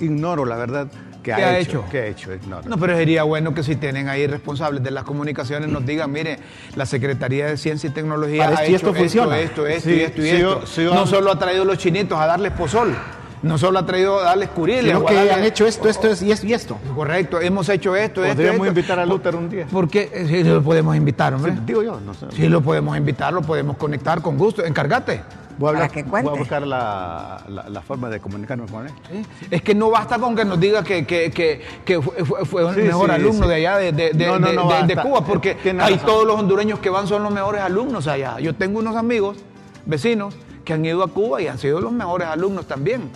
Ignoro 0.00 0.44
la 0.44 0.56
verdad 0.56 0.86
ha, 1.32 1.36
¿Qué 1.36 1.44
ha 1.44 1.58
hecho. 1.58 1.70
hecho? 1.80 1.84
¿Qué 1.90 1.98
ha 2.00 2.06
hecho? 2.06 2.34
Ignoro. 2.34 2.68
No, 2.68 2.76
pero 2.76 2.96
sería 2.96 3.22
bueno 3.22 3.54
que 3.54 3.62
si 3.62 3.76
tienen 3.76 4.08
ahí 4.08 4.26
responsables 4.26 4.82
de 4.82 4.90
las 4.90 5.04
comunicaciones 5.04 5.68
nos 5.68 5.84
digan, 5.86 6.10
mire, 6.12 6.38
la 6.76 6.86
Secretaría 6.86 7.46
de 7.46 7.56
Ciencia 7.56 7.88
y 7.88 7.92
Tecnología 7.92 8.48
ha 8.48 8.64
hecho 8.64 8.76
esto 8.76 8.94
funciona. 8.94 9.38
esto, 9.38 9.66
esto 9.66 9.88
Sí, 9.88 10.00
esto 10.00 10.20
y 10.20 10.24
sí, 10.30 10.36
esto. 10.36 10.66
sí, 10.66 10.84
no 10.84 11.06
solo 11.06 11.32
ha 11.32 11.38
traído 11.38 11.64
los 11.64 11.78
chinitos 11.78 12.18
a 12.18 12.26
darles 12.26 12.52
pozol, 12.52 12.94
no 13.42 13.58
solo 13.58 13.78
ha 13.78 13.84
traído 13.86 14.20
a 14.20 14.24
darles 14.24 14.48
curiles. 14.50 14.84
Sino 14.86 15.04
que 15.04 15.14
darles- 15.14 15.34
han 15.34 15.44
hecho 15.44 15.66
esto, 15.66 15.88
esto 15.88 16.08
es- 16.08 16.22
y 16.22 16.32
esto 16.32 16.46
y 16.46 16.54
esto. 16.54 16.78
Correcto, 16.94 17.40
hemos 17.40 17.68
hecho 17.68 17.94
esto, 17.94 18.22
esto, 18.24 18.34
Podríamos 18.36 18.66
esto. 18.66 18.78
invitar 18.78 18.98
a 18.98 19.06
Luther 19.06 19.34
un 19.36 19.50
día. 19.50 19.66
Porque 19.70 20.10
eh, 20.12 20.26
sí, 20.28 20.42
lo 20.44 20.62
podemos 20.62 20.96
invitar, 20.96 21.34
hombre. 21.34 21.52
Sí, 21.52 21.58
digo 21.66 21.82
yo, 21.82 22.00
no 22.00 22.14
sé. 22.14 22.26
Sí, 22.32 22.48
lo 22.48 22.60
podemos 22.62 22.96
invitar, 22.96 23.32
lo 23.34 23.42
podemos 23.42 23.76
conectar 23.76 24.22
con 24.22 24.38
gusto. 24.38 24.64
Encárgate. 24.64 25.22
Voy 25.58 25.68
a, 25.68 25.70
hablar- 25.70 25.88
Para 25.88 25.92
que 25.94 26.02
voy 26.02 26.20
a 26.20 26.22
cuente. 26.22 26.38
buscar 26.40 26.66
la, 26.66 27.44
la- 27.48 27.68
la 27.68 27.80
forma 27.82 28.08
de 28.10 28.20
comunicarme 28.20 28.66
con 28.66 28.86
él. 28.86 28.92
Sí. 29.10 29.22
Es 29.50 29.62
que 29.62 29.74
no 29.74 29.90
basta 29.90 30.18
con 30.18 30.34
que 30.34 30.44
nos 30.44 30.58
diga 30.58 30.82
que, 30.82 31.06
que, 31.06 31.30
que, 31.30 31.62
que 31.84 32.00
fue, 32.02 32.24
fue- 32.44 32.74
Sí, 32.74 32.80
mejor 32.80 33.08
sí, 33.10 33.14
alumno 33.14 33.42
sí. 33.44 33.48
de 33.50 33.54
allá 33.56 33.76
de, 33.76 33.92
de- 33.92 34.10
de- 34.12 34.26
No, 34.26 34.38
no, 34.38 34.46
de- 34.48 34.52
no 34.54 34.62
de- 34.68 34.86
de 34.86 34.94
basta. 34.94 35.02
Cuba, 35.02 35.20
porque 35.24 35.56
hay 35.80 35.96
todos 35.98 36.26
los 36.26 36.38
hondureños 36.38 36.78
que 36.80 36.90
van 36.90 37.06
son 37.06 37.22
los 37.22 37.32
mejores 37.32 37.60
alumnos 37.60 38.06
allá. 38.08 38.38
Yo 38.40 38.54
tengo 38.54 38.78
unos 38.80 38.96
amigos, 38.96 39.38
vecinos, 39.86 40.34
que 40.64 40.72
han 40.72 40.84
ido 40.84 41.02
a 41.02 41.08
Cuba 41.08 41.40
y 41.42 41.46
han 41.46 41.58
sido 41.58 41.80
los 41.80 41.92
mejores 41.92 42.26
alumnos 42.28 42.66
también. 42.66 43.10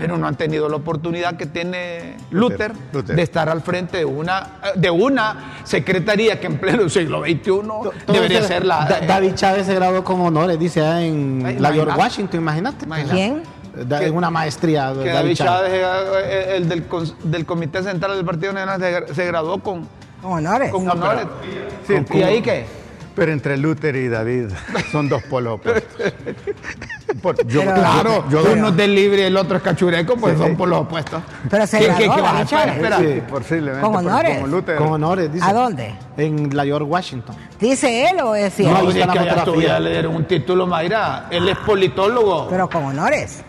Pero 0.00 0.16
no 0.18 0.26
han 0.26 0.36
tenido 0.36 0.68
la 0.68 0.76
oportunidad 0.76 1.36
que 1.36 1.46
tiene 1.46 2.16
Luther, 2.30 2.72
Luther, 2.72 2.94
Luther. 2.94 3.16
de 3.16 3.22
estar 3.22 3.48
al 3.48 3.60
frente 3.60 3.98
de 3.98 4.04
una, 4.04 4.60
de 4.74 4.90
una 4.90 5.60
secretaría 5.64 6.40
que 6.40 6.46
en 6.46 6.58
pleno 6.58 6.88
siglo 6.88 7.20
XXI 7.20 7.42
Todo 7.44 7.92
debería 8.06 8.38
ese- 8.40 8.48
ser 8.48 8.64
la. 8.64 8.86
Da- 8.86 9.00
David 9.00 9.34
Chávez 9.34 9.66
se 9.66 9.74
graduó 9.74 10.02
con 10.02 10.20
honores, 10.20 10.58
dice, 10.58 10.80
en 10.80 11.42
la 11.60 11.70
York, 11.70 11.90
imagínate. 11.90 11.98
Washington, 12.00 12.40
imagínate. 12.40 12.86
¿Quién? 13.10 13.42
En 13.76 14.16
una 14.16 14.30
maestría. 14.30 14.92
que 15.00 15.10
David 15.10 15.34
Chávez, 15.36 15.70
eh, 15.72 16.54
el 16.56 16.68
del, 16.68 16.84
del 17.24 17.46
Comité 17.46 17.82
Central 17.82 18.16
del 18.16 18.24
Partido 18.24 18.52
Nacional, 18.52 18.80
se 18.80 18.92
gra- 19.06 19.14
se 19.14 19.26
graduó 19.26 19.58
con, 19.58 19.86
Con 20.20 20.32
honores. 20.32 20.70
con 20.72 20.88
honores. 20.90 21.26
Sí, 21.86 21.94
¿Y 22.14 22.22
ahí 22.22 22.42
qué? 22.42 22.64
Pero 23.14 23.32
entre 23.32 23.56
Luther 23.56 23.96
y 23.96 24.08
David 24.08 24.46
son 24.92 25.08
dos 25.08 25.22
polos 25.24 25.54
opuestos. 25.54 25.82
Por- 27.20 27.46
yo- 27.46 27.60
Pero- 27.60 27.74
Claro, 27.74 28.24
yo- 28.30 28.42
uno 28.52 28.68
es 28.68 28.76
del 28.76 28.94
libre 28.94 29.22
y 29.22 29.24
el 29.24 29.36
otro 29.36 29.56
es 29.56 29.62
cachureco, 29.62 30.16
pues 30.16 30.38
son 30.38 30.56
por 30.56 30.68
los 30.68 30.80
opuestos. 30.80 31.22
Pero 31.48 31.66
se 31.66 31.78
¿Qué- 31.78 31.84
graduó, 31.86 31.98
qué- 32.08 32.14
qué 32.14 32.20
vas 32.20 32.34
a? 32.40 32.44
Chávez. 32.46 32.76
Espera. 32.76 32.98
Sí, 32.98 33.22
posiblemente. 33.28 33.86
Con 33.86 33.96
honores. 33.96 34.38
como 34.38 34.76
Con 34.78 34.92
honores, 34.92 35.32
dice. 35.32 35.44
¿A 35.46 35.52
dónde? 35.52 35.94
En 36.16 36.54
la 36.56 36.64
York, 36.64 36.84
Washington. 36.88 37.36
¿Dice 37.58 38.10
él 38.10 38.20
o 38.20 38.34
es 38.34 38.50
No, 38.52 38.56
cierto? 38.56 38.76
ahí 38.80 38.88
es 38.88 38.94
está 38.96 39.06
la 39.06 39.12
que 39.44 39.50
allá 39.50 39.80
le 39.80 39.90
dieron 39.90 40.14
un 40.16 40.24
título, 40.24 40.66
Mayra. 40.66 41.26
Él 41.30 41.48
es 41.48 41.56
politólogo 41.58 42.48
Pero 42.48 42.68
con 42.70 42.84
honores. 42.84 43.42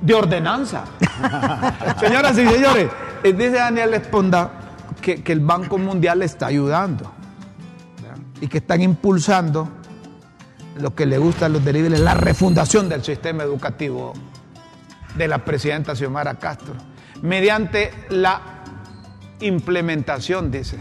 de 0.00 0.14
ordenanza. 0.14 0.84
Señoras 2.00 2.32
y 2.38 2.46
señores, 2.46 2.88
eh, 3.22 3.32
dice 3.32 3.52
Daniel 3.52 3.94
Esponda 3.94 4.50
que, 5.00 5.22
que 5.22 5.32
el 5.32 5.40
Banco 5.40 5.78
Mundial 5.78 6.18
le 6.18 6.24
está 6.26 6.46
ayudando 6.46 7.10
¿verdad? 8.02 8.16
y 8.40 8.48
que 8.48 8.58
están 8.58 8.82
impulsando 8.82 9.68
lo 10.76 10.94
que 10.94 11.06
le 11.06 11.18
gusta 11.18 11.46
a 11.46 11.48
los 11.48 11.64
delivery, 11.64 11.96
la 11.98 12.14
refundación 12.14 12.88
del 12.88 13.04
sistema 13.04 13.42
educativo 13.42 14.12
de 15.16 15.28
la 15.28 15.44
presidenta 15.44 15.94
Xiomara 15.94 16.34
Castro, 16.34 16.74
mediante 17.22 17.92
la 18.10 18.62
implementación, 19.40 20.50
dice, 20.50 20.78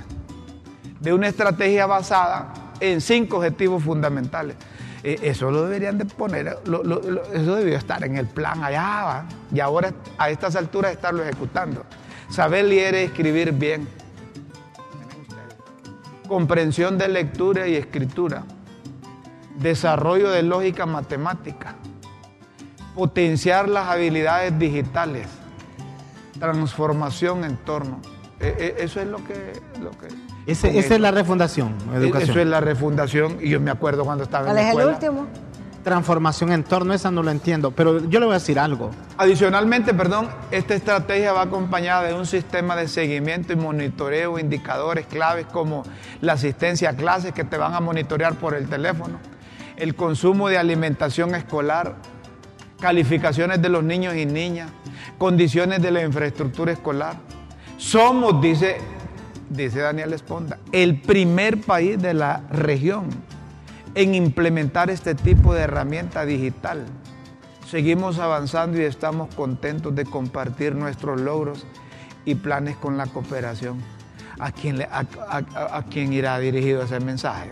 de 0.99 1.13
una 1.13 1.27
estrategia 1.27 1.85
basada 1.85 2.53
en 2.79 3.01
cinco 3.01 3.37
objetivos 3.37 3.83
fundamentales. 3.83 4.55
Eh, 5.03 5.19
eso 5.21 5.51
lo 5.51 5.63
deberían 5.63 5.97
de 5.97 6.05
poner, 6.05 6.59
eso 7.33 7.55
debió 7.55 7.77
estar 7.77 8.03
en 8.05 8.17
el 8.17 8.27
plan 8.27 8.63
allá, 8.63 9.03
¿va? 9.03 9.25
y 9.53 9.59
ahora 9.59 9.93
a 10.17 10.29
estas 10.29 10.55
alturas 10.55 10.93
estarlo 10.93 11.23
ejecutando. 11.23 11.83
Saber 12.29 12.65
leer 12.65 12.95
y 12.95 12.97
escribir 12.99 13.51
bien. 13.51 13.87
Comprensión 16.27 16.97
de 16.97 17.09
lectura 17.09 17.67
y 17.67 17.75
escritura. 17.75 18.43
Desarrollo 19.57 20.29
de 20.31 20.43
lógica 20.43 20.85
matemática. 20.85 21.75
Potenciar 22.95 23.69
las 23.69 23.87
habilidades 23.89 24.57
digitales. 24.57 25.27
Transformación 26.39 27.43
en 27.43 27.57
torno. 27.57 27.99
Eh, 28.39 28.55
eh, 28.59 28.75
eso 28.79 28.99
es 28.99 29.07
lo 29.07 29.17
que... 29.23 29.61
Lo 29.81 29.91
que 29.91 30.07
Ese- 30.45 30.69
esa 30.69 30.79
eso. 30.79 30.95
es 30.95 30.99
la 31.01 31.11
refundación, 31.11 31.75
educación. 31.95 32.31
Eso 32.31 32.39
es 32.41 32.47
la 32.47 32.59
refundación 32.59 33.37
y 33.41 33.49
yo 33.49 33.61
me 33.61 33.71
acuerdo 33.71 34.03
cuando 34.03 34.23
estaba 34.25 34.49
en 34.49 34.53
¿Cuál 34.53 34.55
la 34.55 34.61
es 34.61 34.67
el 34.75 34.79
escuela. 34.81 34.91
último? 35.21 35.27
Transformación 35.83 36.51
en 36.53 36.63
torno, 36.63 36.93
esa 36.93 37.11
no 37.11 37.23
lo 37.23 37.31
entiendo. 37.31 37.71
Pero 37.71 37.99
yo 38.05 38.19
le 38.19 38.25
voy 38.25 38.35
a 38.35 38.39
decir 38.39 38.57
algo. 38.57 38.91
Adicionalmente, 39.17 39.93
perdón, 39.93 40.29
esta 40.51 40.73
estrategia 40.75 41.33
va 41.33 41.41
acompañada 41.43 42.03
de 42.03 42.13
un 42.13 42.25
sistema 42.25 42.75
de 42.75 42.87
seguimiento 42.87 43.51
y 43.53 43.57
monitoreo, 43.57 44.39
indicadores 44.39 45.05
claves 45.05 45.45
como 45.45 45.83
la 46.21 46.33
asistencia 46.33 46.91
a 46.91 46.93
clases 46.95 47.33
que 47.33 47.43
te 47.43 47.57
van 47.57 47.73
a 47.73 47.79
monitorear 47.81 48.33
por 48.35 48.53
el 48.55 48.67
teléfono, 48.69 49.19
el 49.83 49.95
consumo 49.95 50.47
de 50.47 50.57
alimentación 50.57 51.35
escolar, 51.35 51.95
calificaciones 52.79 53.61
de 53.61 53.67
los 53.67 53.83
niños 53.83 54.15
y 54.15 54.25
niñas, 54.25 54.71
condiciones 55.17 55.81
de 55.81 55.91
la 55.91 56.01
infraestructura 56.03 56.71
escolar. 56.71 57.17
Somos, 57.77 58.41
dice, 58.41 58.77
dice 59.49 59.81
Daniel 59.81 60.13
Esponda, 60.13 60.57
el 60.71 61.01
primer 61.01 61.59
país 61.59 62.01
de 62.01 62.13
la 62.13 62.43
región 62.49 63.09
en 63.93 64.15
implementar 64.15 64.89
este 64.89 65.15
tipo 65.15 65.53
de 65.53 65.63
herramienta 65.63 66.25
digital. 66.25 66.85
Seguimos 67.67 68.19
avanzando 68.19 68.79
y 68.79 68.85
estamos 68.85 69.35
contentos 69.35 69.93
de 69.93 70.05
compartir 70.05 70.75
nuestros 70.75 71.19
logros 71.19 71.67
y 72.23 72.35
planes 72.35 72.77
con 72.77 72.95
la 72.97 73.05
cooperación. 73.07 73.79
¿A 74.39 74.53
quién, 74.53 74.77
le- 74.77 74.85
a, 74.85 75.05
a- 75.29 75.77
a 75.77 75.83
irá 75.93 76.39
dirigido 76.39 76.83
ese 76.83 77.01
mensaje? 77.01 77.49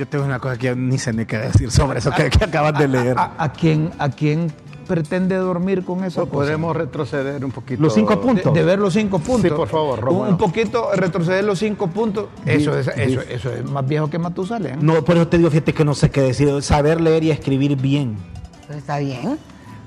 Yo 0.00 0.08
tengo 0.08 0.24
una 0.24 0.38
cosa 0.38 0.56
que 0.56 0.74
ni 0.74 0.96
sé 0.96 1.12
ni 1.12 1.26
qué 1.26 1.36
decir 1.36 1.70
sobre 1.70 1.98
eso 1.98 2.10
que, 2.10 2.30
que 2.30 2.42
acabas 2.44 2.78
de 2.78 2.88
leer. 2.88 3.18
¿A, 3.18 3.32
a 3.36 3.52
quién, 3.52 3.90
¿A 3.98 4.08
quién 4.08 4.50
pretende 4.88 5.36
dormir 5.36 5.84
con 5.84 6.02
eso? 6.04 6.24
Podemos 6.24 6.74
retroceder 6.74 7.44
un 7.44 7.50
poquito. 7.50 7.82
Los 7.82 7.92
cinco 7.92 8.18
puntos. 8.18 8.54
de 8.54 8.64
ver 8.64 8.78
los 8.78 8.94
cinco 8.94 9.18
puntos. 9.18 9.42
Sí, 9.42 9.54
por 9.54 9.68
favor, 9.68 9.98
un, 9.98 10.04
Romualdo. 10.06 10.32
un 10.32 10.38
poquito 10.38 10.88
retroceder 10.96 11.44
los 11.44 11.58
cinco 11.58 11.88
puntos. 11.88 12.28
Eso 12.46 12.78
es, 12.78 12.86
di- 12.86 13.02
eso, 13.02 13.20
eso 13.20 13.52
es 13.52 13.70
más 13.70 13.86
viejo 13.86 14.08
que 14.08 14.18
Matusalén. 14.18 14.78
No, 14.80 15.04
por 15.04 15.16
eso 15.16 15.28
te 15.28 15.36
digo, 15.36 15.50
fíjate 15.50 15.74
que 15.74 15.84
no 15.84 15.94
sé 15.94 16.08
qué 16.10 16.22
decir. 16.22 16.48
Saber 16.62 16.98
leer 16.98 17.22
y 17.24 17.30
escribir 17.30 17.76
bien. 17.76 18.16
Pues 18.66 18.78
está 18.78 18.98
bien. 19.00 19.38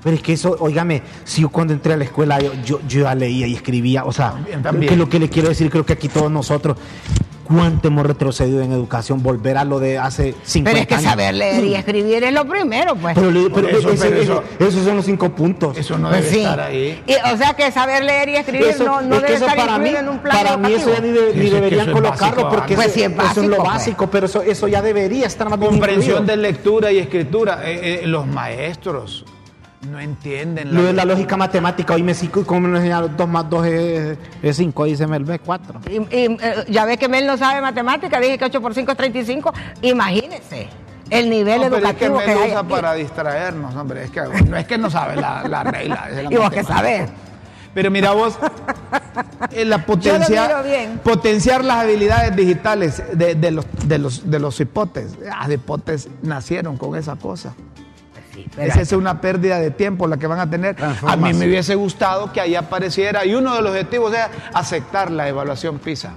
Pero 0.04 0.14
es 0.14 0.22
que 0.22 0.34
eso, 0.34 0.56
óigame, 0.60 1.02
si 1.24 1.42
yo 1.42 1.48
cuando 1.48 1.72
entré 1.72 1.94
a 1.94 1.96
la 1.96 2.04
escuela 2.04 2.38
yo, 2.40 2.52
yo, 2.64 2.78
yo 2.86 3.02
ya 3.02 3.14
leía 3.16 3.48
y 3.48 3.54
escribía, 3.54 4.04
o 4.04 4.12
sea, 4.12 4.30
También, 4.30 4.62
también. 4.62 4.90
que 4.90 4.96
lo 4.96 5.08
que 5.08 5.18
le 5.18 5.28
quiero 5.28 5.48
decir, 5.48 5.70
creo 5.70 5.84
que 5.84 5.94
aquí 5.94 6.08
todos 6.08 6.30
nosotros, 6.30 6.76
¿cuánto 7.44 7.88
hemos 7.88 8.04
retrocedido 8.06 8.62
en 8.62 8.72
educación? 8.72 9.22
Volver 9.22 9.56
a 9.58 9.64
lo 9.64 9.78
de 9.78 9.98
hace 9.98 10.34
50 10.44 10.70
Pero 10.70 10.82
es 10.82 10.86
que 10.88 10.94
años. 10.94 11.10
saber 11.10 11.34
leer 11.34 11.64
y 11.64 11.74
escribir 11.74 12.24
es 12.24 12.32
lo 12.32 12.44
primero, 12.46 12.96
pues. 12.96 13.14
Pero, 13.14 13.30
le- 13.30 13.50
pero 13.50 13.68
eso, 13.68 13.90
ese- 13.90 14.08
pero 14.08 14.20
ese- 14.20 14.22
eso- 14.32 14.42
esos 14.58 14.84
son 14.84 14.96
los 14.96 15.04
cinco 15.04 15.28
puntos. 15.30 15.76
Eso 15.76 15.98
no 15.98 16.08
Pues 16.08 16.22
debe 16.24 16.34
sí. 16.34 16.40
estar 16.40 16.60
ahí. 16.60 17.02
Y, 17.06 17.14
o 17.32 17.36
sea 17.36 17.54
que 17.54 17.70
saber 17.70 18.04
leer 18.04 18.28
y 18.30 18.36
escribir 18.36 18.68
Eso- 18.68 18.84
no, 18.84 19.00
no 19.02 19.16
es 19.16 19.22
debe 19.22 19.34
eso 19.34 19.46
estar 19.46 19.56
para 19.66 19.78
mí, 19.78 19.90
en 19.90 20.08
un 20.08 20.18
plan 20.18 20.36
para 20.36 20.56
mí 20.56 20.72
eso 20.72 20.92
ya 20.92 21.00
ni, 21.00 21.08
de- 21.10 21.34
ni 21.34 21.50
deberían 21.50 21.88
es 21.88 21.92
colocarlo 21.94 22.44
básico, 22.44 22.48
porque 22.50 22.74
Pues 22.74 22.86
eso, 22.88 22.94
sí 22.94 23.02
es 23.02 23.10
eso 23.10 23.18
es 23.20 23.36
lo 23.36 23.42
básico, 23.42 23.56
pues. 23.62 23.72
básico, 23.74 24.06
pero 24.10 24.26
eso, 24.26 24.42
eso 24.42 24.68
ya 24.68 24.82
debería 24.82 25.26
estar 25.26 25.48
más 25.48 25.58
bien 25.58 25.70
Comprensión 25.72 26.22
incluido. 26.22 26.36
de 26.36 26.36
lectura 26.36 26.92
y 26.92 26.98
escritura. 26.98 27.60
Eh, 27.64 28.00
eh, 28.02 28.06
los 28.06 28.26
maestros 28.26 29.24
no 29.90 30.00
entienden 30.00 30.74
Lo 30.74 30.82
de 30.84 30.92
la 30.92 31.04
lógica 31.04 31.36
matemática, 31.36 31.94
hoy 31.94 32.02
me 32.02 32.14
sigo 32.14 32.44
como 32.44 32.68
me 32.68 32.78
enseñaron 32.78 33.16
2 33.16 33.28
más 33.28 33.48
2 33.50 33.66
es 34.42 34.56
5, 34.56 34.84
dice 34.84 35.06
Melvé 35.06 35.38
4. 35.38 35.80
Y, 35.90 35.94
y, 35.96 36.06
eh, 36.10 36.64
ya 36.68 36.84
ve 36.84 36.96
que 36.96 37.08
Mel 37.08 37.26
no 37.26 37.36
sabe 37.36 37.60
matemática, 37.60 38.20
dije 38.20 38.38
que 38.38 38.44
8 38.46 38.60
por 38.60 38.74
5 38.74 38.90
es 38.92 38.96
35. 38.96 39.52
Imagínense 39.82 40.68
el 41.10 41.28
nivel 41.30 41.60
No, 41.60 41.70
pero 41.70 41.86
es 41.88 41.94
que 41.96 42.04
educativo 42.06 42.18
me 42.18 42.24
que, 42.24 42.30
hay 42.32 42.50
usa 42.50 42.60
aquí. 42.60 42.68
para 42.70 42.94
distraernos, 42.94 43.74
hombre. 43.74 44.04
Es 44.04 44.10
que 44.10 44.20
no 44.20 44.56
es 44.56 44.66
que 44.66 44.78
no 44.78 44.90
sabe 44.90 45.16
la, 45.16 45.46
la 45.46 45.62
regla. 45.64 46.08
es 46.10 46.24
la 46.24 46.32
Y 46.32 46.36
vos 46.36 46.50
que 46.50 46.64
sabés. 46.64 47.10
Pero 47.74 47.90
mira 47.90 48.12
vos, 48.12 48.38
eh, 49.50 49.64
la 49.64 49.78
Yo 49.78 49.84
potencia, 49.86 50.48
lo 50.48 50.62
miro 50.62 50.62
bien. 50.62 51.00
potenciar 51.02 51.64
las 51.64 51.78
habilidades 51.78 52.34
digitales 52.36 53.02
de, 53.12 53.34
de 53.34 53.50
los, 53.50 53.66
de, 53.86 53.98
los, 53.98 54.30
de 54.30 54.38
los 54.38 54.60
hipotes. 54.60 55.18
Las 55.18 55.50
hipotes 55.50 56.08
nacieron 56.22 56.76
con 56.76 56.96
esa 56.96 57.16
cosa. 57.16 57.54
Esa 58.56 58.80
es 58.80 58.92
una 58.92 59.20
pérdida 59.20 59.58
de 59.58 59.70
tiempo 59.70 60.06
la 60.06 60.16
que 60.16 60.26
van 60.26 60.38
a 60.40 60.48
tener. 60.48 60.76
A 60.82 61.16
mí 61.16 61.32
me 61.34 61.46
hubiese 61.46 61.74
gustado 61.74 62.32
que 62.32 62.40
ahí 62.40 62.54
apareciera, 62.54 63.24
y 63.24 63.34
uno 63.34 63.54
de 63.54 63.62
los 63.62 63.70
objetivos 63.72 64.12
era 64.12 64.30
aceptar 64.52 65.10
la 65.10 65.28
evaluación 65.28 65.78
PISA. 65.78 66.12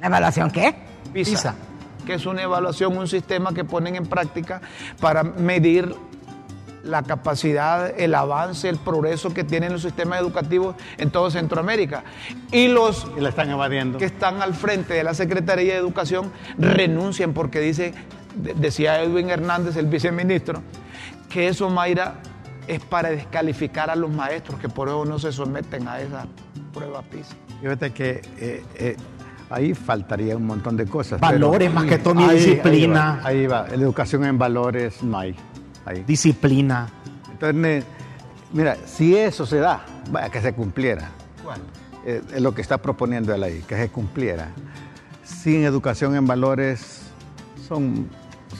¿La 0.00 0.06
evaluación 0.06 0.50
qué? 0.50 0.74
PISA, 1.12 1.30
PISA. 1.30 1.54
que 2.06 2.14
es 2.14 2.26
una 2.26 2.42
evaluación, 2.42 2.96
un 2.96 3.06
sistema 3.08 3.52
que 3.54 3.64
ponen 3.64 3.96
en 3.96 4.06
práctica 4.06 4.60
para 5.00 5.22
medir 5.22 5.94
la 6.84 7.02
capacidad, 7.04 7.92
el 8.00 8.12
avance, 8.14 8.68
el 8.68 8.76
progreso 8.76 9.32
que 9.32 9.44
tienen 9.44 9.72
los 9.72 9.82
sistemas 9.82 10.18
educativos 10.20 10.74
en 10.98 11.10
todo 11.10 11.30
Centroamérica. 11.30 12.02
Y 12.50 12.66
los 12.66 13.06
Y 13.16 13.20
la 13.20 13.28
están 13.28 13.50
evadiendo. 13.50 13.98
que 13.98 14.04
están 14.06 14.42
al 14.42 14.54
frente 14.54 14.94
de 14.94 15.04
la 15.04 15.14
Secretaría 15.14 15.74
de 15.74 15.78
Educación 15.78 16.32
renuncian 16.58 17.34
porque 17.34 17.60
dice, 17.60 17.94
de- 18.34 18.54
decía 18.54 19.00
Edwin 19.00 19.30
Hernández, 19.30 19.76
el 19.76 19.86
viceministro, 19.86 20.60
que 21.32 21.48
eso, 21.48 21.70
Mayra, 21.70 22.14
es 22.68 22.80
para 22.84 23.10
descalificar 23.10 23.90
a 23.90 23.96
los 23.96 24.10
maestros, 24.10 24.60
que 24.60 24.68
por 24.68 24.88
eso 24.88 25.04
no 25.04 25.18
se 25.18 25.32
someten 25.32 25.88
a 25.88 26.00
esa 26.00 26.26
prueba 26.72 27.02
PISA. 27.02 27.34
Fíjate 27.60 27.92
que 27.92 28.20
eh, 28.38 28.64
eh, 28.76 28.96
ahí 29.50 29.74
faltaría 29.74 30.36
un 30.36 30.46
montón 30.46 30.76
de 30.76 30.86
cosas. 30.86 31.18
pero- 31.20 31.32
Valores 31.32 31.72
más 31.72 31.84
que 31.84 31.98
todo, 31.98 32.18
Ahí- 32.20 32.36
disciplina. 32.36 33.20
Ahí 33.24 33.46
va, 33.46 33.62
ahí 33.64 33.66
va. 33.68 33.74
educación 33.74 34.24
en 34.24 34.38
valores 34.38 35.02
no 35.02 35.18
hay. 35.18 35.34
Ahí. 35.84 36.04
Disciplina. 36.06 36.88
Entonces, 37.30 37.84
mira, 38.52 38.76
si 38.86 39.16
eso 39.16 39.44
se 39.46 39.56
da, 39.58 39.84
vaya, 40.10 40.28
que 40.30 40.40
se 40.40 40.52
cumpliera. 40.52 41.10
Eh, 42.04 42.20
es 42.34 42.40
lo 42.40 42.52
que 42.54 42.62
está 42.62 42.78
proponiendo 42.78 43.32
él 43.34 43.42
ahí, 43.42 43.62
que 43.66 43.76
se 43.76 43.88
cumpliera. 43.88 44.48
Sin 45.24 45.62
educación 45.64 46.14
en 46.16 46.26
valores, 46.26 47.02
son, 47.68 48.08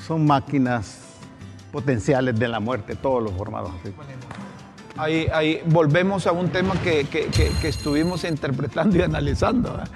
son 0.07 0.25
máquinas 0.27 0.99
potenciales 1.73 2.39
de 2.39 2.47
la 2.49 2.61
muerte, 2.61 2.95
todos 2.97 3.23
los 3.23 3.33
formados 3.33 3.73
así. 3.81 3.93
Ahí, 4.97 5.27
ahí 5.33 5.62
volvemos 5.66 6.27
a 6.27 6.33
un 6.33 6.51
tema 6.51 6.75
que, 6.83 7.05
que- 7.05 7.27
que- 7.29 7.51
que 7.61 7.68
estuvimos 7.68 8.25
interpretando 8.25 8.97
y 8.99 9.03
analizando, 9.03 9.70
¿verdad? 9.73 9.89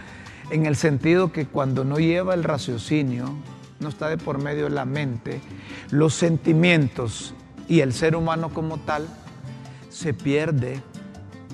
en 0.50 0.64
el 0.64 0.76
sentido 0.76 1.32
que 1.32 1.46
cuando 1.46 1.84
no 1.84 1.98
lleva 1.98 2.32
el 2.32 2.44
raciocinio, 2.44 3.26
no 3.80 3.88
está 3.88 4.08
de 4.08 4.16
por 4.16 4.38
medio 4.42 4.64
de 4.64 4.70
la 4.70 4.84
mente, 4.84 5.40
los 5.90 6.14
sentimientos 6.14 7.34
y 7.68 7.80
el 7.80 7.92
ser 7.92 8.14
humano 8.16 8.48
como 8.50 8.78
tal, 8.78 9.06
se 9.90 10.14
pierde, 10.14 10.80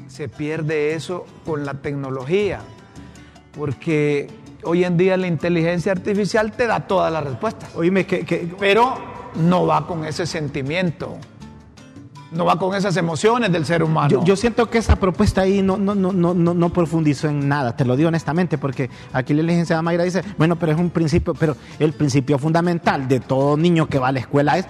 se 0.08 0.28
pierde 0.28 0.94
eso 0.94 1.24
con 1.46 1.64
la 1.64 1.74
tecnología, 1.74 2.60
porque 3.56 4.28
hoy 4.62 4.84
en 4.84 4.96
día 4.96 5.16
la 5.16 5.26
inteligencia 5.26 5.90
artificial 5.92 6.52
te 6.52 6.66
da 6.66 6.86
todas 6.86 7.12
las 7.12 7.24
respuestas 7.24 7.74
Oíme, 7.74 8.06
que, 8.06 8.24
que- 8.24 8.54
pero 8.58 8.94
no 9.34 9.66
va 9.66 9.86
con 9.86 10.04
ese 10.04 10.26
sentimiento, 10.26 11.16
no 12.32 12.44
va 12.44 12.58
con 12.58 12.74
esas 12.74 12.96
emociones 12.96 13.52
del 13.52 13.66
ser 13.66 13.82
humano. 13.82 14.24
yo, 14.24 14.36
siento 14.36 14.70
que 14.70 14.78
esa 14.78 14.96
propuesta 14.96 15.42
ahí 15.42 15.62
no, 15.62 15.76
no, 15.76 15.94
no, 15.94 16.12
no, 16.12 16.34
no, 16.34 16.54
no 16.54 16.72
profundizó 16.72 17.28
en 17.28 17.48
nada, 17.48 17.76
te 17.76 17.84
lo 17.84 17.96
digo 17.96 18.08
honestamente, 18.08 18.58
porque 18.58 18.90
aquí 19.12 19.34
la 19.34 19.42
licenciada 19.42 19.82
Mayra 19.82 20.04
dice, 20.04 20.22
bueno, 20.38 20.56
pero 20.56 20.72
es 20.72 20.78
un 20.78 20.90
principio, 20.90 21.34
pero 21.34 21.56
el 21.78 21.92
principio 21.92 22.38
fundamental 22.38 23.08
de 23.08 23.20
todo 23.20 23.56
niño 23.56 23.88
que 23.88 23.98
va 23.98 24.08
a 24.08 24.12
la 24.12 24.20
escuela 24.20 24.58
es, 24.58 24.66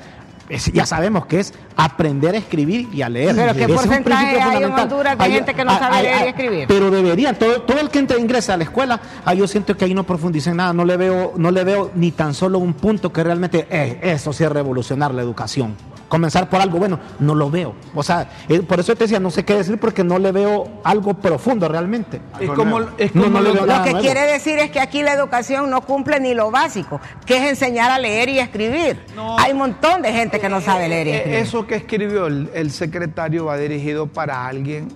es- 0.48 0.72
ya 0.72 0.86
sabemos 0.86 1.26
que 1.26 1.40
es 1.40 1.54
aprender 1.76 2.34
a 2.34 2.38
escribir 2.38 2.88
y 2.92 3.02
a 3.02 3.08
leer. 3.08 3.34
Pero 3.34 3.54
¿qué 3.54 3.64
es 3.64 3.70
porcentaje 3.70 4.40
hay 4.40 4.62
en. 4.62 4.72
Honduras 4.72 5.18
de 5.18 5.24
Hay- 5.24 5.32
gente 5.32 5.54
que 5.54 5.64
no 5.64 5.70
hay- 5.72 5.78
sabe 5.78 5.96
hay- 5.96 6.02
leer 6.02 6.24
y 6.24 6.28
escribir? 6.28 6.64
Pero 6.68 6.90
deberían, 6.90 7.36
todo, 7.36 7.62
todo 7.62 7.80
el 7.80 7.88
que 7.90 7.98
entra- 8.00 8.18
ingresa 8.18 8.54
a 8.54 8.56
la 8.56 8.64
escuela, 8.64 9.00
ah, 9.24 9.34
yo 9.34 9.46
siento 9.46 9.76
que 9.76 9.84
ahí 9.84 9.94
no 9.94 10.04
profundiza 10.04 10.50
en 10.50 10.56
nada, 10.58 10.72
no 10.72 10.84
le 10.84 10.96
veo, 10.96 11.32
no 11.36 11.50
le 11.50 11.64
veo 11.64 11.90
ni 11.94 12.10
tan 12.12 12.34
solo 12.34 12.58
un 12.58 12.74
punto 12.74 13.12
que 13.12 13.22
realmente, 13.24 13.66
eh, 13.70 13.98
eso 14.02 14.32
sí 14.32 14.44
es 14.44 14.52
revolucionar 14.52 15.14
la 15.14 15.22
educación. 15.22 15.74
Comenzar 16.12 16.50
por 16.50 16.60
algo 16.60 16.78
bueno, 16.78 17.00
no 17.20 17.34
lo 17.34 17.50
veo. 17.50 17.74
O 17.94 18.02
sea, 18.02 18.28
eh, 18.46 18.60
por 18.60 18.78
eso 18.78 18.94
te 18.94 19.04
decía, 19.04 19.18
no 19.18 19.30
sé 19.30 19.46
qué 19.46 19.54
decir 19.54 19.78
porque 19.78 20.04
no 20.04 20.18
le 20.18 20.30
veo 20.30 20.82
algo 20.84 21.14
profundo 21.14 21.66
realmente. 21.68 22.20
es 22.38 22.50
como, 22.50 22.80
es 22.98 23.14
No, 23.14 23.22
como 23.24 23.38
no 23.38 23.40
le 23.42 23.48
lo- 23.48 23.54
veo 23.54 23.62
Lo 23.62 23.72
nada 23.72 23.84
que 23.84 23.92
nuevo. 23.92 24.04
quiere 24.04 24.20
decir 24.30 24.58
es 24.58 24.70
que 24.70 24.78
aquí 24.78 25.02
la 25.02 25.14
educación 25.14 25.70
no 25.70 25.80
cumple 25.80 26.20
ni 26.20 26.34
lo 26.34 26.50
básico, 26.50 27.00
que 27.24 27.38
es 27.38 27.44
enseñar 27.48 27.90
a 27.90 27.98
leer 27.98 28.28
y 28.28 28.40
escribir. 28.40 29.00
No. 29.16 29.38
Hay 29.38 29.52
un 29.52 29.58
montón 29.58 30.02
de 30.02 30.12
gente 30.12 30.38
que 30.38 30.50
no 30.50 30.60
sabe 30.60 30.86
leer 30.90 31.06
y 31.06 31.10
Eh, 31.12 31.16
escribir. 31.16 31.38
Eso 31.40 31.66
que 31.66 31.76
escribió 31.76 32.26
el, 32.26 32.50
el 32.52 32.70
secretario 32.72 33.46
va 33.46 33.56
dirigido 33.56 34.06
para 34.06 34.46
alguien 34.46 34.88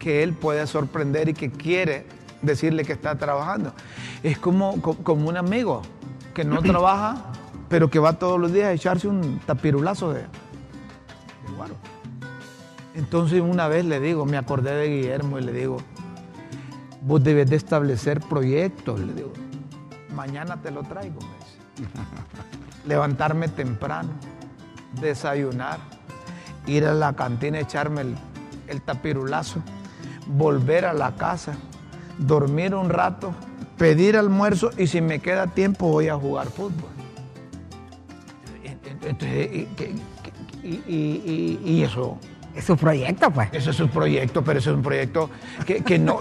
que 0.00 0.24
él 0.24 0.32
puede 0.32 0.66
sorprender 0.66 1.28
y 1.28 1.34
que 1.34 1.52
quiere 1.52 2.06
decirle 2.42 2.84
que 2.84 2.92
está 2.92 3.14
trabajando. 3.16 3.72
Es 4.24 4.36
como, 4.36 4.82
co- 4.82 4.96
como 4.96 5.28
un 5.28 5.36
amigo 5.36 5.82
que 6.34 6.42
no 6.44 6.60
trabaja, 6.62 7.22
pero 7.70 7.88
que 7.88 8.00
va 8.00 8.18
todos 8.18 8.38
los 8.38 8.52
días 8.52 8.66
a 8.66 8.72
echarse 8.72 9.08
un 9.08 9.38
tapirulazo 9.46 10.12
de, 10.12 10.22
de 10.22 10.28
guaro. 11.56 11.76
Entonces 12.96 13.40
una 13.40 13.68
vez 13.68 13.84
le 13.84 14.00
digo, 14.00 14.26
me 14.26 14.36
acordé 14.36 14.74
de 14.74 14.88
Guillermo 14.88 15.38
y 15.38 15.42
le 15.42 15.52
digo, 15.52 15.78
vos 17.00 17.22
debes 17.22 17.48
de 17.48 17.56
establecer 17.56 18.20
proyectos, 18.20 18.98
le 18.98 19.14
digo, 19.14 19.32
mañana 20.14 20.60
te 20.60 20.72
lo 20.72 20.82
traigo. 20.82 21.20
me 21.20 21.86
dice. 21.86 21.96
Levantarme 22.86 23.46
temprano, 23.46 24.10
desayunar, 25.00 25.78
ir 26.66 26.84
a 26.86 26.92
la 26.92 27.12
cantina, 27.12 27.60
echarme 27.60 28.00
el, 28.00 28.16
el 28.66 28.82
tapirulazo, 28.82 29.62
volver 30.26 30.86
a 30.86 30.92
la 30.92 31.14
casa, 31.14 31.54
dormir 32.18 32.74
un 32.74 32.90
rato, 32.90 33.32
pedir 33.78 34.16
almuerzo 34.16 34.70
y 34.76 34.88
si 34.88 35.00
me 35.00 35.20
queda 35.20 35.46
tiempo 35.46 35.86
voy 35.86 36.08
a 36.08 36.16
jugar 36.16 36.48
fútbol. 36.48 36.99
Entonces, 39.04 39.48
y, 39.52 39.64
que- 39.76 39.94
que- 40.22 40.68
y- 40.68 40.82
y- 40.86 41.60
y- 41.64 41.82
eso, 41.82 42.18
Es 42.54 42.64
su 42.64 42.76
proyecto, 42.76 43.30
pues. 43.30 43.48
eso 43.52 43.70
es 43.70 43.80
un 43.80 43.88
proyecto, 43.88 44.42
pero 44.42 44.58
eso 44.58 44.70
es 44.70 44.76
un 44.76 44.82
proyecto 44.82 45.30
que, 45.64 45.82
que 45.82 45.98
no, 45.98 46.20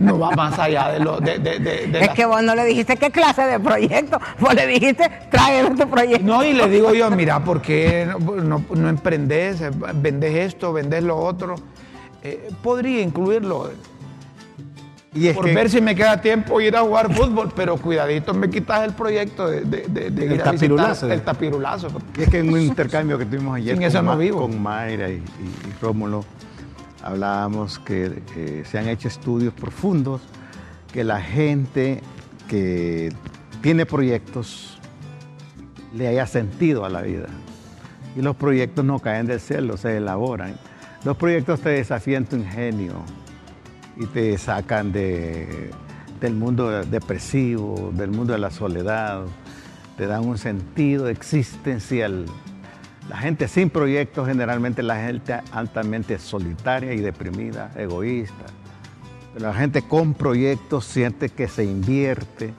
no 0.00 0.18
va 0.18 0.32
más 0.32 0.58
allá 0.58 0.88
de 0.90 1.00
lo 1.00 1.18
de, 1.20 1.38
de- 1.38 1.58
de- 1.60 1.86
de 1.86 2.00
Es 2.00 2.06
la- 2.08 2.14
que 2.14 2.26
vos 2.26 2.42
no 2.42 2.54
le 2.54 2.64
dijiste 2.64 2.96
qué 2.96 3.10
clase 3.10 3.42
de 3.42 3.60
proyecto, 3.60 4.18
vos 4.40 4.52
le 4.54 4.66
dijiste, 4.66 5.10
tráeme 5.30 5.76
tu 5.76 5.88
proyecto. 5.88 6.26
No, 6.26 6.44
y 6.44 6.52
le 6.52 6.68
digo 6.68 6.92
yo, 6.92 7.10
mira, 7.10 7.42
¿por 7.42 7.62
qué 7.62 8.06
no, 8.06 8.18
no- 8.36 8.64
no 8.74 8.88
emprendes? 8.88 9.62
Vendes 9.94 10.34
esto, 10.34 10.72
vendes 10.72 11.02
lo 11.04 11.16
otro. 11.16 11.54
Eh, 12.22 12.48
podría 12.62 13.00
incluirlo. 13.02 13.70
Y 15.14 15.28
es 15.28 15.34
por 15.36 15.44
que- 15.44 15.54
ver 15.54 15.70
si 15.70 15.80
me 15.80 15.94
queda 15.94 16.20
tiempo 16.20 16.60
ir 16.60 16.76
a 16.76 16.80
jugar 16.82 17.14
fútbol, 17.14 17.52
pero 17.54 17.76
cuidadito 17.76 18.34
me 18.34 18.50
quitas 18.50 18.82
el 18.84 18.94
proyecto 18.94 19.48
de, 19.48 19.60
de, 19.60 19.86
de- 19.88 20.10
de 20.10 20.26
El 20.26 20.32
ir 20.34 20.42
a 20.42 20.50
visitar 20.50 20.54
tapirulazo. 20.54 21.12
el 21.12 21.22
tapirulazo. 21.22 21.88
Y 22.18 22.22
es 22.22 22.28
que 22.28 22.38
en 22.40 22.52
un 22.52 22.60
intercambio 22.60 23.16
que 23.16 23.24
tuvimos 23.24 23.56
ayer 23.56 23.76
con, 23.76 23.84
eso 23.84 24.02
no 24.02 24.10
Ma- 24.12 24.16
vivo. 24.16 24.40
con 24.42 24.60
Mayra 24.60 25.08
y, 25.10 25.14
y- 25.14 25.18
y 25.18 25.74
Rómulo, 25.80 26.24
hablábamos 27.02 27.78
que 27.78 28.22
eh, 28.36 28.62
se 28.68 28.78
han 28.78 28.88
hecho 28.88 29.06
estudios 29.08 29.54
profundos, 29.54 30.20
que 30.92 31.04
la 31.04 31.20
gente 31.20 32.00
que 32.48 33.12
tiene 33.62 33.86
proyectos 33.86 34.78
le 35.94 36.08
haya 36.08 36.26
sentido 36.26 36.84
a 36.84 36.88
la 36.90 37.02
vida. 37.02 37.26
Y 38.16 38.22
los 38.22 38.34
proyectos 38.36 38.84
no 38.84 38.98
caen 38.98 39.26
del 39.26 39.40
cielo, 39.40 39.76
se 39.76 39.96
elaboran. 39.96 40.56
Los 41.04 41.16
proyectos 41.16 41.60
te 41.60 41.68
desafían 41.70 42.24
tu 42.24 42.36
ingenio 42.36 42.94
y 43.96 44.06
te 44.06 44.36
sacan 44.38 44.92
de, 44.92 45.70
del 46.20 46.34
mundo 46.34 46.84
depresivo, 46.84 47.92
del 47.94 48.10
mundo 48.10 48.32
de 48.32 48.38
la 48.38 48.50
soledad, 48.50 49.22
te 49.96 50.06
dan 50.06 50.26
un 50.26 50.38
sentido 50.38 51.08
existencial. 51.08 52.26
La 53.08 53.18
gente 53.18 53.48
sin 53.48 53.70
proyectos, 53.70 54.26
generalmente 54.26 54.82
la 54.82 54.96
gente 54.96 55.40
altamente 55.52 56.18
solitaria 56.18 56.94
y 56.94 57.00
deprimida, 57.00 57.70
egoísta. 57.76 58.46
Pero 59.34 59.48
la 59.48 59.54
gente 59.54 59.82
con 59.82 60.14
proyectos 60.14 60.84
siente 60.86 61.28
que 61.28 61.48
se 61.48 61.64
invierte 61.64 62.54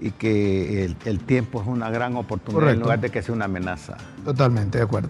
y 0.00 0.10
que 0.10 0.84
el, 0.84 0.96
el 1.04 1.20
tiempo 1.20 1.60
es 1.60 1.66
una 1.66 1.90
gran 1.90 2.16
oportunidad 2.16 2.70
en 2.70 2.80
lugar 2.80 3.00
de 3.00 3.10
que 3.10 3.22
sea 3.22 3.34
una 3.34 3.46
amenaza. 3.46 3.96
Totalmente 4.24 4.78
de 4.78 4.84
acuerdo. 4.84 5.08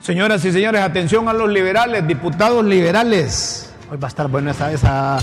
Señoras 0.00 0.44
y 0.44 0.52
señores, 0.52 0.82
atención 0.82 1.28
a 1.28 1.32
los 1.32 1.50
liberales, 1.50 2.06
diputados 2.06 2.64
liberales. 2.64 3.73
Hoy 3.90 3.98
va 3.98 4.06
a 4.06 4.08
estar 4.08 4.28
buena 4.28 4.52
esa, 4.52 4.72
esa, 4.72 5.18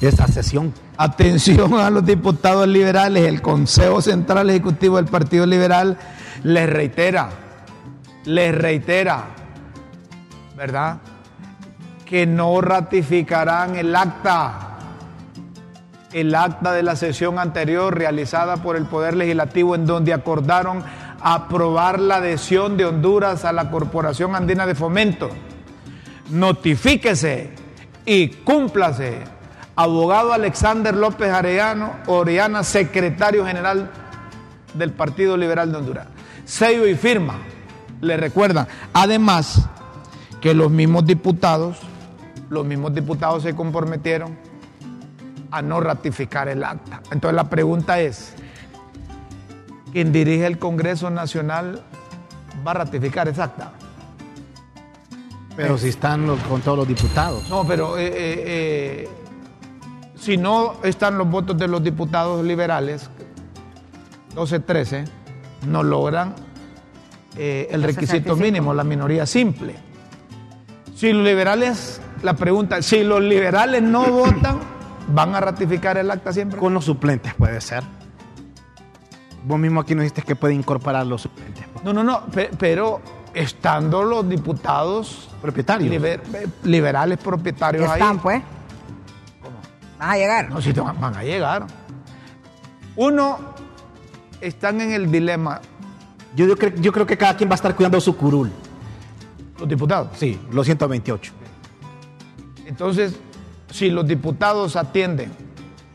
esa 0.00 0.26
sesión. 0.28 0.72
Atención 0.96 1.74
a 1.74 1.90
los 1.90 2.06
diputados 2.06 2.68
liberales. 2.68 3.26
El 3.26 3.42
Consejo 3.42 4.00
Central 4.00 4.50
Ejecutivo 4.50 4.96
del 4.96 5.06
Partido 5.06 5.46
Liberal 5.46 5.98
les 6.44 6.70
reitera, 6.70 7.30
les 8.24 8.54
reitera, 8.54 9.24
¿verdad? 10.56 10.98
Que 12.06 12.26
no 12.26 12.60
ratificarán 12.60 13.74
el 13.74 13.96
acta, 13.96 14.78
el 16.12 16.34
acta 16.36 16.72
de 16.72 16.84
la 16.84 16.94
sesión 16.94 17.40
anterior 17.40 17.96
realizada 17.96 18.58
por 18.58 18.76
el 18.76 18.84
Poder 18.84 19.16
Legislativo 19.16 19.74
en 19.74 19.86
donde 19.86 20.12
acordaron 20.12 20.84
aprobar 21.20 21.98
la 21.98 22.16
adhesión 22.16 22.76
de 22.76 22.84
Honduras 22.84 23.44
a 23.44 23.52
la 23.52 23.70
Corporación 23.70 24.36
Andina 24.36 24.66
de 24.66 24.76
Fomento. 24.76 25.30
Notifíquese 26.30 27.63
y 28.04 28.28
cúmplase. 28.28 29.22
Abogado 29.76 30.32
Alexander 30.32 30.94
López 30.94 31.30
Arellano, 31.32 31.94
Orellana, 32.06 32.62
secretario 32.62 33.44
general 33.44 33.90
del 34.74 34.92
Partido 34.92 35.36
Liberal 35.36 35.72
de 35.72 35.78
Honduras. 35.78 36.06
Sello 36.44 36.86
y 36.86 36.94
firma. 36.94 37.38
Le 38.00 38.16
recuerdan. 38.16 38.68
Además, 38.92 39.68
que 40.44 40.52
los 40.52 40.70
mismos 40.70 41.06
diputados, 41.06 41.78
los 42.50 42.66
mismos 42.66 42.94
diputados 42.94 43.42
se 43.42 43.56
comprometieron 43.56 44.36
a 45.50 45.62
no 45.62 45.80
ratificar 45.80 46.48
el 46.48 46.62
acta. 46.62 47.00
Entonces 47.10 47.34
la 47.34 47.48
pregunta 47.48 47.98
es, 48.00 48.34
¿quién 49.92 50.12
dirige 50.12 50.46
el 50.46 50.58
Congreso 50.58 51.08
Nacional 51.08 51.82
va 52.66 52.72
a 52.72 52.74
ratificar 52.74 53.26
esa 53.26 53.44
acta? 53.44 53.72
Pero 55.56 55.78
si 55.78 55.88
están 55.88 56.26
los- 56.26 56.40
con 56.40 56.60
todos 56.60 56.78
los 56.78 56.88
diputados. 56.88 57.48
No, 57.48 57.64
pero 57.66 57.96
eh, 57.96 58.06
eh, 58.06 58.12
eh, 58.46 59.08
si 60.16 60.36
no 60.36 60.74
están 60.82 61.16
los 61.18 61.28
votos 61.30 61.56
de 61.56 61.68
los 61.68 61.82
diputados 61.82 62.44
liberales, 62.44 63.08
12-13, 64.34 65.04
no 65.68 65.82
logran 65.82 66.34
eh, 67.36 67.68
el 67.70 67.82
requisito 67.82 68.34
65. 68.34 68.36
mínimo, 68.36 68.74
la 68.74 68.84
minoría 68.84 69.26
simple. 69.26 69.74
Si 70.94 71.12
los 71.12 71.24
liberales, 71.24 72.00
la 72.22 72.34
pregunta, 72.34 72.80
si 72.82 73.02
los 73.04 73.20
liberales 73.20 73.82
no 73.82 74.04
votan, 74.10 74.60
¿van 75.08 75.34
a 75.34 75.40
ratificar 75.40 75.98
el 75.98 76.10
acta 76.10 76.32
siempre? 76.32 76.58
Con 76.58 76.74
los 76.74 76.84
suplentes 76.84 77.34
puede 77.34 77.60
ser. 77.60 77.82
Vos 79.44 79.58
mismo 79.58 79.80
aquí 79.80 79.94
nos 79.94 80.02
dijiste 80.04 80.22
que 80.22 80.36
puede 80.36 80.54
incorporar 80.54 81.06
los 81.06 81.22
suplentes. 81.22 81.64
No, 81.84 81.92
no, 81.92 82.02
no, 82.02 82.26
pe- 82.26 82.50
pero 82.58 83.00
estando 83.34 84.02
los 84.04 84.28
diputados 84.28 85.28
Propietarios. 85.42 85.90
liber- 85.90 86.20
liberales 86.62 87.18
propietarios 87.18 87.84
Están, 87.90 88.12
ahí. 88.16 88.18
pues. 88.22 88.42
Van 89.98 90.10
a 90.10 90.16
llegar. 90.16 90.50
No, 90.50 90.60
si 90.62 90.72
te 90.72 90.80
van 90.80 91.00
van 91.00 91.16
a 91.16 91.22
llegar. 91.22 91.66
Uno, 92.96 93.38
están 94.40 94.80
en 94.80 94.92
el 94.92 95.10
dilema 95.10 95.60
Yo, 96.36 96.46
yo, 96.46 96.56
creo, 96.56 96.74
yo 96.76 96.92
creo 96.92 97.06
que 97.06 97.16
cada 97.16 97.36
quien 97.36 97.48
va 97.48 97.54
a 97.54 97.56
estar 97.56 97.74
cuidando 97.76 98.00
su 98.00 98.16
curul. 98.16 98.50
los 99.58 99.68
diputados. 99.68 100.08
Sí, 100.16 100.40
los 100.50 100.64
128. 100.66 101.32
Entonces, 102.66 103.16
si 103.70 103.90
los 103.90 104.06
diputados 104.06 104.74
atienden 104.76 105.30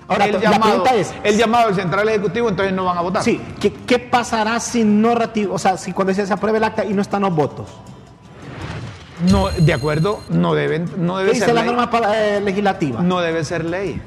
Ahora, 0.10 0.26
el, 0.26 0.34
la 0.34 0.40
llamado, 0.40 0.84
es- 0.96 1.14
el 1.24 1.38
llamado 1.38 1.68
del 1.68 1.76
Central 1.76 2.10
Ejecutivo, 2.10 2.50
entonces 2.50 2.74
no 2.74 2.84
van 2.86 2.98
a 2.98 3.02
votar. 3.02 3.24
Sí, 3.24 3.40
¿qué, 3.62 3.72
qué 3.72 4.00
pasará 4.00 4.60
si 4.60 4.84
no 4.84 5.14
ratifica, 5.16 5.54
o 5.54 5.60
sea, 5.60 5.78
si 5.78 5.94
cuando 5.94 6.14
se 6.14 6.32
apruebe 6.34 6.58
el 6.58 6.64
acta 6.64 6.84
y 6.84 6.94
no 6.94 7.02
están 7.02 7.22
los 7.22 7.34
votos? 7.36 7.68
No, 9.30 9.50
de 9.50 9.74
acuerdo, 9.74 10.22
no 10.30 10.54
deben, 10.56 10.86
no 10.98 11.16
¿Qué 11.18 11.20
debe 11.24 11.34
dice 11.34 11.46
ser 11.46 11.56
la 11.56 11.62
ley. 11.62 11.70
norma 11.72 11.90
para- 11.92 12.38
eh, 12.38 12.42
legislativa? 12.42 13.02
No 13.02 13.20
debe 13.20 13.44
ser 13.44 13.66
ley. 13.66 14.02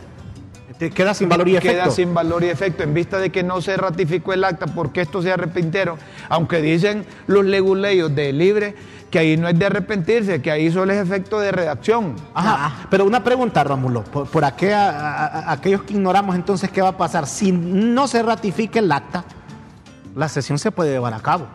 Te 0.78 0.90
queda 0.90 1.12
sin 1.14 1.28
valor 1.28 1.46
y 1.48 1.56
efecto. 1.56 1.70
Queda 1.84 1.90
sin 1.90 2.12
valor 2.14 2.42
y 2.42 2.48
efecto 2.48 2.82
en 2.82 2.94
vista 2.94 3.18
de 3.18 3.30
que 3.30 3.42
no 3.44 3.60
se 3.60 3.76
ratificó 3.76 4.32
el 4.32 4.42
acta 4.42 4.66
porque 4.66 5.02
esto 5.02 5.22
se 5.22 5.30
arrepintieron, 5.30 5.98
aunque 6.28 6.60
dicen 6.62 7.04
los 7.26 7.44
leguleyos 7.44 8.12
de 8.16 8.32
libre 8.32 8.74
que 9.12 9.18
ahí 9.20 9.36
no 9.36 9.46
es 9.46 9.56
de 9.56 9.66
arrepentirse, 9.66 10.42
que 10.42 10.50
ahí 10.50 10.72
solo 10.72 10.92
es 10.92 10.98
efecto 10.98 11.38
de 11.38 11.52
redacción. 11.52 12.16
Ajá, 12.34 12.86
pero 12.90 13.04
una 13.04 13.22
pregunta, 13.22 13.62
Rómulo, 13.62 14.02
por, 14.02 14.26
por 14.26 14.42
aquel- 14.44 14.72
a- 14.74 14.88
a- 14.90 15.26
a- 15.26 15.52
aquellos 15.52 15.82
que 15.82 15.92
ignoramos 15.92 16.34
entonces 16.34 16.70
qué 16.70 16.82
va 16.82 16.88
a 16.88 16.96
pasar. 16.96 17.26
Si 17.28 17.52
no 17.52 18.08
se 18.08 18.22
ratifica 18.22 18.80
el 18.80 18.90
acta, 18.90 19.24
la 20.16 20.28
sesión 20.28 20.58
se 20.58 20.72
puede 20.72 20.90
llevar 20.92 21.14
a 21.14 21.20
cabo. 21.20 21.46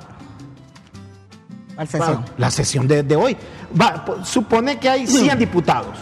¿Cuál 1.76 1.88
sesión? 1.88 2.26
La 2.38 2.50
sesión 2.52 2.88
de, 2.88 3.04
de 3.04 3.16
hoy. 3.16 3.38
Va, 3.80 4.06
supone 4.24 4.78
que 4.80 4.90
hay 4.90 5.06
100 5.08 5.38
diputados. 5.40 5.98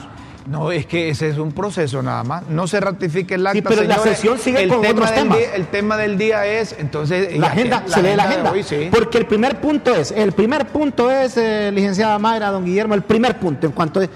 No, 0.48 0.72
es 0.72 0.86
que 0.86 1.10
ese 1.10 1.30
es 1.30 1.38
un 1.40 1.52
proceso 1.52 2.04
nada 2.04 2.24
más. 2.24 2.48
No 2.50 2.68
se 2.68 2.80
ratifique 2.80 3.34
el 3.34 3.48
acta. 3.48 3.58
Sí, 3.58 3.66
pero 3.68 3.82
la 3.88 3.98
sesión 3.98 4.38
sigue 4.38 4.62
el 4.64 4.70
con 4.70 4.82
tema 4.82 4.94
otros 5.06 5.14
temas. 5.16 5.38
día- 5.40 5.56
el 5.56 5.68
tema 5.68 5.98
del 5.98 6.18
día 6.20 6.46
es, 6.46 6.76
entonces... 6.78 7.36
La 7.38 7.48
agenda, 7.48 7.84
la 7.88 7.96
se 7.96 8.04
lee 8.04 8.16
la 8.16 8.24
agenda. 8.26 8.52
hoy, 8.52 8.62
sí. 8.64 8.90
Porque 8.92 9.18
el 9.18 9.26
primer 9.26 9.60
punto 9.60 9.96
es, 9.96 10.12
el 10.12 10.34
primer 10.34 10.68
punto 10.68 11.10
es, 11.10 11.36
eh, 11.38 11.72
licenciada 11.74 12.20
Mayra, 12.20 12.52
don 12.52 12.64
Guillermo, 12.64 12.94
el 12.94 13.02
primer 13.02 13.40
punto, 13.40 13.66
en 13.66 13.74
cuanto 13.74 14.02
es, 14.02 14.10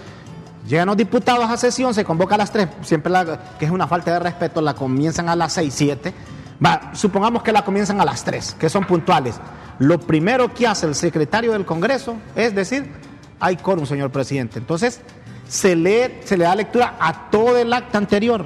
llegan 0.68 0.86
los 0.88 0.98
diputados 0.98 1.50
a 1.50 1.58
sesión, 1.58 1.96
se 1.96 2.06
convoca 2.06 2.36
a 2.36 2.38
las 2.38 2.52
3, 2.52 2.68
siempre 2.84 3.12
la, 3.12 3.56
que 3.58 3.66
es 3.66 3.72
una 3.72 3.88
falta 3.88 4.14
de 4.14 4.20
respeto, 4.20 4.62
la 4.62 4.76
comienzan 4.76 5.30
a 5.30 5.36
las 5.36 5.54
6, 5.54 5.74
7. 5.76 6.14
Va, 6.64 6.92
supongamos 6.94 7.42
que 7.42 7.52
la 7.52 7.64
comienzan 7.66 8.00
a 8.02 8.06
las 8.06 8.24
3, 8.24 8.56
que 8.60 8.70
son 8.70 8.86
puntuales. 8.86 9.36
Lo 9.80 9.98
primero 10.00 10.54
que 10.54 10.68
hace 10.68 10.86
el 10.86 10.94
secretario 10.94 11.54
del 11.54 11.66
Congreso 11.66 12.18
es 12.36 12.54
decir, 12.54 12.92
hay 13.40 13.56
quórum, 13.56 13.86
señor 13.88 14.12
presidente. 14.12 14.60
Entonces, 14.60 15.00
se 15.50 15.76
lee, 15.76 16.20
se 16.24 16.38
le 16.38 16.46
da 16.46 16.56
lectura 16.56 16.96
a 17.00 17.30
todo 17.30 17.58
el 17.58 17.74
acta 17.74 17.98
anterior. 17.98 18.46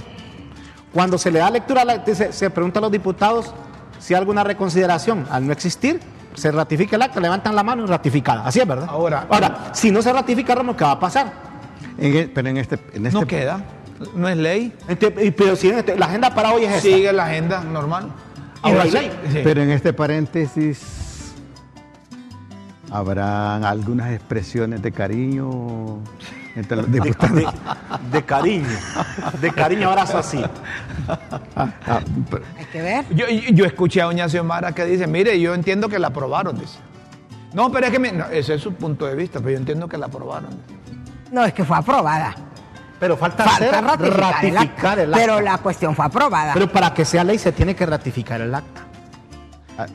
Cuando 0.91 1.17
se 1.19 1.29
le 1.29 1.37
da 1.39 1.51
lectura, 1.51 1.81
a 1.81 1.85
la- 1.85 2.03
se, 2.05 2.33
se 2.33 2.49
pregunta 2.49 2.79
a 2.79 2.81
los 2.81 2.91
diputados 2.91 3.53
si 3.99 4.13
hay 4.15 4.19
alguna 4.19 4.43
reconsideración. 4.43 5.27
Al 5.29 5.45
no 5.45 5.53
existir, 5.53 5.99
se 6.33 6.51
ratifica 6.51 6.95
el 6.95 7.01
acta, 7.03 7.19
levantan 7.19 7.55
la 7.55 7.61
mano 7.63 7.83
y 7.83 7.87
ratificada. 7.87 8.45
Así 8.47 8.59
es, 8.59 8.67
¿verdad? 8.67 8.87
Ahora- 8.89 9.27
Ahora 9.29 9.69
si 9.73 9.91
no 9.91 10.01
se 10.01 10.11
ratifica, 10.11 10.55
Ramón, 10.55 10.75
¿qué 10.75 10.83
va 10.83 10.91
a 10.91 10.99
pasar? 10.99 11.31
En 11.97 12.15
e- 12.15 12.27
pero 12.27 12.49
en 12.49 12.57
este, 12.57 12.79
en 12.93 13.05
este 13.05 13.19
No 13.19 13.27
queda, 13.27 13.63
no 14.15 14.27
es 14.27 14.37
ley. 14.37 14.73
Y- 15.21 15.31
pero 15.31 15.55
si 15.55 15.69
en 15.69 15.79
este- 15.79 15.95
la 15.97 16.05
agenda 16.07 16.33
para 16.33 16.53
hoy 16.53 16.63
es 16.63 16.69
esta. 16.71 16.81
Sigue 16.81 17.13
la 17.13 17.25
agenda 17.25 17.61
normal. 17.63 18.11
Sí- 18.65 18.91
ley. 18.91 19.11
sí. 19.31 19.39
Pero 19.43 19.61
en 19.61 19.69
este 19.71 19.91
paréntesis 19.93 21.33
habrán 22.91 23.63
algunas 23.65 24.11
expresiones 24.13 24.81
de 24.81 24.91
cariño 24.91 25.99
entre 26.55 26.77
los 26.77 26.91
de, 26.91 26.99
diputados. 26.99 27.35
de- 27.35 27.47
de 28.11 28.23
cariño. 28.23 28.67
De 29.41 29.51
cariño, 29.51 29.89
abrazo 29.89 30.17
así. 30.17 30.43
Ah, 31.55 31.99
pero- 32.29 32.43
Hay 32.57 32.65
que 32.65 32.81
ver. 32.81 33.05
Yo, 33.53 33.65
escuché 33.65 34.01
a 34.01 34.05
doña 34.05 34.27
Xiomara 34.29 34.71
que 34.73 34.85
dice, 34.85 35.07
mire, 35.07 35.39
yo 35.39 35.53
entiendo 35.53 35.89
que 35.89 35.99
la 35.99 36.07
aprobaron, 36.07 36.57
dice. 36.59 36.77
No, 37.53 37.71
pero 37.71 37.85
es 37.87 37.91
que 37.91 37.99
me- 37.99 38.11
no, 38.11 38.25
ese 38.27 38.55
es 38.55 38.61
su 38.61 38.73
punto 38.73 39.05
de 39.05 39.15
vista, 39.15 39.39
pero 39.39 39.51
yo 39.51 39.57
entiendo 39.57 39.87
que 39.87 39.97
la 39.97 40.07
aprobaron. 40.07 40.49
No, 41.31 41.43
es 41.45 41.53
que 41.53 41.63
fue 41.63 41.77
aprobada. 41.77 42.33
Pero 42.99 43.17
falta, 43.17 43.43
Falta 43.43 43.65
hacer- 43.65 43.83
ratificar, 43.83 44.05
el 44.05 44.17
ratificar 44.17 44.63
acta. 44.91 44.93
el 45.03 45.13
acta. 45.13 45.17
Pero 45.25 45.41
la 45.41 45.57
cuestión 45.57 45.95
fue 45.95 46.05
aprobada. 46.05 46.53
Pero 46.53 46.71
para 46.71 46.93
que 46.93 47.03
sea 47.03 47.23
ley 47.23 47.37
se 47.37 47.51
tiene 47.51 47.75
que 47.75 47.85
ratificar 47.85 48.39
el 48.41 48.53
acta. 48.55 48.81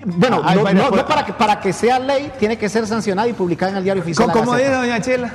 Bueno, 0.04 0.42
Ah, 0.44 0.54
no, 0.56 0.64
no- 0.64 0.72
no 0.72 0.90
cosas. 0.90 1.04
para, 1.04 1.24
que, 1.24 1.32
para 1.32 1.60
que 1.60 1.72
sea 1.72 1.98
ley 2.00 2.32
tiene 2.38 2.58
que 2.58 2.68
ser 2.68 2.86
sancionada 2.86 3.28
y 3.28 3.32
publicada 3.32 3.70
en 3.72 3.78
el 3.78 3.84
diario 3.84 4.02
oficial. 4.02 4.30
¿Cómo, 4.32 4.56
dice 4.56 4.70
doña 4.70 5.00
Chela? 5.00 5.30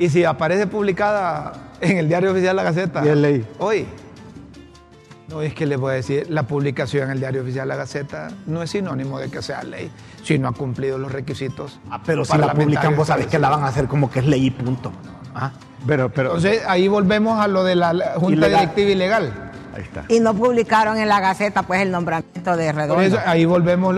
Y 0.00 0.08
si 0.08 0.24
aparece 0.24 0.66
publicada 0.66 1.52
en 1.82 1.98
el 1.98 2.08
diario 2.08 2.32
oficial 2.32 2.56
La 2.56 2.62
Gaceta. 2.62 3.04
Y 3.04 3.08
es 3.08 3.16
ley. 3.18 3.46
Hoy. 3.58 3.86
No 5.28 5.42
es 5.42 5.52
que 5.52 5.66
les 5.66 5.78
voy 5.78 5.92
a 5.92 5.94
decir, 5.96 6.26
la 6.30 6.44
publicación 6.44 7.04
en 7.04 7.10
el 7.10 7.18
diario 7.20 7.42
oficial 7.42 7.68
de 7.68 7.74
la 7.74 7.76
Gaceta 7.76 8.30
no 8.46 8.62
es 8.62 8.70
sinónimo 8.70 9.18
de 9.18 9.30
que 9.30 9.42
sea 9.42 9.62
ley, 9.62 9.90
si 10.24 10.38
no 10.38 10.48
ha 10.48 10.52
cumplido 10.52 10.96
los 10.96 11.12
requisitos. 11.12 11.78
Ah, 11.90 12.00
pero 12.04 12.24
si 12.24 12.36
la 12.38 12.54
publican, 12.54 12.96
vos 12.96 13.08
sabés 13.08 13.26
que 13.26 13.38
la 13.38 13.50
van 13.50 13.62
a 13.62 13.66
hacer 13.66 13.88
como 13.88 14.10
que 14.10 14.20
es 14.20 14.26
ley 14.26 14.46
y 14.46 14.50
punto. 14.50 14.90
Ah. 15.34 15.52
Pero, 15.86 16.08
pero, 16.08 16.30
Entonces 16.30 16.62
ahí 16.66 16.88
volvemos 16.88 17.38
a 17.38 17.46
lo 17.46 17.62
de 17.62 17.76
la 17.76 18.14
Junta 18.16 18.32
Ilegal. 18.32 18.60
Directiva 18.60 18.90
Ilegal. 18.90 19.52
ahí 19.76 19.82
está. 19.82 20.04
Y 20.08 20.20
no 20.20 20.34
publicaron 20.34 20.96
en 20.96 21.08
la 21.08 21.20
Gaceta 21.20 21.62
pues 21.62 21.82
el 21.82 21.90
nombramiento 21.90 22.56
de 22.56 22.66
Por 22.72 22.76
Redondo. 22.76 23.02
eso 23.02 23.18
ahí 23.26 23.44
volvemos. 23.44 23.96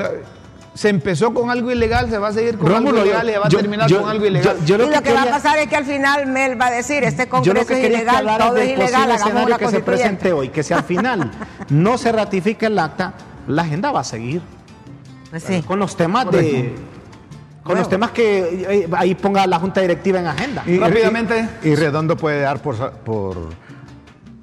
Se 0.75 0.89
empezó 0.89 1.35
con 1.35 1.51
algo 1.51 1.71
ilegal, 1.71 2.09
se 2.09 2.17
va 2.17 2.29
a 2.29 2.33
seguir 2.33 2.57
con 2.57 2.69
Rómulo, 2.71 3.01
algo 3.01 3.03
ilegal 3.05 3.29
y 3.29 3.33
se 3.33 3.39
va 3.39 3.47
a 3.47 3.49
yo- 3.51 3.59
terminar 3.59 3.89
yo- 3.91 4.01
con 4.01 4.11
algo 4.11 4.25
ilegal. 4.27 4.57
yo- 4.65 4.65
yo 4.79 4.87
y 4.87 4.91
lo 4.95 5.03
que, 5.03 5.13
va 5.13 5.23
a 5.23 5.27
pasar 5.27 5.59
es 5.59 5.69
que 5.69 5.77
al 5.77 5.85
final 5.85 6.27
Mel 6.27 6.59
va 6.61 6.69
a 6.69 6.71
decir, 6.71 7.05
este 7.05 7.25
Yo 7.25 7.27
lo 7.27 7.31
congreso 7.31 7.67
que 7.67 7.75
es 7.75 7.81
quería 7.81 7.89
que 7.99 8.03
ilegal, 8.05 8.17
hablaras 8.17 8.49
todo 8.49 8.57
es 8.57 8.65
ilegal, 8.71 8.87
posible 8.93 9.15
hagamos 9.15 9.47
una 9.47 9.59
que 9.59 9.69
se 9.69 9.81
presente 9.81 10.33
hoy, 10.33 10.49
que 10.49 10.63
si 10.63 10.73
al 10.73 10.85
final 10.85 11.31
no 11.69 11.99
se 11.99 12.11
ratifica 12.13 12.67
el 12.69 12.79
acta, 12.79 13.13
la 13.49 13.63
agenda 13.63 13.91
va 13.93 14.01
a 14.01 14.05
seguir. 14.05 14.41
Pues 15.31 15.43
sí. 15.45 15.63
Con 15.63 15.79
los 15.79 15.95
temas 15.97 16.31
de... 16.31 16.75
Con 17.63 17.77
los 17.79 17.89
temas 17.89 18.11
que 18.11 18.67
eh, 18.85 18.89
ahí 18.97 19.15
ponga 19.15 19.47
la 19.47 19.59
junta 19.61 19.81
directiva 19.83 20.19
en 20.21 20.27
agenda. 20.27 20.65
Y- 20.67 20.79
Rápidamente. 20.79 21.49
Y, 21.63 21.69
y 21.69 21.75
Redondo 21.77 22.17
puede 22.17 22.41
dar 22.41 22.61
por, 22.61 22.93
por, 22.93 23.37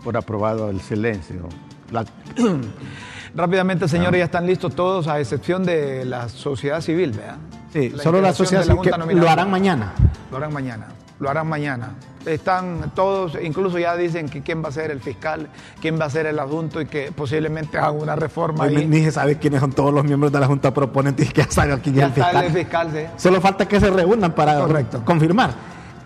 por 0.03 0.15
aprobado 0.15 0.69
el 0.69 0.79
silencio. 0.79 1.49
La- 1.91 2.05
Rápidamente, 3.35 3.87
señores, 3.87 4.19
ya 4.19 4.25
están 4.25 4.45
listos 4.47 4.75
todos, 4.75 5.07
a 5.07 5.19
excepción 5.19 5.63
de 5.63 6.05
la 6.05 6.29
sociedad 6.29 6.81
civil, 6.81 7.11
¿verdad? 7.11 7.37
Sí, 7.71 7.93
solo 8.01 8.21
la 8.21 8.33
sociedad 8.33 8.63
civil 8.63 8.81
que 8.81 8.91
lo 9.15 9.29
harán 9.29 9.49
mañana. 9.51 9.93
Lo 10.31 10.37
harán 10.37 10.53
mañana. 10.53 10.87
Lo 11.19 11.29
harán 11.29 11.47
mañana. 11.47 11.91
Están 12.25 12.91
todos, 12.95 13.37
incluso 13.41 13.77
ya 13.77 13.95
dicen 13.95 14.29
que 14.29 14.41
quién 14.41 14.63
va 14.63 14.69
a 14.69 14.71
ser 14.71 14.89
el 14.91 14.99
fiscal, 15.01 15.47
quién 15.81 15.99
va 15.99 16.05
a 16.05 16.09
ser 16.09 16.25
el 16.25 16.39
adjunto 16.39 16.81
y 16.81 16.85
que 16.85 17.11
posiblemente 17.11 17.77
hagan 17.77 17.97
una 18.01 18.15
reforma 18.15 18.63
Hoy 18.65 18.75
ahí. 18.75 18.87
ni 18.87 19.03
se 19.03 19.11
sabe 19.11 19.37
quiénes 19.37 19.59
son 19.59 19.71
todos 19.73 19.93
los 19.93 20.03
miembros 20.03 20.31
de 20.31 20.39
la 20.39 20.47
junta 20.47 20.73
proponente 20.73 21.23
y 21.23 21.27
que 21.27 21.41
ya 21.43 21.51
saben 21.51 21.79
quién 21.79 21.95
Ya 21.95 22.05
es 22.07 22.07
el 22.17 22.23
fiscal. 22.23 22.45
el 22.45 22.51
fiscal, 22.53 22.89
sí. 22.93 22.99
Solo 23.17 23.41
falta 23.41 23.67
que 23.67 23.79
se 23.79 23.89
reúnan 23.89 24.33
para 24.33 24.59
Correcto. 24.59 25.01
confirmar. 25.05 25.51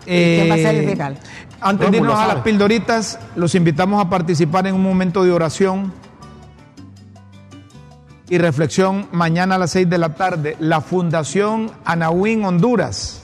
¿Quién 0.04 0.50
va 0.50 0.54
a 0.54 0.58
ser 0.58 0.74
el 0.74 0.84
Eh, 0.84 0.88
fiscal? 0.88 1.18
Antes 1.60 1.90
de 1.90 1.96
irnos 1.96 2.18
a 2.18 2.26
las 2.26 2.36
pildoritas, 2.42 3.18
los 3.36 3.54
invitamos 3.54 4.04
a 4.04 4.10
participar 4.10 4.66
en 4.66 4.74
un 4.74 4.82
momento 4.82 5.24
de 5.24 5.32
oración 5.32 5.92
y 8.28 8.38
reflexión 8.38 9.08
mañana 9.12 9.56
a 9.56 9.58
las 9.58 9.72
6 9.72 9.88
de 9.88 9.98
la 9.98 10.14
tarde. 10.14 10.56
La 10.60 10.80
Fundación 10.80 11.70
Anahuín 11.84 12.44
Honduras. 12.44 13.22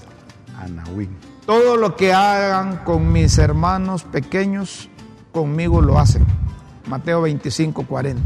Anahuín. 0.59 1.17
Todo 1.47 1.77
lo 1.77 1.97
que 1.97 2.13
hagan 2.13 2.79
con 2.85 3.13
mis 3.13 3.39
hermanos 3.39 4.05
pequeños, 4.05 4.89
conmigo 5.33 5.81
lo 5.81 5.99
hacen. 5.99 6.25
Mateo 6.87 7.23
25, 7.23 7.87
40. 7.87 8.23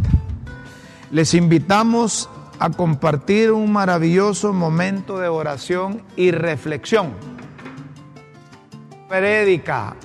Les 1.11 1.35
invitamos 1.35 2.29
a 2.59 2.71
compartir 2.71 3.53
un 3.53 3.73
maravilloso 3.73 4.53
momento 4.53 5.19
de 5.19 5.29
oración 5.29 6.03
y 6.17 6.31
reflexión. 6.33 7.13
Prédica 9.09 9.97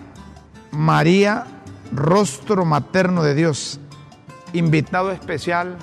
María, 0.71 1.45
rostro 1.91 2.65
materno 2.65 3.23
de 3.23 3.33
Dios. 3.33 3.79
Invitado 4.53 5.11
especial, 5.11 5.77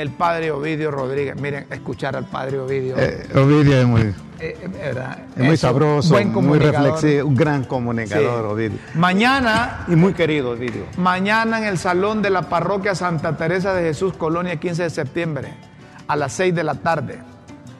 el 0.00 0.10
padre 0.10 0.50
Ovidio 0.50 0.90
Rodríguez. 0.90 1.36
Miren, 1.40 1.66
escuchar 1.70 2.16
al 2.16 2.24
padre 2.24 2.58
Ovidio. 2.58 2.96
Eh, 2.98 3.28
Ovidio 3.34 3.76
es 3.80 3.86
muy, 3.86 4.00
eh, 4.02 4.14
eh, 4.40 4.68
¿verdad? 4.68 5.18
es 5.36 5.44
muy 5.44 5.56
sabroso, 5.56 6.10
buen 6.14 6.32
muy 6.32 6.58
reflexivo, 6.58 7.28
un 7.28 7.34
gran 7.36 7.64
comunicador, 7.64 8.46
Sí. 8.46 8.52
Ovidio. 8.52 8.78
Mañana, 8.94 9.84
Y 9.88 9.96
muy 9.96 10.14
querido, 10.14 10.50
Ovidio. 10.52 10.84
mañana 10.96 11.58
en 11.58 11.64
el 11.64 11.78
salón 11.78 12.22
de 12.22 12.30
la 12.30 12.42
parroquia 12.42 12.94
Santa 12.94 13.36
Teresa 13.36 13.74
de 13.74 13.82
Jesús, 13.82 14.14
Colonia 14.14 14.56
15 14.56 14.84
de 14.84 14.90
septiembre, 14.90 15.54
a 16.08 16.16
las 16.16 16.32
6 16.32 16.54
de 16.54 16.64
la 16.64 16.74
tarde. 16.76 17.18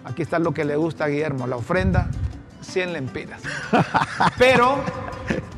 Aquí 0.04 0.22
está 0.22 0.38
lo 0.38 0.52
que 0.52 0.64
le 0.64 0.76
gusta 0.76 1.04
a 1.04 1.08
Guillermo, 1.08 1.46
la 1.46 1.56
ofrenda, 1.56 2.08
100 2.60 2.92
lempiras. 2.92 3.40
Pero, 4.38 4.76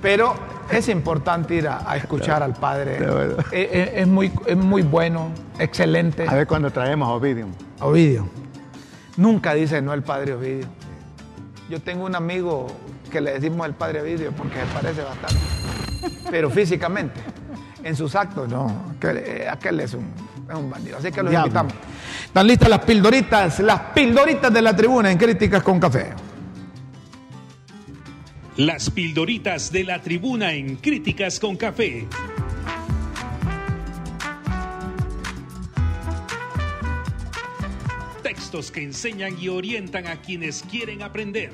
pero 0.01 0.35
es 0.73 0.89
importante 0.89 1.55
ir 1.55 1.69
a, 1.69 1.89
a 1.91 1.97
escuchar 1.97 2.43
al 2.43 2.55
Padre. 2.55 2.99
Eh, 3.01 3.37
eh, 3.53 3.93
Es, 3.97 4.07
muy, 4.07 4.33
es 4.47 4.57
muy 4.57 4.83
bueno, 4.83 5.31
excelente. 5.59 6.27
A 6.29 6.35
ver 6.35 6.47
cuando 6.47 6.71
traemos 6.71 7.09
a 7.09 7.13
Ovidio. 7.13 7.47
Ovidio. 7.81 8.29
Nunca 9.17 9.55
dice 9.55 9.83
no 9.83 9.93
el 9.93 10.03
padre 10.03 10.33
Ovidio. 10.35 10.67
Yo 11.69 11.81
tengo 11.81 12.05
un 12.07 12.15
amigo 12.15 12.67
que 13.11 13.21
le 13.21 13.35
decimos 13.35 13.67
el 13.67 13.75
padre 13.75 14.01
Ovidio 14.01 14.33
porque 14.33 14.55
se 14.59 14.67
parece 14.67 15.03
bastante. 15.03 15.37
Pero 16.31 16.51
físicamente, 16.51 17.21
en 17.85 17.95
sus 17.95 18.15
actos, 18.15 18.49
no. 18.49 18.67
Aquel, 18.97 19.19
eh, 19.19 19.47
aquel 19.51 19.81
es, 19.81 19.95
un, 19.95 20.07
es 20.49 20.55
un 20.57 20.71
bandido. 20.71 20.97
Así 20.99 21.11
que 21.13 21.23
los 21.23 21.31
Diablo. 21.31 21.47
invitamos. 21.49 21.73
Están 22.27 22.47
listas 22.47 22.69
las 22.69 22.81
pildoritas, 22.81 23.61
las 23.61 23.81
pildoritas 23.95 24.53
de 24.53 24.63
la 24.63 24.75
tribuna 24.75 25.11
en 25.11 25.19
Críticas 25.19 25.63
con 25.63 25.79
Café. 25.79 26.13
Las 28.59 28.91
pildoritas 28.91 29.73
de 29.73 29.83
la 29.83 30.03
tribuna 30.03 30.53
en 30.53 30.77
Críticas 30.77 31.41
con 31.41 31.57
Café. 31.57 32.07
Textos 38.23 38.71
que 38.71 38.83
enseñan 38.83 39.39
y 39.41 39.49
orientan 39.49 40.07
a 40.07 40.17
quienes 40.21 40.63
quieren 40.71 41.01
aprender. 41.01 41.51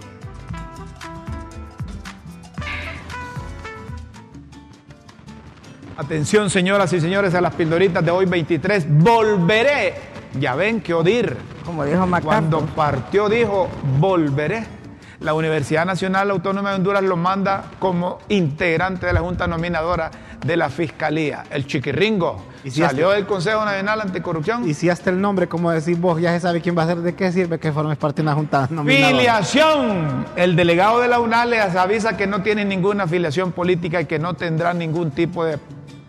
Atención, 5.97 6.51
señoras 6.51 6.93
y 6.93 7.01
señores, 7.01 7.33
a 7.35 7.41
las 7.41 7.55
pildoritas 7.55 8.05
de 8.05 8.11
hoy 8.11 8.27
23. 8.27 8.87
Volveré. 8.89 9.95
Ya 10.41 10.57
ven 10.57 10.81
que 10.81 10.95
Odir. 10.95 11.37
Como 11.65 11.85
dijo 11.85 12.09
MacArthur. 12.09 12.29
Cuando 12.29 12.67
partió 12.75 13.29
dijo, 13.29 13.69
volveré. 14.01 14.78
La 15.21 15.35
Universidad 15.35 15.85
Nacional 15.85 16.31
Autónoma 16.31 16.71
de 16.71 16.77
Honduras 16.77 17.03
lo 17.03 17.17
manda 17.17 17.65
como 17.81 18.19
integrante 18.29 19.07
de 19.07 19.13
la 19.13 19.21
Junta 19.21 19.49
Nominadora 19.49 20.11
de 20.45 20.57
la 20.57 20.69
Fiscalía. 20.71 21.43
El 21.51 21.67
chiquirringo 21.67 22.45
¿Y 22.63 22.71
si 22.71 22.81
salió 22.81 23.09
este- 23.09 23.17
del 23.17 23.27
Consejo 23.27 23.65
Nacional 23.65 24.01
Anticorrupción. 24.01 24.69
Y 24.69 24.75
si 24.75 24.89
hasta 24.89 25.11
el 25.11 25.21
nombre, 25.21 25.49
como 25.49 25.73
decís 25.73 26.01
vos, 26.01 26.21
ya 26.21 26.31
se 26.31 26.41
sabe 26.41 26.61
quién 26.61 26.79
va 26.79 26.85
a 26.85 26.87
ser, 26.87 26.99
¿de 26.99 27.17
qué 27.17 27.33
sirve 27.33 27.59
que 27.59 27.73
formes 27.73 27.99
parte 27.99 28.17
de 28.17 28.23
una 28.23 28.35
junta 28.35 28.69
nominadora? 28.71 29.09
Filiación. 29.17 30.25
El 30.37 30.55
delegado 30.55 31.01
de 31.01 31.09
la 31.09 31.19
UNAL 31.19 31.51
les 31.51 31.75
avisa 31.75 32.17
que 32.17 32.29
no 32.29 32.43
tiene 32.43 32.65
ninguna 32.65 33.05
afiliación 33.05 33.51
política 33.51 34.01
y 34.01 34.05
que 34.07 34.21
no 34.21 34.35
tendrá 34.35 34.73
ningún 34.73 35.11
tipo 35.11 35.45
de 35.45 35.59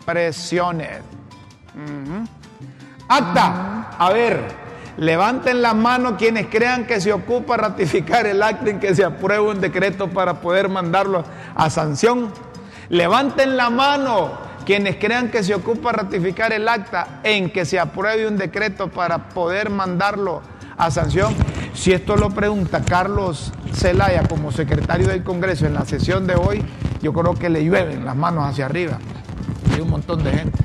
presiones. 0.06 1.00
Ujú. 1.74 2.28
Acta. 3.08 3.88
A 3.98 4.12
ver, 4.12 4.40
levanten 4.96 5.62
la 5.62 5.74
mano 5.74 6.16
quienes 6.16 6.46
crean 6.46 6.86
que 6.86 7.00
se 7.00 7.12
ocupa 7.12 7.56
ratificar 7.56 8.26
el 8.26 8.42
acta 8.42 8.70
en 8.70 8.80
que 8.80 8.94
se 8.94 9.04
apruebe 9.04 9.40
un 9.40 9.60
decreto 9.60 10.08
para 10.08 10.40
poder 10.40 10.68
mandarlo 10.68 11.24
a 11.54 11.70
sanción. 11.70 12.32
Levanten 12.88 13.56
la 13.56 13.70
mano 13.70 14.32
quienes 14.64 14.96
crean 14.96 15.30
que 15.30 15.42
se 15.42 15.54
ocupa 15.54 15.92
ratificar 15.92 16.52
el 16.52 16.68
acta 16.68 17.20
en 17.22 17.50
que 17.50 17.64
se 17.64 17.78
apruebe 17.78 18.26
un 18.26 18.36
decreto 18.36 18.88
para 18.88 19.28
poder 19.30 19.70
mandarlo 19.70 20.42
a 20.76 20.90
sanción. 20.90 21.34
Si 21.74 21.92
esto 21.92 22.16
lo 22.16 22.30
pregunta 22.30 22.82
Carlos 22.84 23.52
Zelaya 23.72 24.22
como 24.28 24.50
secretario 24.52 25.08
del 25.08 25.22
Congreso 25.22 25.66
en 25.66 25.74
la 25.74 25.84
sesión 25.84 26.26
de 26.26 26.34
hoy, 26.34 26.64
yo 27.00 27.12
creo 27.12 27.34
que 27.34 27.48
le 27.48 27.64
llueven 27.64 28.04
las 28.04 28.16
manos 28.16 28.44
hacia 28.46 28.66
arriba. 28.66 28.98
Hay 29.72 29.80
un 29.80 29.90
montón 29.90 30.22
de 30.22 30.32
gente, 30.32 30.58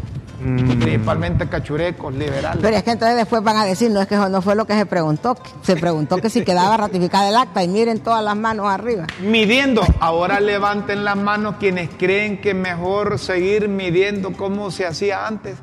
principalmente 0.46 1.48
cachurecos, 1.48 2.14
liberales. 2.14 2.60
Pero 2.62 2.78
es 2.78 2.84
que 2.84 2.92
entonces 2.92 3.18
después 3.18 3.42
van 3.44 3.58
a 3.58 3.66
decir, 3.66 3.90
no 3.92 4.02
es 4.02 4.08
que 4.08 4.16
eso 4.16 4.30
no 4.30 4.42
fue 4.42 4.56
lo 4.56 4.66
que 4.66 4.74
se 4.74 4.86
preguntó. 4.86 5.38
Se 5.64 5.76
preguntó 5.76 6.18
que 6.18 6.30
si 6.30 6.44
quedaba 6.44 6.78
ratificada 6.78 7.30
el 7.30 7.36
acta 7.36 7.64
y 7.64 7.68
miren 7.68 8.00
todas 8.00 8.24
las 8.24 8.36
manos 8.36 8.68
arriba. 8.68 9.08
Midiendo, 9.20 9.82
ahora 10.00 10.40
levanten 10.40 11.04
las 11.04 11.18
manos 11.18 11.56
quienes 11.60 11.90
creen 11.98 12.40
que 12.42 12.54
mejor 12.54 13.18
seguir 13.20 13.68
midiendo 13.68 14.34
como 14.34 14.72
se 14.72 14.86
hacía 14.86 15.26
antes, 15.28 15.58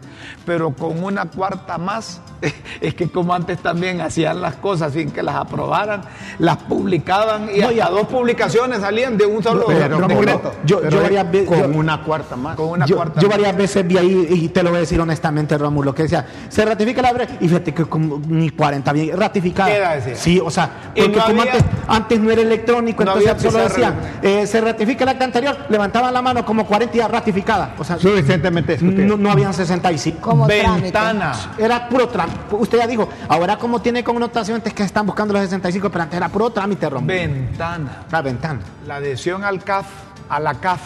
pero 0.45 0.75
con 0.75 1.03
una 1.03 1.27
cuarta 1.27 1.79
más. 1.79 2.21
Es 2.81 2.95
que 2.95 3.09
como 3.09 3.33
antes 3.35 3.59
también 3.59 4.01
hacían 4.01 4.41
las 4.41 4.57
cosas 4.57 4.93
sin 4.93 5.11
que 5.11 5.23
las 5.23 5.37
aprobaran, 5.37 6.03
las 6.39 6.57
publicaban 6.59 7.49
y 7.55 7.59
No, 7.61 7.67
hasta 7.69 7.77
ya- 7.77 7.91
dos 7.91 8.07
publicaciones 8.09 8.81
salían 8.81 9.17
de 9.17 9.27
un 9.27 9.43
solo 9.43 9.65
Pero, 9.67 9.99
decreto. 10.09 10.53
yo- 10.65 10.81
pero 10.81 10.91
yo 10.97 11.03
varias 11.03 11.31
ve- 11.31 11.45
con 11.45 11.59
yo- 11.73 11.79
una 11.79 12.03
cuarta 12.03 12.37
más. 12.37 12.57
Con 12.57 12.69
una 12.71 12.87
yo, 12.87 12.97
cuarta 12.97 13.21
yo 13.21 13.29
más. 13.29 13.37
varias 13.39 13.57
veces 13.57 13.87
vi 13.87 13.99
ahí, 13.99 14.27
y 14.31 14.49
te 14.49 14.63
lo 14.63 14.71
voy 14.71 14.79
a 14.79 14.81
decir 14.81 15.01
honestamente, 15.01 15.57
Rómulo, 15.57 15.95
que 15.95 16.03
decía, 16.05 16.27
se 16.49 16.65
ratifica 16.65 17.03
la 17.03 17.13
bre- 17.13 17.29
y 17.41 17.49
fíjate 17.49 17.73
que 17.73 17.85
como 17.85 18.21
ni 18.27 18.51
40 18.51 18.93
bien 18.93 19.17
ratificada. 19.17 19.71
Queda, 19.73 19.95
decía. 19.95 20.17
Sí, 20.17 20.41
o 20.45 20.51
sea, 20.51 20.71
porque 20.95 21.09
no 21.17 21.25
como 21.25 21.41
había- 21.43 21.53
antes, 21.55 21.65
antes 21.87 22.21
no 22.21 22.31
era 22.31 22.43
electrónico, 22.43 23.05
no 23.05 23.17
entonces 23.17 23.43
solo 23.53 23.65
pizarra. 23.65 23.91
decía, 23.93 24.41
eh, 24.43 24.47
se 24.47 24.61
ratifica 24.61 25.05
el 25.05 25.11
acta 25.11 25.25
anterior, 25.25 25.57
levantaban 25.69 26.13
la 26.13 26.23
mano 26.23 26.45
como 26.45 26.67
40 26.67 26.95
ya 26.97 27.09
ratificada. 27.09 27.75
O 27.79 27.85
sea, 27.85 27.99
Suficientemente 27.99 28.79
no, 28.81 29.17
no 29.17 29.31
habían 29.31 29.55
65. 29.55 30.19
Como 30.21 30.47
trámite. 30.47 30.83
Ventana. 30.83 31.33
Era 31.59 31.89
puro 31.89 32.09
trámite. 32.09 32.32
Usted 32.51 32.79
ya 32.79 32.87
dijo, 32.87 33.09
ahora 33.29 33.57
como 33.57 33.81
tiene 33.81 34.05
connotación 34.05 34.63
es 34.65 34.75
que 34.75 34.83
están 34.83 35.07
buscando 35.07 35.33
los 35.33 35.43
65, 35.43 35.91
pero 35.91 36.05
antes 36.05 36.17
era 36.17 36.29
puro 36.29 36.51
trámite, 36.51 36.89
Rómulo. 36.89 37.13
Ventana. 37.13 38.05
La 38.11 38.23
ventana. 38.23 38.61
La 38.87 38.97
adhesión 38.97 39.45
al 39.45 39.63
CAF, 39.63 39.87
a 40.29 40.41
la 40.41 40.55
CAF, 40.55 40.81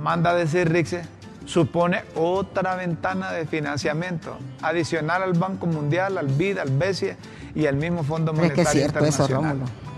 manda 0.00 0.30
a 0.30 0.34
decir 0.34 0.70
Rixe, 0.70 1.02
supone 1.44 2.02
otra 2.14 2.76
ventana 2.76 3.32
de 3.32 3.46
financiamiento 3.46 4.36
adicional 4.62 5.22
al 5.22 5.32
Banco 5.32 5.66
Mundial, 5.66 6.18
al 6.18 6.26
BID, 6.26 6.58
al 6.58 6.70
BESIE 6.70 7.16
y 7.54 7.66
al 7.66 7.76
mismo 7.76 8.02
Fondo 8.02 8.32
Pero 8.32 8.46
es 8.46 8.52
que 8.52 8.62
Monetario 8.62 8.84
es 8.84 8.90
cierto 8.92 9.04
eso, 9.04 9.22
Internacional. 9.22 9.58
Rómulo. 9.58 9.88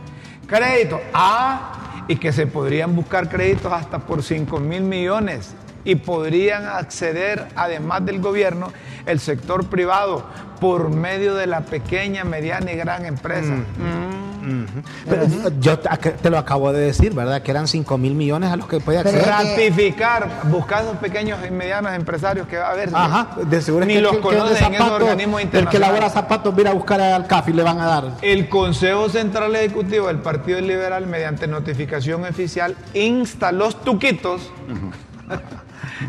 Crédito. 0.47 1.01
Ah, 1.15 2.05
y 2.09 2.17
que 2.17 2.33
se 2.33 2.47
podrían 2.47 2.95
buscar 2.97 3.29
créditos 3.29 3.73
hasta 3.73 3.99
por 3.99 4.23
5 4.23 4.59
mil 4.59 4.83
millones 4.83 5.55
y 5.85 5.95
podrían 5.97 6.67
acceder, 6.67 7.49
además 7.57 8.05
del 8.05 8.21
gobierno, 8.21 8.73
el 9.07 9.19
sector 9.21 9.67
privado 9.69 10.25
por 10.61 10.91
medio 10.91 11.35
de 11.35 11.47
la 11.47 11.63
pequeña, 11.63 12.23
mediana 12.25 12.71
y 12.73 12.77
gran 12.77 13.07
empresa. 13.07 13.53
Mm. 13.55 14.21
Pero 15.09 15.27
yo 15.61 15.79
te 15.79 16.31
lo 16.31 16.39
acabo 16.39 16.73
de 16.73 16.81
decir, 16.81 17.13
¿verdad? 17.15 17.43
Que 17.43 17.51
eran 17.51 17.69
5 17.69 17.99
mil 17.99 18.15
millones 18.15 18.51
a 18.51 18.57
los 18.57 18.67
que 18.67 18.81
puede 18.81 18.99
acceder. 18.99 19.23
que- 19.23 19.31
Ratificar, 19.31 20.29
buscar 20.51 20.83
esos 20.85 20.97
pequeños 20.97 21.39
y 21.47 21.51
medianos 21.51 21.93
empresarios 21.93 22.47
que 22.47 22.57
va 22.57 22.69
a 22.69 22.73
haber. 22.73 22.91
Ajá, 22.93 23.37
de 23.43 23.61
seguro 23.61 23.83
es 23.85 23.89
Ni 23.89 23.95
que 23.95 24.01
los 24.01 24.13
que 24.13 24.21
conocen 24.21 24.67
en 24.67 24.75
esos 24.75 24.87
zapatos, 24.87 25.03
organismos 25.09 25.41
El 25.43 25.49
que 25.51 25.57
internacionales. 25.59 25.89
elabora 25.99 26.11
zapatos, 26.11 26.55
mira 26.55 26.71
a 26.71 26.75
buscar 26.75 27.01
al 27.01 27.27
CAF 27.27 27.49
y 27.49 27.53
le 27.53 27.63
van 27.63 27.81
a 27.81 27.87
dar. 27.87 28.05
El 28.23 28.49
Consejo 28.49 29.09
Central 29.11 29.55
Ejecutivo 29.57 30.07
del 30.09 30.19
Partido 30.19 30.61
Liberal, 30.61 31.07
mediante 31.07 31.47
notificación 31.47 32.25
oficial, 32.25 32.77
insta 32.95 33.49
a 33.49 33.53
los 33.53 33.83
tuquitos, 33.83 34.51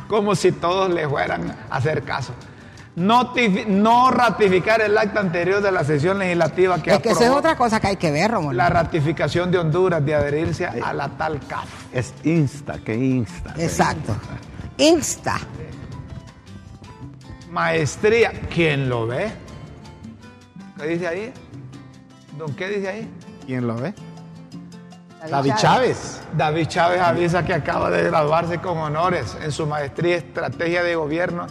como 0.07 0.35
si 0.35 0.51
todos 0.51 0.89
le 0.91 1.07
fueran 1.07 1.49
a 1.69 1.75
hacer 1.75 2.03
caso. 2.03 2.33
Notifi- 2.95 3.65
no 3.67 4.11
ratificar 4.11 4.81
el 4.81 4.97
acta 4.97 5.21
anterior 5.21 5.61
de 5.61 5.71
la 5.71 5.83
sesión 5.85 6.19
legislativa 6.19 6.81
que 6.83 6.91
Es 6.91 6.99
que 6.99 7.11
esa 7.11 7.23
es 7.25 7.29
otra 7.31 7.55
cosa 7.55 7.79
que 7.79 7.87
hay 7.87 7.95
que 7.95 8.11
ver, 8.11 8.31
Rómulo. 8.31 8.53
la 8.57 8.67
ratificación 8.69 9.49
de 9.49 9.59
Honduras 9.59 10.05
de 10.05 10.13
adherirse 10.13 10.65
a 10.67 10.91
la 10.93 11.07
tal 11.09 11.39
CAF. 11.47 11.69
Es 11.93 12.13
insta, 12.25 12.79
que 12.79 12.93
insta. 12.95 13.53
Exacto. 13.57 14.13
Insta. 14.77 15.37
Maestría, 17.49 18.31
¿quién 18.53 18.89
lo 18.89 19.07
ve? 19.07 19.31
¿Qué 20.77 20.87
dice 20.87 21.07
ahí? 21.07 21.33
¿Don 22.37 22.53
qué 22.55 22.67
dice 22.69 22.89
ahí? 22.89 23.09
¿Quién 23.45 23.67
lo 23.67 23.75
ve? 23.75 23.93
David 25.29 25.53
Chávez. 25.57 26.19
David 26.35 26.67
Chávez 26.67 27.01
avisa 27.01 27.43
que 27.45 27.53
acaba 27.53 27.89
de 27.91 28.03
graduarse 28.03 28.57
con 28.59 28.77
honores 28.77 29.37
en 29.43 29.51
su 29.51 29.67
maestría 29.67 30.17
Estrategia 30.17 30.81
de 30.83 30.95
Gobierno 30.95 31.47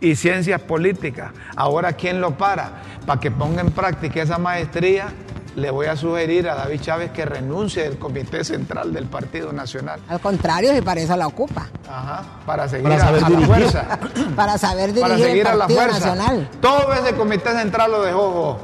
y 0.00 0.16
Ciencias 0.16 0.60
Políticas. 0.62 1.30
Ahora, 1.56 1.92
¿quién 1.92 2.20
lo 2.20 2.36
para? 2.38 2.70
Para 3.06 3.20
que 3.20 3.30
ponga 3.30 3.60
en 3.60 3.70
práctica 3.72 4.22
esa 4.22 4.38
maestría, 4.38 5.08
le 5.56 5.70
voy 5.70 5.86
a 5.88 5.96
sugerir 5.96 6.48
a 6.48 6.54
David 6.54 6.80
Chávez 6.80 7.10
que 7.10 7.26
renuncie 7.26 7.82
del 7.82 7.98
Comité 7.98 8.42
Central 8.44 8.92
del 8.94 9.04
Partido 9.06 9.52
Nacional. 9.52 10.00
Al 10.08 10.20
contrario, 10.20 10.72
si 10.72 10.80
para 10.80 11.00
eso 11.00 11.14
la 11.16 11.26
ocupa. 11.26 11.66
Ajá, 11.90 12.22
para 12.46 12.68
seguir 12.68 12.84
Para 12.88 13.02
a- 13.02 13.06
saber 13.06 13.24
a, 13.24 13.28
la 13.30 13.40
fuerza. 13.40 13.98
Para 14.36 14.56
saber 14.58 14.92
dirigir 14.94 15.02
para 15.02 15.18
seguir 15.18 15.40
el 15.40 15.46
a 15.46 15.54
la 15.54 15.58
Partido 15.66 15.80
fuerza. 15.82 16.14
Nacional. 16.14 16.48
Todo 16.62 16.92
ese 16.94 17.14
comité 17.16 17.50
central 17.52 17.90
lo 17.90 18.02
dejó. 18.02 18.22
ojo. 18.22 18.60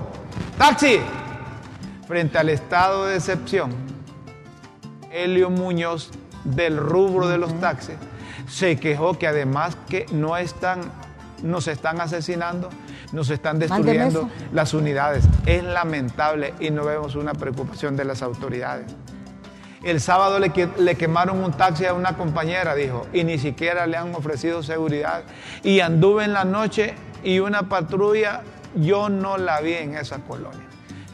¡Taxi! 0.56 1.00
Frente 2.06 2.38
al 2.38 2.48
estado 2.50 3.06
de 3.06 3.16
excepción, 3.16 3.72
Helio 5.16 5.50
Muñoz, 5.50 6.10
del 6.44 6.76
rubro 6.76 7.28
de 7.28 7.38
los 7.38 7.58
taxis, 7.60 7.96
se 8.48 8.76
quejó 8.76 9.18
que 9.18 9.26
además 9.26 9.76
que 9.88 10.06
no 10.12 10.36
están, 10.36 10.80
nos 11.42 11.66
están 11.68 12.00
asesinando, 12.00 12.70
nos 13.12 13.30
están 13.30 13.58
destruyendo 13.58 14.28
las 14.52 14.74
unidades. 14.74 15.24
Es 15.46 15.64
lamentable 15.64 16.54
y 16.60 16.70
no 16.70 16.84
vemos 16.84 17.16
una 17.16 17.32
preocupación 17.32 17.96
de 17.96 18.04
las 18.04 18.22
autoridades. 18.22 18.94
El 19.82 20.00
sábado 20.00 20.40
le 20.40 20.96
quemaron 20.96 21.44
un 21.44 21.52
taxi 21.52 21.86
a 21.86 21.94
una 21.94 22.16
compañera, 22.16 22.74
dijo, 22.74 23.06
y 23.12 23.22
ni 23.24 23.38
siquiera 23.38 23.86
le 23.86 23.96
han 23.96 24.14
ofrecido 24.14 24.62
seguridad. 24.62 25.22
Y 25.62 25.80
anduve 25.80 26.24
en 26.24 26.32
la 26.32 26.44
noche 26.44 26.94
y 27.22 27.38
una 27.38 27.68
patrulla, 27.68 28.42
yo 28.74 29.08
no 29.08 29.38
la 29.38 29.60
vi 29.60 29.74
en 29.74 29.96
esa 29.96 30.18
colonia. 30.18 30.65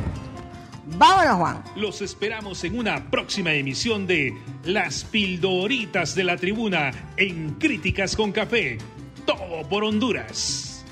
Vámonos, 0.96 1.36
Juan. 1.36 1.64
Los 1.76 2.02
esperamos 2.02 2.62
en 2.64 2.78
una 2.78 3.10
próxima 3.10 3.54
emisión 3.54 4.06
de 4.06 4.36
Las 4.64 5.04
Pildoritas 5.04 6.14
de 6.14 6.24
la 6.24 6.36
Tribuna 6.36 6.90
en 7.16 7.54
Críticas 7.54 8.14
con 8.14 8.30
Café. 8.30 8.76
Todo 9.24 9.66
por 9.68 9.82
Honduras. 9.82 10.84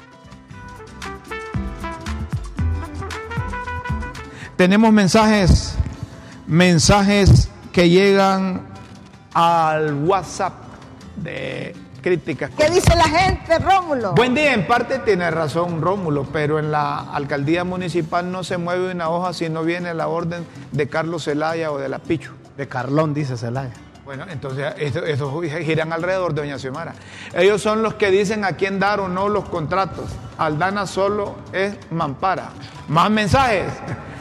Tenemos 4.56 4.92
mensajes, 4.92 5.76
mensajes 6.46 7.50
que 7.72 7.90
llegan 7.90 8.71
al 9.34 9.94
WhatsApp 10.04 10.52
de 11.16 11.74
críticas. 12.02 12.50
¿Qué 12.56 12.68
dice 12.68 12.94
la 12.96 13.08
gente, 13.08 13.58
Rómulo? 13.58 14.12
Buen 14.12 14.34
día, 14.34 14.52
en 14.52 14.66
parte 14.66 14.98
tiene 14.98 15.30
razón 15.30 15.80
Rómulo, 15.80 16.26
pero 16.32 16.58
en 16.58 16.70
la 16.70 16.98
alcaldía 16.98 17.64
municipal 17.64 18.30
no 18.30 18.44
se 18.44 18.58
mueve 18.58 18.90
una 18.90 19.08
hoja 19.08 19.32
si 19.32 19.48
no 19.48 19.62
viene 19.62 19.94
la 19.94 20.08
orden 20.08 20.44
de 20.72 20.88
Carlos 20.88 21.24
Zelaya 21.24 21.70
o 21.72 21.78
de 21.78 21.88
la 21.88 22.00
Pichu. 22.00 22.32
De 22.56 22.68
Carlón, 22.68 23.14
dice 23.14 23.36
Celaya. 23.36 23.72
Bueno, 24.04 24.26
entonces 24.28 24.74
eso, 24.78 25.04
eso 25.06 25.40
giran 25.40 25.92
alrededor 25.92 26.34
de 26.34 26.42
Doña 26.42 26.58
Xiomara. 26.58 26.92
Ellos 27.34 27.62
son 27.62 27.82
los 27.82 27.94
que 27.94 28.10
dicen 28.10 28.44
a 28.44 28.56
quién 28.56 28.80
dar 28.80 28.98
o 28.98 29.08
no 29.08 29.28
los 29.28 29.48
contratos. 29.48 30.10
Aldana 30.38 30.86
solo 30.86 31.36
es 31.52 31.76
mampara. 31.90 32.50
Más 32.88 33.10
mensajes. 33.10 33.72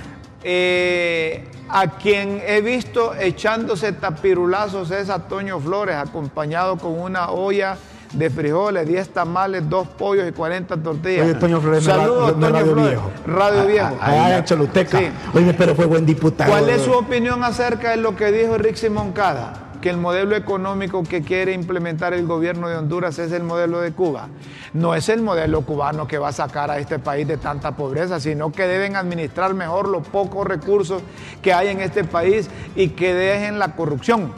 Eh, 0.43 1.47
a 1.71 1.87
quien 1.97 2.41
he 2.45 2.61
visto 2.61 3.13
echándose 3.15 3.93
tapirulazos 3.93 4.91
es 4.91 5.09
a 5.09 5.19
Toño 5.19 5.59
Flores, 5.59 5.95
acompañado 5.95 6.77
con 6.77 6.99
una 6.99 7.29
olla 7.31 7.77
de 8.13 8.29
frijoles, 8.29 8.87
10 8.87 9.09
tamales, 9.09 9.69
2 9.69 9.87
pollos 9.87 10.27
y 10.27 10.31
40 10.33 10.77
tortillas. 10.77 11.25
Oye, 11.25 11.35
Toño 11.35 11.61
Flores, 11.61 11.83
Saludos, 11.83 12.33
Toño 12.33 12.49
Radio 12.49 12.73
Flores. 12.73 12.89
Viejo. 12.89 13.11
Radio 13.25 13.65
Viejo. 13.67 13.97
Allá 14.01 14.37
en 14.37 14.45
Choluteca. 14.45 14.99
Sí. 14.99 15.05
Oye, 15.33 15.53
pero 15.53 15.75
fue 15.75 15.85
buen 15.85 16.05
diputado. 16.05 16.51
¿Cuál 16.51 16.69
es 16.69 16.81
su 16.81 16.91
opinión 16.91 17.43
acerca 17.43 17.91
de 17.91 17.97
lo 17.97 18.15
que 18.15 18.31
dijo 18.31 18.57
Rixi 18.57 18.89
Moncada? 18.89 19.70
Que 19.81 19.89
el 19.89 19.97
modelo 19.97 20.35
económico 20.35 21.01
que 21.03 21.23
quiere 21.23 21.53
implementar 21.53 22.13
el 22.13 22.27
gobierno 22.27 22.69
de 22.69 22.77
Honduras 22.77 23.17
es 23.17 23.31
el 23.31 23.41
modelo 23.41 23.81
de 23.81 23.91
Cuba. 23.91 24.27
No 24.73 24.93
es 24.93 25.09
el 25.09 25.23
modelo 25.23 25.61
cubano 25.61 26.07
que 26.07 26.19
va 26.19 26.29
a 26.29 26.33
sacar 26.33 26.69
a 26.69 26.77
este 26.77 26.99
país 26.99 27.27
de 27.27 27.37
tanta 27.37 27.75
pobreza, 27.75 28.19
sino 28.19 28.51
que 28.51 28.67
deben 28.67 28.95
administrar 28.95 29.55
mejor 29.55 29.87
los 29.87 30.07
pocos 30.07 30.45
recursos 30.45 31.01
que 31.41 31.51
hay 31.51 31.69
en 31.69 31.81
este 31.81 32.03
país 32.03 32.47
y 32.75 32.89
que 32.89 33.15
dejen 33.15 33.57
la 33.57 33.75
corrupción. 33.75 34.31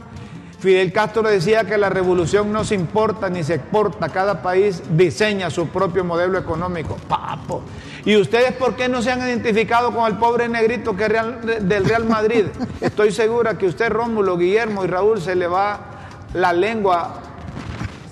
Fidel 0.59 0.93
Castro 0.93 1.23
decía 1.23 1.65
que 1.65 1.77
la 1.77 1.89
revolución 1.89 2.53
no 2.53 2.63
se 2.63 2.75
importa 2.75 3.29
ni 3.29 3.43
se 3.43 3.55
exporta, 3.55 4.07
cada 4.07 4.41
país 4.41 4.81
diseña 4.95 5.49
su 5.49 5.67
propio 5.67 6.05
modelo 6.05 6.39
económico. 6.39 6.95
Papo. 7.09 7.63
¿Y 8.05 8.17
ustedes 8.17 8.51
por 8.53 8.75
qué 8.75 8.89
no 8.89 9.01
se 9.01 9.11
han 9.11 9.21
identificado 9.21 9.93
con 9.93 10.05
el 10.11 10.17
pobre 10.17 10.49
negrito 10.49 10.95
que 10.95 11.07
real- 11.07 11.39
del 11.67 11.85
Real 11.85 12.03
Madrid? 12.05 12.45
Estoy 12.81 13.11
segura 13.11 13.57
que 13.57 13.65
usted, 13.65 13.89
Rómulo, 13.89 14.37
Guillermo 14.37 14.83
y 14.83 14.87
Raúl 14.87 15.21
se 15.21 15.35
le 15.35 15.47
va 15.47 15.79
la 16.33 16.51
lengua. 16.51 17.21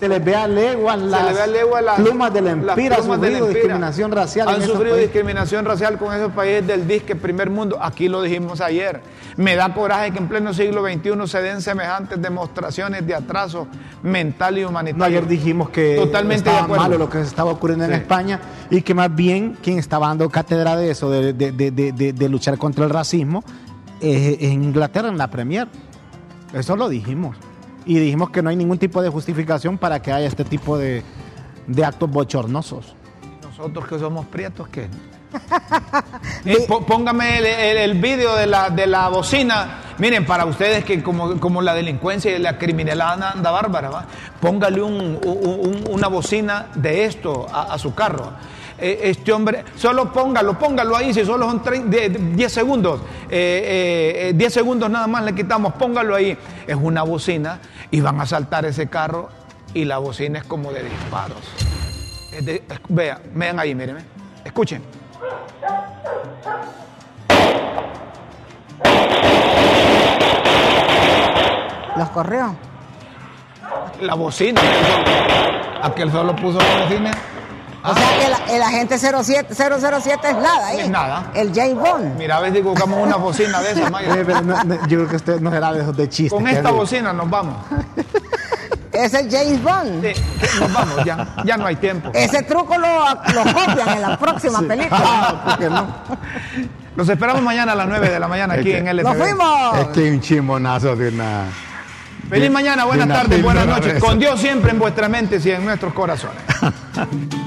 Se 0.02 0.10
les 0.10 0.26
ve 0.26 0.36
a 0.36 0.48
leguas 0.48 1.00
las 1.00 1.36
se 1.38 1.46
le 1.48 1.54
legua 1.60 1.80
las 1.80 2.02
plumas 2.02 2.34
de 2.34 2.42
la 2.42 2.52
empira, 2.54 2.96
han 2.96 3.02
de 3.04 3.08
sufrido 3.08 3.38
empira. 3.38 3.48
discriminación 3.54 4.12
racial. 4.12 4.48
Han 4.50 4.56
sufrido 4.64 4.96
países. 4.96 5.00
discriminación 5.14 5.64
racial 5.66 5.98
con 6.00 6.12
esos 6.16 6.32
países 6.32 6.66
del 6.66 6.88
disque 6.88 7.16
primer 7.16 7.52
mundo. 7.52 7.78
Aquí 7.80 8.10
lo 8.10 8.24
dijimos 8.24 8.62
ayer. 8.62 9.00
Me 9.38 9.56
da 9.56 9.72
coraje 9.74 10.10
que 10.12 10.18
en 10.18 10.28
pleno 10.28 10.56
siglo 10.56 10.84
XXI 10.84 11.12
se 11.28 11.42
den 11.44 11.62
semejantes 11.62 12.20
demostraciones 12.20 13.06
de 13.06 13.14
atraso 13.14 13.68
mental 14.02 14.58
y 14.58 14.64
humanitario. 14.66 14.98
No, 14.98 15.06
ayer 15.06 15.28
dijimos 15.28 15.70
que 15.70 15.96
Totalmente 15.98 16.50
estaba 16.50 16.68
malo 16.68 16.98
lo 16.98 17.08
que 17.08 17.22
estaba 17.22 17.52
ocurriendo 17.52 17.86
en. 17.86 17.94
España 17.94 18.40
y 18.72 18.82
que 18.82 18.96
más 18.96 19.14
bien 19.16 19.56
quien 19.62 19.78
estaba 19.78 20.08
dando 20.08 20.28
cátedra 20.32 20.76
de 20.78 20.90
eso, 20.90 21.12
de, 21.12 21.34
de- 21.34 21.52
de- 21.52 22.14
de- 22.14 22.28
luchar 22.30 22.58
contra 22.58 22.86
el 22.86 22.90
racismo, 22.90 23.44
es, 24.02 24.40
es 24.40 24.42
en 24.52 24.64
Inglaterra, 24.64 25.10
en 25.10 25.20
la 25.20 25.30
Premier. 25.30 25.68
Eso 26.54 26.76
lo 26.76 26.90
dijimos. 26.90 27.38
Y 27.86 27.96
dijimos 28.00 28.30
que 28.30 28.42
no 28.42 28.50
hay 28.50 28.56
ningún 28.56 28.78
tipo 28.78 29.02
de 29.02 29.10
justificación 29.10 29.78
para 29.78 30.02
que 30.02 30.12
haya 30.12 30.28
este 30.28 30.44
tipo 30.46 30.78
de, 30.78 31.04
de 31.68 31.86
actos 31.86 32.10
bochornosos. 32.10 32.96
Nosotros 33.44 33.88
que 33.88 34.00
somos 34.00 34.26
prietos, 34.28 34.68
¿qué? 34.70 34.88
Eh, 36.46 36.68
póngame 36.88 37.38
el, 37.38 37.46
el- 37.46 37.78
el 37.78 38.02
vídeo 38.02 38.36
de 38.36 38.48
la, 38.48 38.70
de 38.70 38.88
la 38.88 39.08
bocina. 39.10 39.78
Miren, 40.00 40.26
para 40.26 40.46
ustedes 40.46 40.84
que 40.84 41.02
como, 41.04 41.40
como 41.40 41.62
la 41.62 41.74
delincuencia 41.76 42.36
y 42.36 42.40
la 42.40 42.58
criminalidad 42.58 43.22
anda, 43.24 43.52
bárbara, 43.52 43.90
¿va? 43.90 44.06
póngale 44.40 44.82
un- 44.82 45.20
un- 45.24 45.40
un- 45.46 45.84
una 45.90 46.08
bocina 46.08 46.68
de 46.76 47.06
esto 47.06 47.46
a, 47.52 47.74
a 47.74 47.78
su 47.78 47.94
carro. 47.94 48.32
Eh, 48.82 49.00
este 49.12 49.32
hombre, 49.32 49.64
solo 49.76 50.12
póngalo, 50.12 50.58
póngalo 50.58 50.98
ahí, 50.98 51.14
si 51.14 51.24
solo 51.24 51.46
son 51.46 51.62
10 52.36 52.52
segundos, 52.52 53.00
eh, 53.30 54.30
eh, 54.30 54.34
10 54.34 54.54
segundos 54.54 54.90
nada 54.90 55.06
más 55.06 55.24
le 55.24 55.36
quitamos, 55.36 55.74
póngalo 55.74 56.16
ahí. 56.16 56.36
Es 56.66 56.76
una 56.76 57.04
bocina 57.04 57.60
y 57.92 58.02
van 58.02 58.20
a 58.20 58.26
saltar 58.26 58.66
ese 58.66 58.88
carro 58.88 59.30
y 59.76 59.86
la 59.86 60.00
bocina 60.00 60.40
es 60.40 60.46
como 60.46 60.72
de 60.72 60.84
disparos. 60.84 61.38
Vean, 62.90 63.20
vean 63.36 63.60
ahí, 63.60 63.76
mírenme, 63.76 64.02
escuchen. 64.44 64.82
¿Los 71.98 72.10
correos? 72.10 72.54
La 74.02 74.16
bocina. 74.16 74.60
Aquel 75.84 76.12
solo 76.12 76.36
puso 76.36 76.58
la 76.58 76.84
bocina. 76.84 77.12
O 77.84 77.94
sea 77.96 78.20
que 78.20 78.30
la- 78.30 78.56
el 78.56 78.62
agente 78.62 78.98
07, 79.00 79.56
007 79.56 80.28
es 80.30 80.36
nada 80.36 80.68
ahí. 80.68 80.80
Es 80.82 80.90
nada. 80.90 81.32
El 81.34 81.52
James 81.54 81.76
Bond. 81.76 82.18
Mira, 82.18 82.38
a 82.38 82.40
ver 82.42 82.54
si 82.54 82.62
buscamos 82.62 83.00
una 83.02 83.16
bocina 83.16 83.60
de 83.62 83.72
esas, 83.72 83.90
Mayra. 83.92 84.16
Eh, 84.16 84.24
pero 84.26 84.42
no- 84.42 84.64
no, 84.64 84.76
yo 84.88 84.98
creo 85.00 85.08
que 85.08 85.16
usted 85.16 85.40
no 85.42 85.50
será 85.52 85.74
de 85.74 85.82
esos 85.82 85.98
de 85.98 86.08
chistes. 86.10 86.34
Con 86.34 86.48
esta 86.48 86.70
bocina 86.72 87.12
nos 87.14 87.30
vamos. 87.30 87.56
Es 88.94 89.14
el 89.14 89.32
James 89.32 89.64
Bond. 89.64 90.06
Sí, 90.06 90.60
nos 90.60 90.74
vamos, 90.74 91.06
ya, 91.06 91.26
ya 91.46 91.56
no 91.56 91.66
hay 91.66 91.78
tiempo. 91.78 92.12
Ese 92.14 92.44
truco 92.44 92.78
lo, 92.78 93.06
lo 93.34 93.44
copian 93.54 93.88
en 93.88 94.02
la 94.02 94.18
próxima 94.20 94.60
película. 94.60 95.00
Ah, 95.02 95.42
¿por 95.46 95.58
qué 95.60 95.70
no? 95.70 95.88
Los 96.98 97.08
esperamos 97.08 97.42
mañana 97.42 97.72
a 97.72 97.76
las 97.76 97.88
9 97.88 98.10
de 98.10 98.20
la 98.20 98.28
mañana 98.28 98.56
aquí 98.56 98.74
en 98.74 98.90
LTV. 98.90 99.04
¡Nos 99.04 99.18
fuimos! 99.18 99.78
Es 99.80 99.88
que 99.88 100.12
un 100.12 100.20
chimonazo 100.20 100.94
de 100.98 101.08
una. 101.08 101.46
Feliz 102.30 102.52
mañana, 102.52 102.84
buenas 102.84 103.08
de 103.08 103.14
tardes, 103.14 103.42
buenas 103.42 103.66
noches. 103.66 103.94
de. 103.94 104.00
Con 104.02 104.20
Dios 104.20 104.38
siempre 104.42 104.72
en 104.72 104.80
vuestras 104.80 105.10
mentes 105.10 105.46
y 105.46 105.52
en 105.52 105.64
nuestros 105.64 105.94
corazones. 105.94 106.42